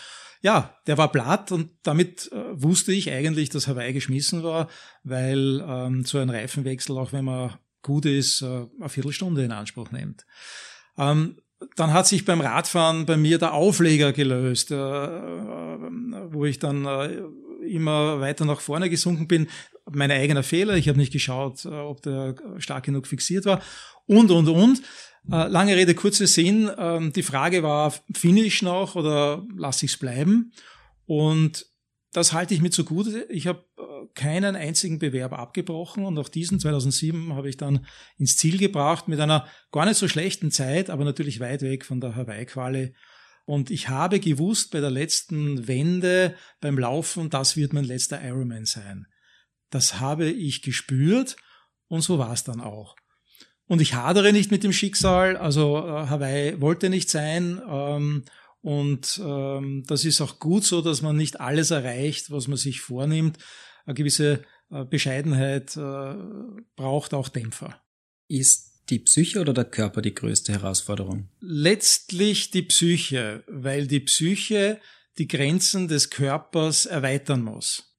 Ja, 0.42 0.78
der 0.86 0.96
war 0.96 1.10
platt 1.10 1.50
und 1.50 1.72
damit 1.82 2.30
äh, 2.32 2.62
wusste 2.62 2.92
ich 2.92 3.10
eigentlich, 3.10 3.50
dass 3.50 3.66
Hawaii 3.66 3.92
geschmissen 3.92 4.44
war, 4.44 4.68
weil 5.02 5.62
ähm, 5.66 6.04
so 6.04 6.18
ein 6.18 6.30
Reifenwechsel, 6.30 6.96
auch 6.96 7.12
wenn 7.12 7.24
man 7.24 7.58
gut 7.82 8.06
ist, 8.06 8.42
äh, 8.42 8.66
eine 8.78 8.88
Viertelstunde 8.88 9.42
in 9.44 9.50
Anspruch 9.50 9.90
nimmt. 9.90 10.24
Ähm, 10.96 11.36
dann 11.76 11.92
hat 11.92 12.06
sich 12.06 12.24
beim 12.24 12.40
Radfahren 12.40 13.06
bei 13.06 13.16
mir 13.16 13.38
der 13.38 13.52
Aufleger 13.54 14.12
gelöst, 14.12 14.70
äh, 14.70 14.76
wo 14.76 16.44
ich 16.44 16.58
dann 16.58 16.84
äh, 16.84 17.22
immer 17.66 18.20
weiter 18.20 18.44
nach 18.44 18.60
vorne 18.60 18.88
gesunken 18.88 19.28
bin. 19.28 19.48
Mein 19.90 20.10
eigener 20.10 20.42
Fehler, 20.42 20.76
ich 20.76 20.88
habe 20.88 20.98
nicht 20.98 21.12
geschaut, 21.12 21.64
äh, 21.64 21.68
ob 21.68 22.02
der 22.02 22.34
stark 22.58 22.84
genug 22.84 23.06
fixiert 23.06 23.44
war 23.44 23.60
und, 24.06 24.30
und, 24.30 24.48
und. 24.48 24.82
Äh, 25.30 25.48
lange 25.48 25.76
Rede, 25.76 25.94
kurzer 25.94 26.26
Sinn. 26.26 26.70
Ähm, 26.78 27.12
die 27.12 27.22
Frage 27.22 27.62
war, 27.62 27.92
finde 28.14 28.42
ich 28.42 28.62
noch 28.62 28.94
oder 28.94 29.46
lasse 29.54 29.84
ich 29.84 29.92
es 29.92 29.98
bleiben? 29.98 30.52
Und 31.06 31.66
das 32.12 32.32
halte 32.32 32.54
ich 32.54 32.62
mir 32.62 32.70
zugute. 32.70 33.26
Ich 33.28 33.46
habe 33.46 33.64
äh, 33.69 33.69
keinen 34.14 34.56
einzigen 34.56 34.98
Bewerb 34.98 35.32
abgebrochen 35.32 36.04
und 36.04 36.18
auch 36.18 36.28
diesen 36.28 36.60
2007 36.60 37.34
habe 37.34 37.48
ich 37.48 37.56
dann 37.56 37.86
ins 38.18 38.36
Ziel 38.36 38.58
gebracht 38.58 39.08
mit 39.08 39.20
einer 39.20 39.46
gar 39.72 39.86
nicht 39.86 39.98
so 39.98 40.08
schlechten 40.08 40.50
Zeit, 40.50 40.90
aber 40.90 41.04
natürlich 41.04 41.40
weit 41.40 41.62
weg 41.62 41.84
von 41.84 42.00
der 42.00 42.16
Hawaii-Quali. 42.16 42.94
Und 43.44 43.70
ich 43.70 43.88
habe 43.88 44.20
gewusst 44.20 44.70
bei 44.70 44.80
der 44.80 44.90
letzten 44.90 45.66
Wende 45.66 46.34
beim 46.60 46.78
Laufen, 46.78 47.30
das 47.30 47.56
wird 47.56 47.72
mein 47.72 47.84
letzter 47.84 48.22
Ironman 48.22 48.64
sein. 48.64 49.06
Das 49.70 50.00
habe 50.00 50.28
ich 50.28 50.62
gespürt 50.62 51.36
und 51.88 52.02
so 52.02 52.18
war 52.18 52.32
es 52.32 52.44
dann 52.44 52.60
auch. 52.60 52.96
Und 53.66 53.80
ich 53.80 53.94
hadere 53.94 54.32
nicht 54.32 54.50
mit 54.50 54.64
dem 54.64 54.72
Schicksal, 54.72 55.36
also 55.36 55.78
äh, 55.78 56.06
Hawaii 56.08 56.60
wollte 56.60 56.90
nicht 56.90 57.08
sein. 57.08 57.60
Ähm, 57.68 58.24
und 58.62 59.20
ähm, 59.24 59.84
das 59.86 60.04
ist 60.04 60.20
auch 60.20 60.38
gut 60.38 60.64
so, 60.64 60.82
dass 60.82 61.02
man 61.02 61.16
nicht 61.16 61.40
alles 61.40 61.70
erreicht, 61.70 62.30
was 62.30 62.48
man 62.48 62.56
sich 62.56 62.80
vornimmt. 62.80 63.38
Eine 63.86 63.94
gewisse 63.94 64.42
äh, 64.70 64.84
Bescheidenheit 64.84 65.76
äh, 65.76 66.14
braucht 66.76 67.14
auch 67.14 67.28
Dämpfer. 67.28 67.80
Ist 68.28 68.70
die 68.90 68.98
Psyche 69.00 69.40
oder 69.40 69.52
der 69.52 69.64
Körper 69.64 70.02
die 70.02 70.14
größte 70.14 70.52
Herausforderung? 70.52 71.28
Letztlich 71.40 72.50
die 72.50 72.62
Psyche, 72.62 73.44
weil 73.46 73.86
die 73.86 74.00
Psyche 74.00 74.80
die 75.18 75.28
Grenzen 75.28 75.88
des 75.88 76.10
Körpers 76.10 76.86
erweitern 76.86 77.42
muss. 77.42 77.96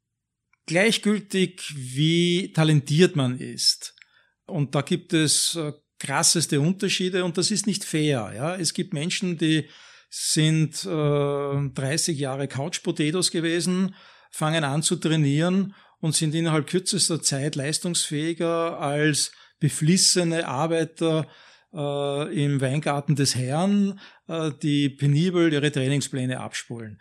Gleichgültig, 0.66 1.74
wie 1.76 2.54
talentiert 2.54 3.16
man 3.16 3.38
ist. 3.38 3.96
Und 4.46 4.76
da 4.76 4.82
gibt 4.82 5.14
es 5.14 5.56
äh, 5.56 5.74
krasseste 6.00 6.60
Unterschiede 6.60 7.24
und 7.24 7.38
das 7.38 7.52
ist 7.52 7.68
nicht 7.68 7.84
fair. 7.84 8.32
Ja? 8.36 8.56
Es 8.56 8.74
gibt 8.74 8.94
Menschen, 8.94 9.38
die 9.38 9.70
sind 10.10 10.84
äh, 10.86 11.70
30 11.70 12.18
Jahre 12.18 12.48
Couch 12.48 12.84
Potatoes 12.84 13.32
gewesen, 13.32 13.96
fangen 14.32 14.64
an 14.64 14.82
zu 14.82 14.96
trainieren 14.96 15.76
und 16.00 16.16
sind 16.16 16.34
innerhalb 16.34 16.68
kürzester 16.68 17.22
Zeit 17.22 17.56
leistungsfähiger 17.56 18.80
als 18.80 19.32
beflissene 19.60 20.48
Arbeiter 20.48 21.28
äh, 21.74 22.44
im 22.44 22.60
Weingarten 22.60 23.16
des 23.16 23.36
Herrn, 23.36 24.00
äh, 24.28 24.52
die 24.64 24.90
penibel 24.90 25.54
ihre 25.54 25.72
Trainingspläne 25.72 26.40
abspulen. 26.40 27.00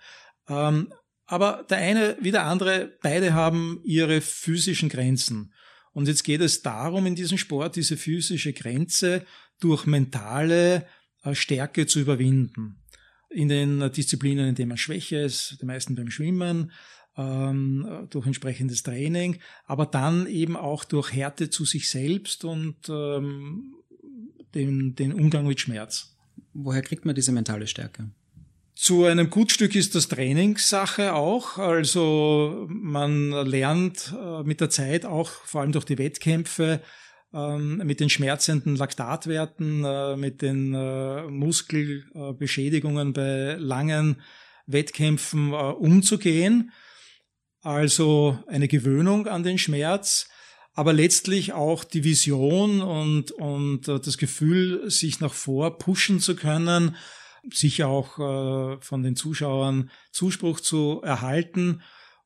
Ähm, 0.48 0.92
aber 1.26 1.64
der 1.70 1.78
eine 1.78 2.16
wie 2.20 2.32
der 2.32 2.44
andere, 2.44 2.92
beide 3.02 3.32
haben 3.32 3.80
ihre 3.84 4.20
physischen 4.20 4.88
Grenzen. 4.88 5.54
Und 5.92 6.08
jetzt 6.08 6.24
geht 6.24 6.40
es 6.40 6.62
darum, 6.62 7.06
in 7.06 7.14
diesem 7.14 7.38
Sport 7.38 7.76
diese 7.76 7.96
physische 7.96 8.52
Grenze 8.52 9.24
durch 9.60 9.86
mentale 9.86 10.86
äh, 11.22 11.34
Stärke 11.34 11.86
zu 11.86 12.00
überwinden 12.00 12.76
in 13.30 13.48
den 13.48 13.92
Disziplinen, 13.92 14.48
in 14.48 14.54
denen 14.56 14.70
man 14.70 14.78
schwächer 14.78 15.22
ist, 15.22 15.58
die 15.60 15.66
meisten 15.66 15.94
beim 15.94 16.10
Schwimmen, 16.10 16.72
ähm, 17.16 18.06
durch 18.11 18.26
entsprechendes 18.26 18.82
Training, 18.82 19.38
aber 19.66 19.86
dann 19.86 20.26
eben 20.26 20.56
auch 20.56 20.84
durch 20.84 21.12
Härte 21.12 21.50
zu 21.50 21.64
sich 21.64 21.88
selbst 21.88 22.44
und 22.44 22.76
ähm, 22.88 23.74
den, 24.54 24.94
den 24.94 25.12
Umgang 25.12 25.46
mit 25.46 25.61
Schmerz. 25.61 26.16
Woher 26.52 26.82
kriegt 26.82 27.04
man 27.04 27.14
diese 27.14 27.32
mentale 27.32 27.66
Stärke? 27.66 28.11
Zu 28.74 29.04
einem 29.04 29.28
Gutstück 29.28 29.74
ist 29.74 29.94
das 29.94 30.08
Trainingssache 30.08 31.12
auch. 31.12 31.58
Also 31.58 32.66
man 32.70 33.30
lernt 33.46 34.14
äh, 34.18 34.42
mit 34.42 34.61
der 34.62 34.70
Zeit 34.70 35.04
auch, 35.04 35.28
vor 35.28 35.61
allem 35.61 35.72
durch 35.72 35.84
die 35.84 35.98
Wettkämpfe, 35.98 36.80
ähm, 37.34 37.76
mit 37.84 38.00
den 38.00 38.08
schmerzenden 38.08 38.76
Laktatwerten, 38.76 39.84
äh, 39.84 40.16
mit 40.16 40.40
den 40.40 40.72
äh, 40.74 41.24
Muskelbeschädigungen 41.28 43.12
bei 43.12 43.56
langen 43.58 44.22
Wettkämpfen 44.66 45.52
umzugehen. 45.52 46.70
Also 47.62 48.38
eine 48.46 48.68
Gewöhnung 48.68 49.26
an 49.26 49.42
den 49.42 49.58
Schmerz, 49.58 50.28
aber 50.72 50.92
letztlich 50.92 51.52
auch 51.52 51.84
die 51.84 52.04
Vision 52.04 52.80
und, 52.80 53.32
und 53.32 53.88
das 53.88 54.16
Gefühl, 54.16 54.90
sich 54.90 55.20
nach 55.20 55.34
vor 55.34 55.78
pushen 55.78 56.20
zu 56.20 56.36
können, 56.36 56.96
sicher 57.52 57.88
auch 57.88 58.16
von 58.80 59.02
den 59.02 59.16
Zuschauern 59.16 59.90
Zuspruch 60.12 60.61
zu 60.61 61.02
erhalten 61.02 61.82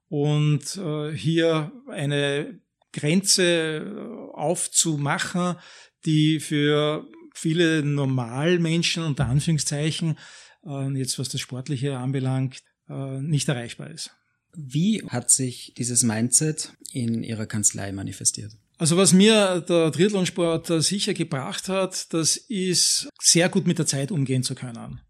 und 0.08 0.80
hier 1.14 1.72
eine 1.88 2.60
Grenze 2.92 4.30
aufzumachen, 4.32 5.56
die 6.04 6.38
für 6.38 7.08
viele 7.34 7.82
Normalmenschen 7.82 9.02
unter 9.02 9.26
Anführungszeichen, 9.26 10.16
äh, 10.64 10.88
jetzt 10.92 11.18
was 11.18 11.28
das 11.28 11.40
Sportliche 11.40 11.98
anbelangt, 11.98 12.62
äh, 12.88 13.20
nicht 13.20 13.48
erreichbar 13.48 13.90
ist. 13.90 14.16
Wie 14.56 15.02
hat 15.08 15.30
sich 15.30 15.74
dieses 15.76 16.02
Mindset 16.02 16.72
in 16.92 17.22
Ihrer 17.22 17.46
Kanzlei 17.46 17.92
manifestiert? 17.92 18.52
Also 18.76 18.96
was 18.96 19.12
mir 19.12 19.60
der 19.60 19.92
Triathlonsport 19.92 20.66
sicher 20.82 21.14
gebracht 21.14 21.68
hat, 21.68 22.12
das 22.12 22.36
ist 22.36 23.08
sehr 23.20 23.48
gut 23.48 23.66
mit 23.66 23.78
der 23.78 23.86
Zeit 23.86 24.10
umgehen 24.10 24.42
zu 24.42 24.54
können. 24.54 25.00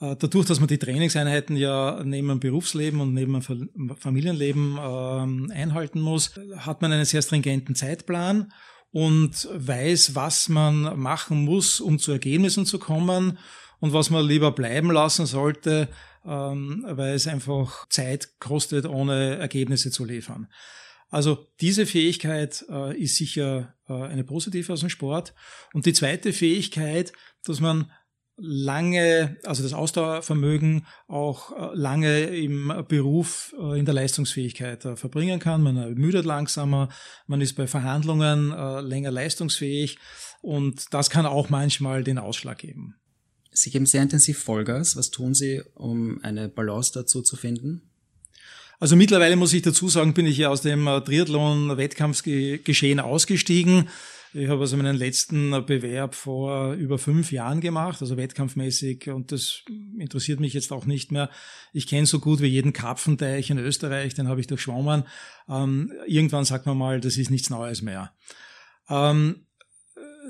Äh, 0.00 0.16
dadurch, 0.18 0.46
dass 0.46 0.58
man 0.58 0.68
die 0.68 0.78
Trainingseinheiten 0.78 1.56
ja 1.56 2.02
neben 2.04 2.28
dem 2.28 2.40
Berufsleben 2.40 3.00
und 3.00 3.14
neben 3.14 3.40
dem 3.40 3.96
Familienleben 3.96 4.78
ähm, 4.80 5.52
einhalten 5.54 6.00
muss, 6.00 6.32
hat 6.56 6.82
man 6.82 6.92
einen 6.92 7.04
sehr 7.04 7.22
stringenten 7.22 7.74
Zeitplan 7.74 8.52
und 8.90 9.48
weiß, 9.52 10.14
was 10.14 10.48
man 10.48 10.98
machen 10.98 11.44
muss, 11.44 11.80
um 11.80 11.98
zu 11.98 12.12
Ergebnissen 12.12 12.66
zu 12.66 12.78
kommen 12.78 13.38
und 13.80 13.92
was 13.92 14.10
man 14.10 14.26
lieber 14.26 14.52
bleiben 14.52 14.90
lassen 14.90 15.26
sollte, 15.26 15.88
ähm, 16.24 16.84
weil 16.88 17.14
es 17.14 17.26
einfach 17.26 17.88
Zeit 17.88 18.38
kostet, 18.38 18.86
ohne 18.86 19.36
Ergebnisse 19.36 19.90
zu 19.90 20.04
liefern. 20.04 20.48
Also 21.10 21.46
diese 21.60 21.86
Fähigkeit 21.86 22.64
äh, 22.68 22.98
ist 22.98 23.16
sicher 23.16 23.74
äh, 23.88 23.92
eine 23.92 24.24
positive 24.24 24.72
aus 24.72 24.80
dem 24.80 24.88
Sport. 24.88 25.34
Und 25.72 25.86
die 25.86 25.92
zweite 25.92 26.32
Fähigkeit, 26.32 27.12
dass 27.44 27.60
man 27.60 27.90
lange, 28.36 29.36
also 29.44 29.62
das 29.62 29.72
Ausdauervermögen 29.72 30.86
auch 31.06 31.52
äh, 31.52 31.74
lange 31.74 32.24
im 32.24 32.72
Beruf 32.88 33.54
äh, 33.58 33.78
in 33.78 33.84
der 33.84 33.94
Leistungsfähigkeit 33.94 34.84
äh, 34.84 34.96
verbringen 34.96 35.38
kann. 35.38 35.62
Man 35.62 35.76
ermüdet 35.76 36.24
langsamer, 36.24 36.88
man 37.26 37.40
ist 37.40 37.54
bei 37.54 37.66
Verhandlungen 37.66 38.50
länger 38.84 39.10
leistungsfähig 39.10 39.98
und 40.42 40.92
das 40.92 41.10
kann 41.10 41.26
auch 41.26 41.48
manchmal 41.48 42.02
den 42.02 42.18
Ausschlag 42.18 42.58
geben. 42.58 42.96
Sie 43.54 43.70
geben 43.70 43.86
sehr 43.86 44.02
intensiv 44.02 44.38
Vollgas. 44.38 44.96
Was 44.96 45.10
tun 45.10 45.32
Sie, 45.32 45.62
um 45.74 46.22
eine 46.22 46.48
Balance 46.48 46.92
dazu 46.92 47.22
zu 47.22 47.36
finden? 47.36 47.82
Also 48.80 48.96
mittlerweile 48.96 49.36
muss 49.36 49.52
ich 49.52 49.62
dazu 49.62 49.88
sagen, 49.88 50.12
bin 50.12 50.26
ich 50.26 50.36
ja 50.36 50.50
aus 50.50 50.60
dem 50.60 50.84
Triathlon-Wettkampfgeschehen 50.84 53.00
ausgestiegen. 53.00 53.88
Ich 54.36 54.48
habe 54.48 54.62
also 54.62 54.76
meinen 54.76 54.96
letzten 54.96 55.52
Bewerb 55.64 56.16
vor 56.16 56.72
über 56.72 56.98
fünf 56.98 57.30
Jahren 57.30 57.60
gemacht, 57.60 58.02
also 58.02 58.16
wettkampfmäßig, 58.16 59.08
und 59.10 59.30
das 59.30 59.62
interessiert 59.96 60.40
mich 60.40 60.54
jetzt 60.54 60.72
auch 60.72 60.86
nicht 60.86 61.12
mehr. 61.12 61.30
Ich 61.72 61.86
kenne 61.86 62.06
so 62.06 62.18
gut 62.18 62.40
wie 62.40 62.48
jeden 62.48 62.72
Karpfenteich 62.72 63.50
in 63.50 63.58
Österreich, 63.58 64.14
den 64.14 64.26
habe 64.26 64.40
ich 64.40 64.48
durchschwommen. 64.48 65.04
Ähm, 65.48 65.92
irgendwann 66.08 66.44
sagt 66.44 66.66
man 66.66 66.76
mal, 66.76 67.00
das 67.00 67.16
ist 67.16 67.30
nichts 67.30 67.48
Neues 67.48 67.80
mehr. 67.80 68.12
Ähm, 68.88 69.46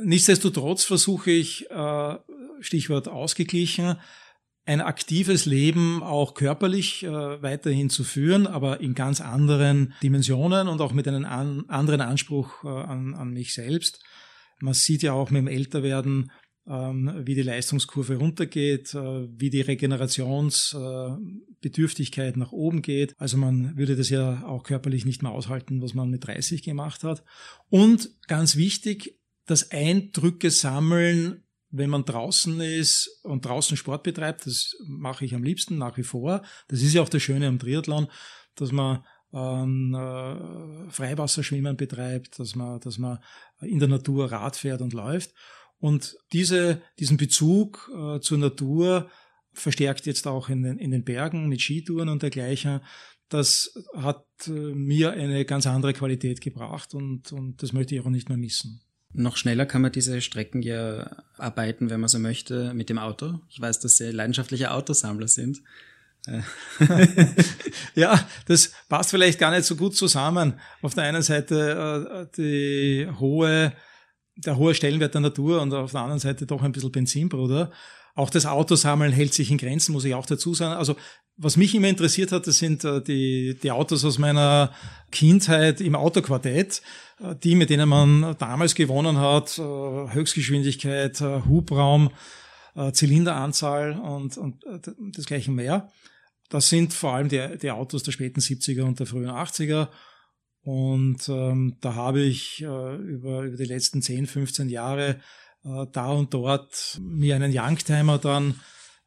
nichtsdestotrotz 0.02 0.84
versuche 0.84 1.30
ich, 1.30 1.70
äh, 1.70 2.18
Stichwort 2.60 3.08
ausgeglichen, 3.08 3.96
ein 4.66 4.80
aktives 4.80 5.44
Leben 5.44 6.02
auch 6.02 6.32
körperlich 6.34 7.02
äh, 7.02 7.10
weiterhin 7.10 7.90
zu 7.90 8.02
führen, 8.02 8.46
aber 8.46 8.80
in 8.80 8.94
ganz 8.94 9.20
anderen 9.20 9.92
Dimensionen 10.02 10.68
und 10.68 10.80
auch 10.80 10.94
mit 10.94 11.06
einem 11.06 11.26
an, 11.26 11.64
anderen 11.68 12.00
Anspruch 12.00 12.64
äh, 12.64 12.68
an, 12.68 13.14
an 13.14 13.28
mich 13.30 13.52
selbst. 13.52 14.02
Man 14.60 14.72
sieht 14.72 15.02
ja 15.02 15.12
auch 15.12 15.30
mit 15.30 15.40
dem 15.40 15.48
Älterwerden, 15.48 16.30
ähm, 16.66 17.12
wie 17.26 17.34
die 17.34 17.42
Leistungskurve 17.42 18.16
runtergeht, 18.16 18.94
wie 18.94 19.50
die 19.50 19.60
Regenerationsbedürftigkeit 19.60 22.38
nach 22.38 22.52
oben 22.52 22.80
geht. 22.80 23.12
Also 23.18 23.36
man 23.36 23.76
würde 23.76 23.96
das 23.96 24.08
ja 24.08 24.46
auch 24.46 24.62
körperlich 24.62 25.04
nicht 25.04 25.22
mehr 25.22 25.32
aushalten, 25.32 25.82
was 25.82 25.92
man 25.92 26.08
mit 26.08 26.26
30 26.26 26.62
gemacht 26.62 27.04
hat. 27.04 27.22
Und 27.68 28.08
ganz 28.28 28.56
wichtig, 28.56 29.18
das 29.46 29.70
Eindrücke 29.70 30.50
sammeln 30.50 31.44
wenn 31.76 31.90
man 31.90 32.04
draußen 32.04 32.60
ist 32.60 33.20
und 33.24 33.44
draußen 33.44 33.76
Sport 33.76 34.04
betreibt, 34.04 34.46
das 34.46 34.76
mache 34.86 35.24
ich 35.24 35.34
am 35.34 35.42
liebsten 35.42 35.76
nach 35.76 35.96
wie 35.96 36.04
vor. 36.04 36.42
Das 36.68 36.82
ist 36.82 36.94
ja 36.94 37.02
auch 37.02 37.08
das 37.08 37.22
Schöne 37.22 37.48
am 37.48 37.58
Triathlon, 37.58 38.06
dass 38.54 38.70
man 38.70 39.04
ähm, 39.32 39.92
äh, 39.92 40.90
Freiwasserschwimmen 40.90 41.76
betreibt, 41.76 42.38
dass 42.38 42.54
man, 42.54 42.78
dass 42.78 42.98
man 42.98 43.18
in 43.60 43.80
der 43.80 43.88
Natur 43.88 44.30
Rad 44.30 44.54
fährt 44.54 44.82
und 44.82 44.92
läuft. 44.92 45.34
Und 45.80 46.16
diese, 46.32 46.80
diesen 47.00 47.16
Bezug 47.16 47.90
äh, 47.92 48.20
zur 48.20 48.38
Natur 48.38 49.10
verstärkt 49.52 50.06
jetzt 50.06 50.28
auch 50.28 50.48
in 50.48 50.62
den, 50.62 50.78
in 50.78 50.92
den 50.92 51.04
Bergen 51.04 51.48
mit 51.48 51.60
Skitouren 51.60 52.08
und 52.08 52.22
dergleichen. 52.22 52.80
Das 53.28 53.74
hat 53.96 54.24
äh, 54.46 54.50
mir 54.50 55.10
eine 55.10 55.44
ganz 55.44 55.66
andere 55.66 55.92
Qualität 55.92 56.40
gebracht 56.40 56.94
und, 56.94 57.32
und 57.32 57.64
das 57.64 57.72
möchte 57.72 57.96
ich 57.96 58.00
auch 58.00 58.10
nicht 58.10 58.28
mehr 58.28 58.38
missen. 58.38 58.80
Noch 59.16 59.36
schneller 59.36 59.64
kann 59.64 59.80
man 59.80 59.92
diese 59.92 60.20
Strecken 60.20 60.60
ja 60.60 61.08
arbeiten, 61.38 61.88
wenn 61.88 62.00
man 62.00 62.08
so 62.08 62.18
möchte, 62.18 62.74
mit 62.74 62.88
dem 62.90 62.98
Auto. 62.98 63.40
Ich 63.48 63.60
weiß, 63.60 63.78
dass 63.78 63.96
Sie 63.96 64.10
leidenschaftliche 64.10 64.72
Autosammler 64.72 65.28
sind. 65.28 65.62
ja, 67.94 68.18
das 68.46 68.72
passt 68.88 69.10
vielleicht 69.10 69.38
gar 69.38 69.50
nicht 69.50 69.64
so 69.64 69.76
gut 69.76 69.94
zusammen. 69.94 70.54
Auf 70.82 70.94
der 70.94 71.04
einen 71.04 71.22
Seite 71.22 72.26
äh, 72.32 72.36
die 72.36 73.08
hohe, 73.20 73.72
der 74.36 74.56
hohe 74.56 74.74
Stellenwert 74.74 75.14
der 75.14 75.20
Natur 75.20 75.60
und 75.60 75.72
auf 75.74 75.92
der 75.92 76.00
anderen 76.00 76.20
Seite 76.20 76.46
doch 76.46 76.62
ein 76.62 76.72
bisschen 76.72 76.92
Benzinbruder. 76.92 77.70
Auch 78.14 78.30
das 78.30 78.46
Autosammeln 78.46 79.12
hält 79.12 79.34
sich 79.34 79.50
in 79.50 79.58
Grenzen, 79.58 79.92
muss 79.92 80.04
ich 80.04 80.14
auch 80.14 80.26
dazu 80.26 80.54
sagen. 80.54 80.74
Also 80.74 80.96
was 81.36 81.56
mich 81.56 81.74
immer 81.74 81.88
interessiert 81.88 82.30
hat, 82.30 82.46
das 82.46 82.58
sind 82.58 82.84
äh, 82.84 83.02
die, 83.02 83.58
die 83.60 83.70
Autos 83.70 84.04
aus 84.04 84.18
meiner 84.18 84.72
Kindheit 85.10 85.80
im 85.80 85.96
Autoquartett, 85.96 86.80
äh, 87.20 87.34
die, 87.42 87.56
mit 87.56 87.70
denen 87.70 87.88
man 87.88 88.36
damals 88.38 88.74
gewonnen 88.74 89.18
hat, 89.18 89.58
Höchstgeschwindigkeit, 89.58 91.20
Hubraum, 91.20 92.10
Zylinderanzahl 92.92 93.92
und, 94.00 94.36
und 94.36 94.64
desgleichen 95.16 95.54
mehr. 95.54 95.92
Das 96.48 96.68
sind 96.68 96.92
vor 96.92 97.14
allem 97.14 97.28
die, 97.28 97.58
die 97.60 97.70
Autos 97.70 98.02
der 98.02 98.12
späten 98.12 98.40
70er 98.40 98.82
und 98.82 98.98
der 98.98 99.06
frühen 99.06 99.30
80er. 99.30 99.88
Und 100.62 101.28
ähm, 101.28 101.76
da 101.80 101.94
habe 101.94 102.22
ich 102.22 102.62
äh, 102.62 102.96
über, 102.96 103.42
über 103.42 103.56
die 103.56 103.64
letzten 103.64 104.00
10, 104.00 104.26
15 104.26 104.68
Jahre 104.68 105.20
äh, 105.64 105.86
da 105.92 106.08
und 106.08 106.34
dort 106.34 107.00
mir 107.02 107.36
einen 107.36 107.52
Youngtimer 107.54 108.18
dann 108.18 108.60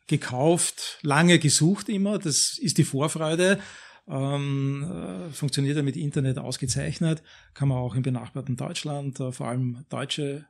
gekauft, 0.07 0.99
lange 1.01 1.39
gesucht 1.39 1.89
immer. 1.89 2.17
Das 2.17 2.57
ist 2.57 2.77
die 2.77 2.83
Vorfreude. 2.83 3.59
Ähm, 4.09 4.83
äh, 4.83 5.29
funktioniert 5.31 5.75
ja 5.75 5.83
mit 5.83 5.97
Internet 5.97 6.37
ausgezeichnet. 6.37 7.21
Kann 7.53 7.67
man 7.67 7.77
auch 7.77 7.95
im 7.95 8.03
benachbarten 8.03 8.55
Deutschland, 8.55 9.19
äh, 9.19 9.31
vor 9.33 9.47
allem 9.47 9.85
deutsche 9.89 10.45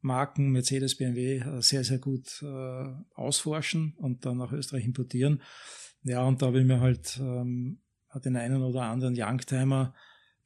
Marken, 0.00 0.50
Mercedes, 0.50 0.96
BMW, 0.96 1.38
äh, 1.38 1.60
sehr, 1.60 1.82
sehr 1.82 1.98
gut 1.98 2.42
äh, 2.42 2.84
ausforschen 3.14 3.94
und 3.96 4.24
dann 4.26 4.36
nach 4.36 4.52
Österreich 4.52 4.84
importieren. 4.84 5.42
Ja, 6.04 6.22
und 6.22 6.40
da 6.40 6.46
habe 6.46 6.60
ich 6.60 6.66
mir 6.66 6.80
halt 6.80 7.18
ähm, 7.20 7.80
den 8.24 8.36
einen 8.36 8.62
oder 8.62 8.82
anderen 8.82 9.14
Youngtimer 9.18 9.94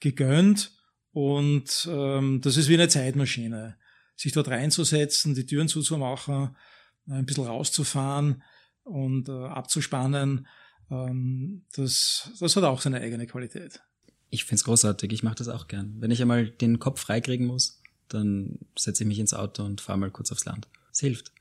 gegönnt. 0.01 0.73
Und 1.11 1.89
ähm, 1.91 2.41
das 2.43 2.57
ist 2.57 2.69
wie 2.69 2.75
eine 2.75 2.89
Zeitmaschine. 2.89 3.77
Sich 4.19 4.33
dort 4.33 4.49
reinzusetzen, 4.49 5.35
die 5.35 5.47
Türen 5.47 5.69
zuzumachen, 5.69 6.57
ein 7.07 7.25
bisschen 7.25 7.47
rauszufahren 7.47 8.43
und 8.83 9.31
äh, 9.31 9.33
abzuspannen, 9.33 10.47
ähm, 10.91 11.65
das, 11.75 12.31
das 12.39 12.57
hat 12.57 12.65
auch 12.65 12.81
seine 12.81 13.01
eigene 13.01 13.27
Qualität. 13.27 13.81
Ich 14.31 14.45
find's 14.45 14.65
großartig, 14.65 15.13
ich 15.13 15.23
mache 15.23 15.37
das 15.37 15.49
auch 15.49 15.69
gern. 15.69 15.97
Wenn 16.01 16.11
ich 16.11 16.21
einmal 16.21 16.51
den 16.51 16.79
Kopf 16.79 17.01
freikriegen 17.01 17.47
muss, 17.47 17.81
dann 18.09 18.59
setze 18.77 19.05
ich 19.05 19.09
mich 19.09 19.19
ins 19.19 19.35
Auto 19.35 19.65
und 19.65 19.81
fahre 19.81 19.99
mal 19.99 20.11
kurz 20.11 20.33
aufs 20.33 20.45
Land. 20.45 20.69
Es 20.93 21.01
hilft. 21.01 21.33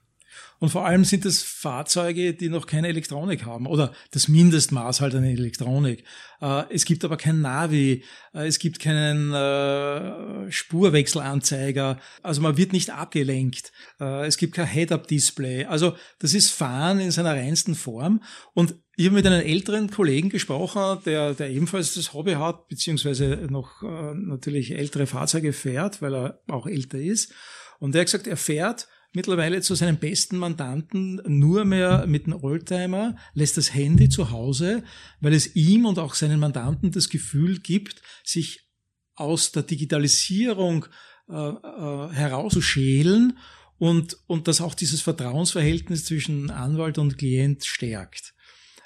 Und 0.60 0.70
vor 0.70 0.86
allem 0.86 1.04
sind 1.04 1.26
es 1.26 1.44
Fahrzeuge, 1.44 2.34
die 2.34 2.50
noch 2.50 2.66
keine 2.66 2.88
Elektronik 2.88 3.46
haben 3.46 3.68
oder 3.68 3.94
das 4.12 4.28
Mindestmaß 4.28 5.02
halt 5.02 5.14
an 5.14 5.24
Elektronik. 5.24 6.04
Äh, 6.42 6.64
es 6.72 6.86
gibt 6.86 7.06
aber 7.06 7.18
kein 7.18 7.42
Navi, 7.42 8.04
äh, 8.34 8.48
es 8.48 8.58
gibt 8.58 8.80
keinen 8.80 9.34
äh, 9.34 10.52
Spurwechselanzeiger, 10.52 12.00
also 12.24 12.42
man 12.42 12.58
wird 12.58 12.74
nicht 12.74 12.90
abgelenkt. 12.90 13.72
Es 14.00 14.38
gibt 14.38 14.56
kein 14.56 14.68
Head-Up-Display. 14.68 15.66
Also 15.66 15.96
das 16.20 16.34
ist 16.34 16.52
Fahren 16.52 17.00
in 17.00 17.12
seiner 17.12 17.32
reinsten 17.32 17.76
Form. 17.76 18.22
Und 18.54 18.76
ich 18.96 19.06
habe 19.06 19.16
mit 19.16 19.26
einem 19.26 19.46
älteren 19.46 19.90
Kollegen 19.90 20.30
gesprochen, 20.30 21.00
der, 21.06 21.34
der 21.34 21.50
ebenfalls 21.50 21.94
das 21.94 22.14
Hobby 22.14 22.34
hat, 22.34 22.68
beziehungsweise 22.68 23.48
noch 23.50 23.82
natürlich 23.82 24.72
ältere 24.72 25.08
Fahrzeuge 25.08 25.54
fährt, 25.54 26.02
weil 26.02 26.16
er 26.16 26.42
auch 26.48 26.68
älter 26.68 27.00
ist. 27.00 27.34
Und 27.80 27.94
der 27.94 28.02
hat 28.02 28.08
gesagt, 28.08 28.28
er 28.28 28.38
fährt 28.38 28.88
mittlerweile 29.14 29.62
zu 29.62 29.76
seinen 29.76 29.98
besten 29.98 30.38
Mandanten 30.38 31.22
nur 31.26 31.66
mehr 31.66 32.06
mit 32.08 32.26
einem 32.26 32.44
Oldtimer, 32.44 33.16
lässt 33.34 33.58
das 33.58 33.74
Handy 33.74 34.10
zu 34.10 34.32
Hause, 34.32 34.84
weil 35.20 35.34
es 35.34 35.56
ihm 35.56 35.86
und 35.86 36.00
auch 36.00 36.14
seinen 36.14 36.40
Mandanten 36.40 36.92
das 36.92 37.10
Gefühl 37.10 37.60
gibt, 37.60 38.02
sich 38.24 38.68
aus 39.16 39.52
der 39.52 39.64
Digitalisierung 39.64 40.86
äh, 41.30 41.34
äh, 41.34 42.10
herauszuschälen 42.12 43.38
und, 43.80 44.18
und 44.28 44.48
dass 44.48 44.62
auch 44.62 44.76
dieses 44.76 45.02
Vertrauensverhältnis 45.02 46.06
zwischen 46.06 46.52
Anwalt 46.52 46.98
und 46.98 47.18
Klient 47.18 47.66
stärkt. 47.66 48.34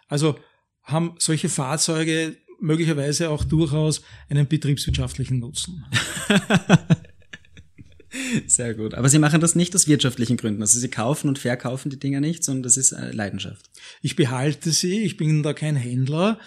Also 0.08 0.40
haben 0.84 1.16
solche 1.20 1.50
Fahrzeuge 1.50 2.38
möglicherweise 2.60 3.30
auch 3.30 3.44
durchaus 3.44 4.02
einen 4.30 4.48
betriebswirtschaftlichen 4.48 5.40
Nutzen. 5.40 5.86
Sehr 8.48 8.74
gut. 8.74 8.94
Aber 8.94 9.10
Sie 9.10 9.20
machen 9.20 9.42
das 9.42 9.56
nicht 9.56 9.76
aus 9.76 9.88
wirtschaftlichen 9.88 10.38
Gründen. 10.38 10.62
Also 10.62 10.80
Sie 10.80 10.90
kaufen 10.90 11.28
und 11.28 11.40
verkaufen 11.40 11.90
die 11.90 12.00
Dinger 12.00 12.20
nicht, 12.20 12.44
sondern 12.44 12.64
das 12.64 12.78
ist 12.78 12.94
eine 12.94 13.12
Leidenschaft. 13.12 13.70
Ich 14.02 14.16
behalte 14.16 14.72
sie, 14.72 15.02
ich 15.02 15.18
bin 15.18 15.44
da 15.44 15.54
kein 15.54 15.76
Händler. 15.76 16.40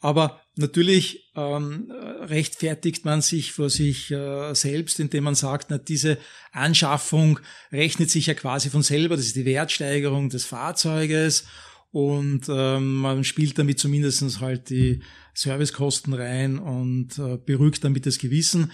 Aber 0.00 0.40
natürlich 0.56 1.30
ähm, 1.36 1.92
rechtfertigt 2.22 3.04
man 3.04 3.22
sich 3.22 3.52
vor 3.52 3.70
sich 3.70 4.10
äh, 4.10 4.52
selbst, 4.52 4.98
indem 4.98 5.24
man 5.24 5.36
sagt, 5.36 5.68
na, 5.70 5.78
diese 5.78 6.18
Anschaffung 6.50 7.38
rechnet 7.70 8.10
sich 8.10 8.26
ja 8.26 8.34
quasi 8.34 8.68
von 8.68 8.82
selber. 8.82 9.16
Das 9.16 9.26
ist 9.26 9.36
die 9.36 9.44
Wertsteigerung 9.44 10.28
des 10.28 10.44
Fahrzeuges 10.44 11.44
und 11.92 12.46
ähm, 12.48 12.96
man 12.96 13.22
spielt 13.22 13.58
damit 13.58 13.78
zumindestens 13.78 14.40
halt 14.40 14.70
die 14.70 15.00
Servicekosten 15.34 16.14
rein 16.14 16.58
und 16.58 17.18
äh, 17.18 17.36
beruhigt 17.36 17.84
damit 17.84 18.06
das 18.06 18.18
Gewissen. 18.18 18.72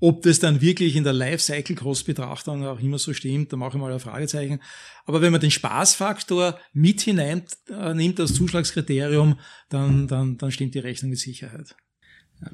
Ob 0.00 0.22
das 0.22 0.38
dann 0.38 0.60
wirklich 0.60 0.94
in 0.94 1.04
der 1.04 1.12
Life-Cycle-Cost-Betrachtung 1.12 2.64
auch 2.64 2.80
immer 2.80 2.98
so 2.98 3.12
stimmt, 3.12 3.52
da 3.52 3.56
mache 3.56 3.76
ich 3.76 3.80
mal 3.80 3.92
ein 3.92 3.98
Fragezeichen. 3.98 4.60
Aber 5.06 5.20
wenn 5.20 5.32
man 5.32 5.40
den 5.40 5.50
Spaßfaktor 5.50 6.58
mit 6.72 7.00
hineinnimmt 7.00 8.18
äh, 8.18 8.22
als 8.22 8.34
Zuschlagskriterium, 8.34 9.38
dann, 9.68 10.06
dann, 10.06 10.38
dann 10.38 10.52
stimmt 10.52 10.74
die 10.74 10.78
Rechnung 10.78 11.10
mit 11.10 11.18
Sicherheit. 11.18 11.74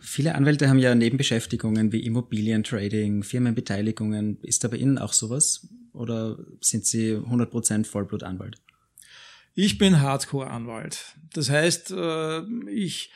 Viele 0.00 0.34
Anwälte 0.34 0.68
haben 0.70 0.78
ja 0.78 0.94
Nebenbeschäftigungen 0.94 1.92
wie 1.92 2.04
Immobilientrading, 2.06 3.22
Firmenbeteiligungen. 3.22 4.38
Ist 4.42 4.64
da 4.64 4.68
bei 4.68 4.78
Ihnen 4.78 4.96
auch 4.96 5.12
sowas? 5.12 5.68
Oder 5.92 6.38
sind 6.60 6.86
Sie 6.86 7.12
100% 7.12 7.84
Vollblutanwalt? 7.84 8.56
Ich 9.54 9.76
bin 9.76 10.00
Hardcore-Anwalt. 10.00 11.16
Das 11.34 11.50
heißt, 11.50 11.90
äh, 11.90 12.42
ich 12.70 13.12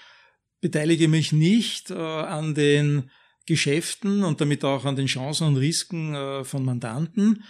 beteilige 0.60 1.08
mich 1.08 1.32
nicht 1.32 1.90
äh, 1.90 1.94
an 1.94 2.54
den 2.54 3.10
Geschäften 3.48 4.24
und 4.24 4.42
damit 4.42 4.62
auch 4.62 4.84
an 4.84 4.94
den 4.94 5.06
Chancen 5.06 5.48
und 5.48 5.56
Risiken 5.56 6.14
äh, 6.14 6.44
von 6.44 6.66
Mandanten. 6.66 7.44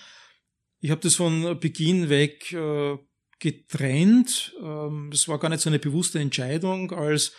Ich 0.81 0.93
habe 0.93 1.01
das 1.01 1.17
von 1.17 1.59
Beginn 1.59 2.09
weg 2.09 2.53
äh, 2.53 2.97
getrennt. 3.41 4.55
Ähm, 4.63 5.11
es 5.13 5.27
war 5.27 5.41
gar 5.41 5.49
nicht 5.49 5.61
so 5.61 5.69
eine 5.69 5.81
bewusste 5.81 6.21
Entscheidung, 6.21 6.93
als 6.93 7.33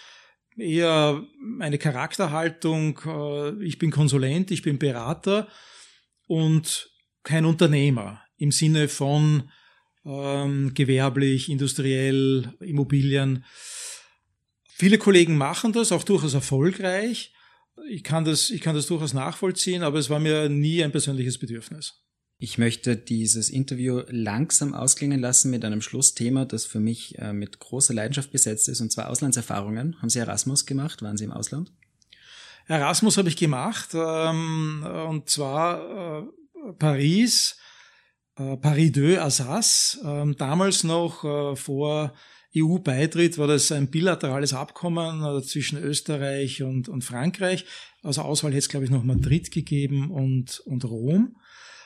eher 0.57 1.24
eine 1.60 1.78
Charakterhaltung. 1.78 2.99
Äh, 3.05 3.64
ich 3.64 3.80
bin 3.80 3.91
Konsulent, 3.91 4.51
ich 4.51 4.62
bin 4.62 4.78
Berater 4.78 5.47
und 6.28 6.91
kein 7.24 7.45
Unternehmer 7.45 8.22
im 8.36 8.51
Sinne 8.51 8.89
von 8.89 9.49
ähm, 10.05 10.74
gewerblich, 10.74 11.47
industriell, 11.47 12.53
Immobilien. 12.60 13.45
Viele 14.74 14.97
Kollegen 14.97 15.38
machen 15.38 15.72
das, 15.72 15.93
auch 15.93 16.03
durchaus 16.03 16.34
erfolgreich 16.34 17.34
ich 17.88 18.03
kann 18.03 18.25
das, 18.25 18.49
ich 18.49 18.61
kann 18.61 18.75
das 18.75 18.88
durchaus 18.88 19.13
nachvollziehen, 19.13 19.84
aber 19.84 19.99
es 19.99 20.09
war 20.09 20.19
mir 20.19 20.49
nie 20.49 20.84
ein 20.84 20.91
persönliches 20.91 21.38
Bedürfnis. 21.38 22.03
Ich 22.41 22.57
möchte 22.57 22.95
dieses 22.95 23.49
Interview 23.49 24.01
langsam 24.07 24.73
ausklingen 24.73 25.19
lassen 25.19 25.51
mit 25.51 25.65
einem 25.65 25.82
Schlussthema, 25.82 26.45
das 26.45 26.65
für 26.65 26.80
mich 26.80 27.17
äh, 27.19 27.34
mit 27.34 27.59
großer 27.59 27.93
Leidenschaft 27.93 28.32
besetzt 28.32 28.69
ist, 28.69 28.80
und 28.80 28.91
zwar 28.91 29.09
Auslandserfahrungen. 29.09 30.01
Haben 30.01 30.09
Sie 30.09 30.19
Erasmus 30.19 30.65
gemacht? 30.65 31.01
Waren 31.01 31.17
Sie 31.17 31.25
im 31.25 31.34
Ausland? 31.34 31.73
Erasmus 32.67 33.17
habe 33.17 33.30
ich 33.30 33.36
gemacht, 33.36 33.89
ähm, 33.93 34.86
und 35.09 35.30
zwar 35.30 36.21
äh, 36.21 36.73
Paris, 36.77 37.57
äh, 38.38 38.55
Paris 38.57 38.93
2 38.93 39.21
Assas, 39.21 39.99
ähm, 40.05 40.36
damals 40.38 40.84
noch 40.84 41.57
vor 41.57 42.13
EU-Beitritt 42.55 43.37
war 43.37 43.47
das 43.47 43.71
ein 43.71 43.89
bilaterales 43.89 44.53
Abkommen 44.53 45.23
äh, 45.23 45.41
zwischen 45.43 45.77
Österreich 45.77 46.63
und, 46.63 46.89
und 46.89 47.03
Frankreich. 47.03 47.65
Also 48.01 48.21
Auswahl 48.21 48.51
hätte 48.51 48.59
es, 48.59 48.69
glaube 48.69 48.85
ich, 48.85 48.91
noch 48.91 49.03
Madrid 49.03 49.51
gegeben 49.51 50.09
und, 50.09 50.59
und 50.61 50.83
Rom. 50.85 51.37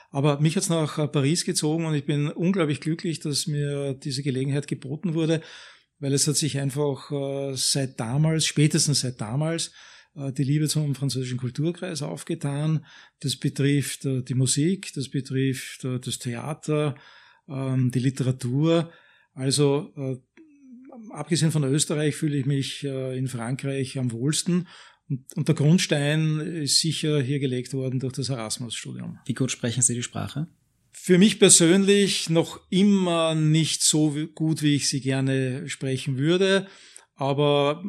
Aber 0.10 0.40
mich 0.40 0.56
hat 0.56 0.64
es 0.64 0.70
nach 0.70 0.98
äh, 1.00 1.08
Paris 1.08 1.44
gezogen 1.44 1.86
und 1.86 1.96
ich 1.96 2.06
bin 2.06 2.30
unglaublich 2.30 2.80
glücklich, 2.80 3.20
dass 3.20 3.48
mir 3.48 3.94
diese 3.94 4.24
Gelegenheit 4.24 4.68
geboten 4.68 5.16
wurde, 5.16 5.42
weil 6.00 6.14
es 6.14 6.28
hat 6.28 6.38
sich 6.38 6.60
einfach 6.60 7.12
äh, 7.12 7.56
seit 7.56 8.00
damals, 8.00 8.46
spätestens 8.46 9.02
seit 9.02 9.20
damals, 9.20 9.72
die 10.16 10.44
Liebe 10.44 10.68
zum 10.68 10.94
französischen 10.94 11.40
Kulturkreis 11.40 12.04
aufgetan. 12.04 12.86
Das 13.22 13.36
betrifft 13.36 14.04
die 14.04 14.36
Musik, 14.36 14.92
das 14.94 15.10
betrifft 15.10 15.86
das 15.86 16.20
Theater, 16.20 16.94
ähm, 17.50 17.90
die 17.90 17.98
Literatur. 17.98 18.92
Also 19.34 20.22
abgesehen 21.10 21.52
von 21.52 21.64
Österreich 21.64 22.16
fühle 22.16 22.38
ich 22.38 22.46
mich 22.46 22.84
äh, 22.84 23.18
in 23.18 23.28
Frankreich 23.28 23.98
am 23.98 24.12
wohlsten 24.12 24.68
Und, 25.36 25.48
der 25.48 25.56
Grundstein 25.56 26.40
ist 26.40 26.80
sicher 26.80 27.22
hier 27.22 27.40
gelegt 27.40 27.74
worden 27.74 28.00
durch 28.00 28.14
das 28.14 28.30
Erasmus-Studium. 28.30 29.20
Wie 29.26 29.34
gut 29.34 29.52
sprechen 29.52 29.82
Sie 29.82 29.94
die 29.94 30.04
Sprache? 30.04 30.48
Für 30.92 31.18
mich 31.18 31.40
persönlich 31.40 32.30
noch 32.30 32.60
immer 32.70 33.36
nicht 33.36 33.84
so 33.84 34.16
gut, 34.36 34.62
wie 34.62 34.76
ich 34.76 34.88
sie 34.88 35.02
gerne 35.02 35.68
sprechen 35.68 36.18
würde, 36.18 36.68
aber 37.16 37.84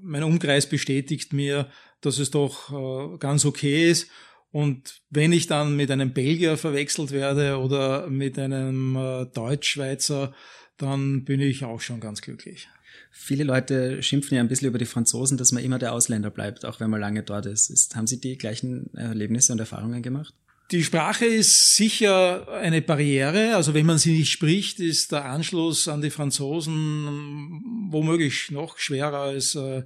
mein 0.00 0.22
Umkreis 0.22 0.68
bestätigt 0.68 1.32
mir, 1.32 1.68
dass 2.00 2.18
es 2.18 2.30
doch 2.30 2.70
äh, 2.72 3.18
ganz 3.18 3.44
okay 3.44 3.90
ist. 3.90 4.08
Und 4.50 5.02
wenn 5.10 5.32
ich 5.32 5.48
dann 5.48 5.74
mit 5.74 5.90
einem 5.90 6.12
Belgier 6.12 6.56
verwechselt 6.56 7.10
werde 7.10 7.58
oder 7.58 8.08
mit 8.08 8.38
einem 8.38 8.94
äh, 8.94 9.26
Deutsch-Schweizer, 9.26 10.32
dann 10.76 11.24
bin 11.24 11.40
ich 11.40 11.64
auch 11.64 11.80
schon 11.80 12.00
ganz 12.00 12.20
glücklich. 12.20 12.68
Viele 13.10 13.44
Leute 13.44 14.02
schimpfen 14.02 14.36
ja 14.36 14.40
ein 14.40 14.48
bisschen 14.48 14.68
über 14.68 14.78
die 14.78 14.86
Franzosen, 14.86 15.36
dass 15.36 15.52
man 15.52 15.62
immer 15.62 15.78
der 15.78 15.92
Ausländer 15.92 16.30
bleibt, 16.30 16.64
auch 16.64 16.80
wenn 16.80 16.90
man 16.90 17.00
lange 17.00 17.22
dort 17.22 17.46
ist. 17.46 17.70
ist 17.70 17.94
haben 17.96 18.06
Sie 18.06 18.20
die 18.20 18.36
gleichen 18.36 18.92
Erlebnisse 18.94 19.52
und 19.52 19.60
Erfahrungen 19.60 20.02
gemacht? 20.02 20.34
Die 20.70 20.82
Sprache 20.82 21.26
ist 21.26 21.74
sicher 21.74 22.48
eine 22.48 22.80
Barriere. 22.80 23.54
Also 23.54 23.74
wenn 23.74 23.86
man 23.86 23.98
sie 23.98 24.16
nicht 24.16 24.32
spricht, 24.32 24.80
ist 24.80 25.12
der 25.12 25.26
Anschluss 25.26 25.88
an 25.88 26.00
die 26.00 26.10
Franzosen 26.10 27.60
womöglich 27.90 28.50
noch 28.50 28.78
schwerer 28.78 29.20
als 29.20 29.54
äh, 29.54 29.84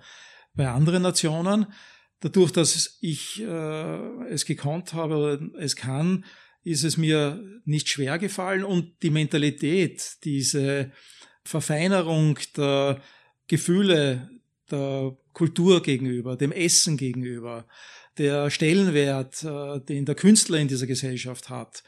bei 0.54 0.68
anderen 0.68 1.02
Nationen. 1.02 1.66
Dadurch, 2.20 2.52
dass 2.52 2.98
ich 3.00 3.42
äh, 3.42 4.26
es 4.28 4.44
gekonnt 4.44 4.92
habe 4.92 5.16
oder 5.16 5.40
es 5.58 5.76
kann, 5.76 6.24
ist 6.64 6.84
es 6.84 6.96
mir 6.96 7.42
nicht 7.64 7.88
schwer 7.88 8.18
gefallen 8.18 8.64
und 8.64 9.02
die 9.02 9.10
Mentalität, 9.10 10.16
diese 10.24 10.92
Verfeinerung 11.44 12.38
der 12.56 13.00
Gefühle 13.46 14.30
der 14.70 15.16
Kultur 15.32 15.82
gegenüber, 15.82 16.36
dem 16.36 16.52
Essen 16.52 16.96
gegenüber, 16.96 17.66
der 18.18 18.50
Stellenwert, 18.50 19.44
äh, 19.44 19.80
den 19.80 20.04
der 20.04 20.14
Künstler 20.14 20.58
in 20.58 20.68
dieser 20.68 20.86
Gesellschaft 20.86 21.48
hat. 21.48 21.82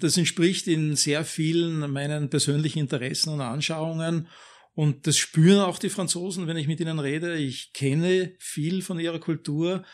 Das 0.00 0.16
entspricht 0.16 0.66
in 0.66 0.96
sehr 0.96 1.24
vielen 1.24 1.90
meinen 1.90 2.30
persönlichen 2.30 2.80
Interessen 2.80 3.30
und 3.30 3.40
Anschauungen. 3.40 4.28
Und 4.74 5.06
das 5.06 5.16
spüren 5.16 5.60
auch 5.60 5.78
die 5.78 5.90
Franzosen, 5.90 6.48
wenn 6.48 6.56
ich 6.56 6.66
mit 6.66 6.80
ihnen 6.80 6.98
rede. 6.98 7.36
Ich 7.36 7.72
kenne 7.72 8.34
viel 8.38 8.82
von 8.82 8.98
ihrer 8.98 9.20
Kultur. 9.20 9.84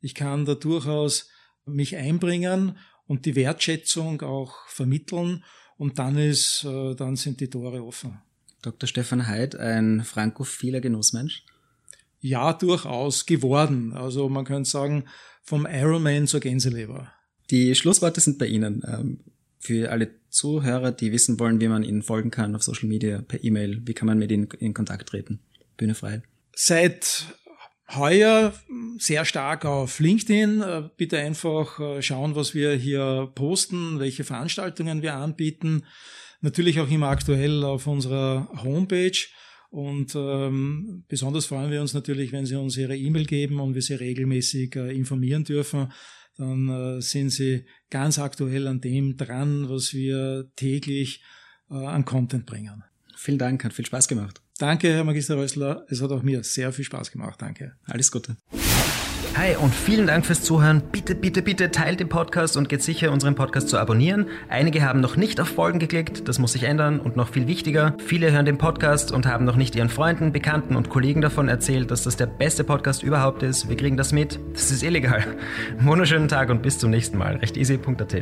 Ich 0.00 0.14
kann 0.14 0.44
da 0.44 0.54
durchaus 0.54 1.28
mich 1.66 1.96
einbringen 1.96 2.78
und 3.08 3.26
die 3.26 3.34
Wertschätzung 3.34 4.22
auch 4.22 4.68
vermitteln. 4.68 5.42
Und 5.76 5.98
dann 5.98 6.16
ist, 6.16 6.64
äh, 6.64 6.94
dann 6.94 7.16
sind 7.16 7.40
die 7.40 7.50
Tore 7.50 7.82
offen. 7.82 8.18
Dr. 8.62 8.86
Stefan 8.86 9.26
Heid, 9.26 9.56
ein 9.56 10.04
frankophiler 10.04 10.80
Genussmensch? 10.80 11.44
Ja, 12.20 12.52
durchaus 12.52 13.26
geworden. 13.26 13.92
Also 13.92 14.28
man 14.28 14.44
könnte 14.44 14.68
sagen, 14.68 15.04
vom 15.42 15.66
Ironman 15.66 16.26
zur 16.26 16.40
Gänseleber. 16.40 17.12
Die 17.50 17.74
Schlussworte 17.74 18.20
sind 18.20 18.38
bei 18.38 18.46
Ihnen. 18.46 18.82
Ähm, 18.86 19.20
für 19.60 19.90
alle 19.90 20.10
Zuhörer, 20.28 20.92
die 20.92 21.10
wissen 21.10 21.40
wollen, 21.40 21.60
wie 21.60 21.68
man 21.68 21.82
Ihnen 21.82 22.02
folgen 22.02 22.30
kann 22.30 22.54
auf 22.54 22.62
Social 22.62 22.88
Media, 22.88 23.22
per 23.22 23.42
E-Mail, 23.42 23.80
wie 23.84 23.94
kann 23.94 24.06
man 24.06 24.18
mit 24.18 24.30
Ihnen 24.30 24.48
in 24.58 24.74
Kontakt 24.74 25.08
treten? 25.08 25.40
Bühne 25.76 25.94
frei. 25.94 26.22
Seit 26.54 27.26
heuer 27.94 28.52
sehr 28.98 29.24
stark 29.24 29.64
auf 29.64 30.00
LinkedIn. 30.00 30.60
Äh, 30.60 30.90
bitte 30.96 31.18
einfach 31.18 31.78
äh, 31.80 32.02
schauen, 32.02 32.34
was 32.34 32.54
wir 32.54 32.74
hier 32.74 33.30
posten, 33.34 33.98
welche 33.98 34.24
Veranstaltungen 34.24 35.02
wir 35.02 35.14
anbieten. 35.14 35.84
Natürlich 36.40 36.80
auch 36.80 36.90
immer 36.90 37.08
aktuell 37.08 37.64
auf 37.64 37.86
unserer 37.86 38.48
Homepage. 38.62 39.18
Und 39.70 40.14
ähm, 40.14 41.04
besonders 41.08 41.46
freuen 41.46 41.70
wir 41.70 41.80
uns 41.80 41.92
natürlich, 41.92 42.32
wenn 42.32 42.46
Sie 42.46 42.56
uns 42.56 42.76
Ihre 42.76 42.96
E-Mail 42.96 43.26
geben 43.26 43.60
und 43.60 43.74
wir 43.74 43.82
Sie 43.82 43.94
regelmäßig 43.94 44.76
äh, 44.76 44.96
informieren 44.96 45.44
dürfen. 45.44 45.92
Dann 46.36 46.68
äh, 46.68 47.02
sind 47.02 47.30
Sie 47.30 47.64
ganz 47.90 48.18
aktuell 48.18 48.66
an 48.66 48.80
dem 48.80 49.16
dran, 49.16 49.68
was 49.68 49.92
wir 49.92 50.50
täglich 50.56 51.22
äh, 51.70 51.74
an 51.74 52.04
Content 52.04 52.46
bringen. 52.46 52.84
Vielen 53.16 53.38
Dank, 53.38 53.64
hat 53.64 53.72
viel 53.72 53.84
Spaß 53.84 54.08
gemacht. 54.08 54.40
Danke, 54.58 54.92
Herr 54.92 55.04
Magister 55.04 55.36
Rössler. 55.36 55.84
Es 55.88 56.02
hat 56.02 56.10
auch 56.10 56.22
mir 56.22 56.42
sehr 56.42 56.72
viel 56.72 56.84
Spaß 56.84 57.12
gemacht. 57.12 57.40
Danke. 57.40 57.74
Alles 57.86 58.10
Gute. 58.10 58.36
Hi 59.36 59.54
und 59.54 59.72
vielen 59.72 60.08
Dank 60.08 60.26
fürs 60.26 60.42
Zuhören. 60.42 60.82
Bitte, 60.90 61.14
bitte, 61.14 61.42
bitte 61.42 61.70
teilt 61.70 62.00
den 62.00 62.08
Podcast 62.08 62.56
und 62.56 62.68
geht 62.68 62.82
sicher, 62.82 63.12
unseren 63.12 63.36
Podcast 63.36 63.68
zu 63.68 63.78
abonnieren. 63.78 64.26
Einige 64.48 64.82
haben 64.82 65.00
noch 65.00 65.14
nicht 65.14 65.40
auf 65.40 65.46
Folgen 65.46 65.78
geklickt, 65.78 66.26
das 66.26 66.40
muss 66.40 66.54
sich 66.54 66.64
ändern 66.64 66.98
und 66.98 67.14
noch 67.14 67.28
viel 67.28 67.46
wichtiger, 67.46 67.96
viele 68.04 68.32
hören 68.32 68.46
den 68.46 68.58
Podcast 68.58 69.12
und 69.12 69.26
haben 69.26 69.44
noch 69.44 69.54
nicht 69.54 69.76
ihren 69.76 69.90
Freunden, 69.90 70.32
Bekannten 70.32 70.74
und 70.74 70.88
Kollegen 70.88 71.20
davon 71.20 71.48
erzählt, 71.48 71.92
dass 71.92 72.02
das 72.02 72.16
der 72.16 72.26
beste 72.26 72.64
Podcast 72.64 73.04
überhaupt 73.04 73.44
ist. 73.44 73.68
Wir 73.68 73.76
kriegen 73.76 73.96
das 73.96 74.12
mit. 74.12 74.40
Das 74.54 74.72
ist 74.72 74.82
illegal. 74.82 75.24
Wunderschönen 75.80 76.26
Tag 76.26 76.50
und 76.50 76.62
bis 76.62 76.78
zum 76.78 76.90
nächsten 76.90 77.16
Mal. 77.16 77.36
Recht 77.36 77.56
easy.at. 77.56 78.16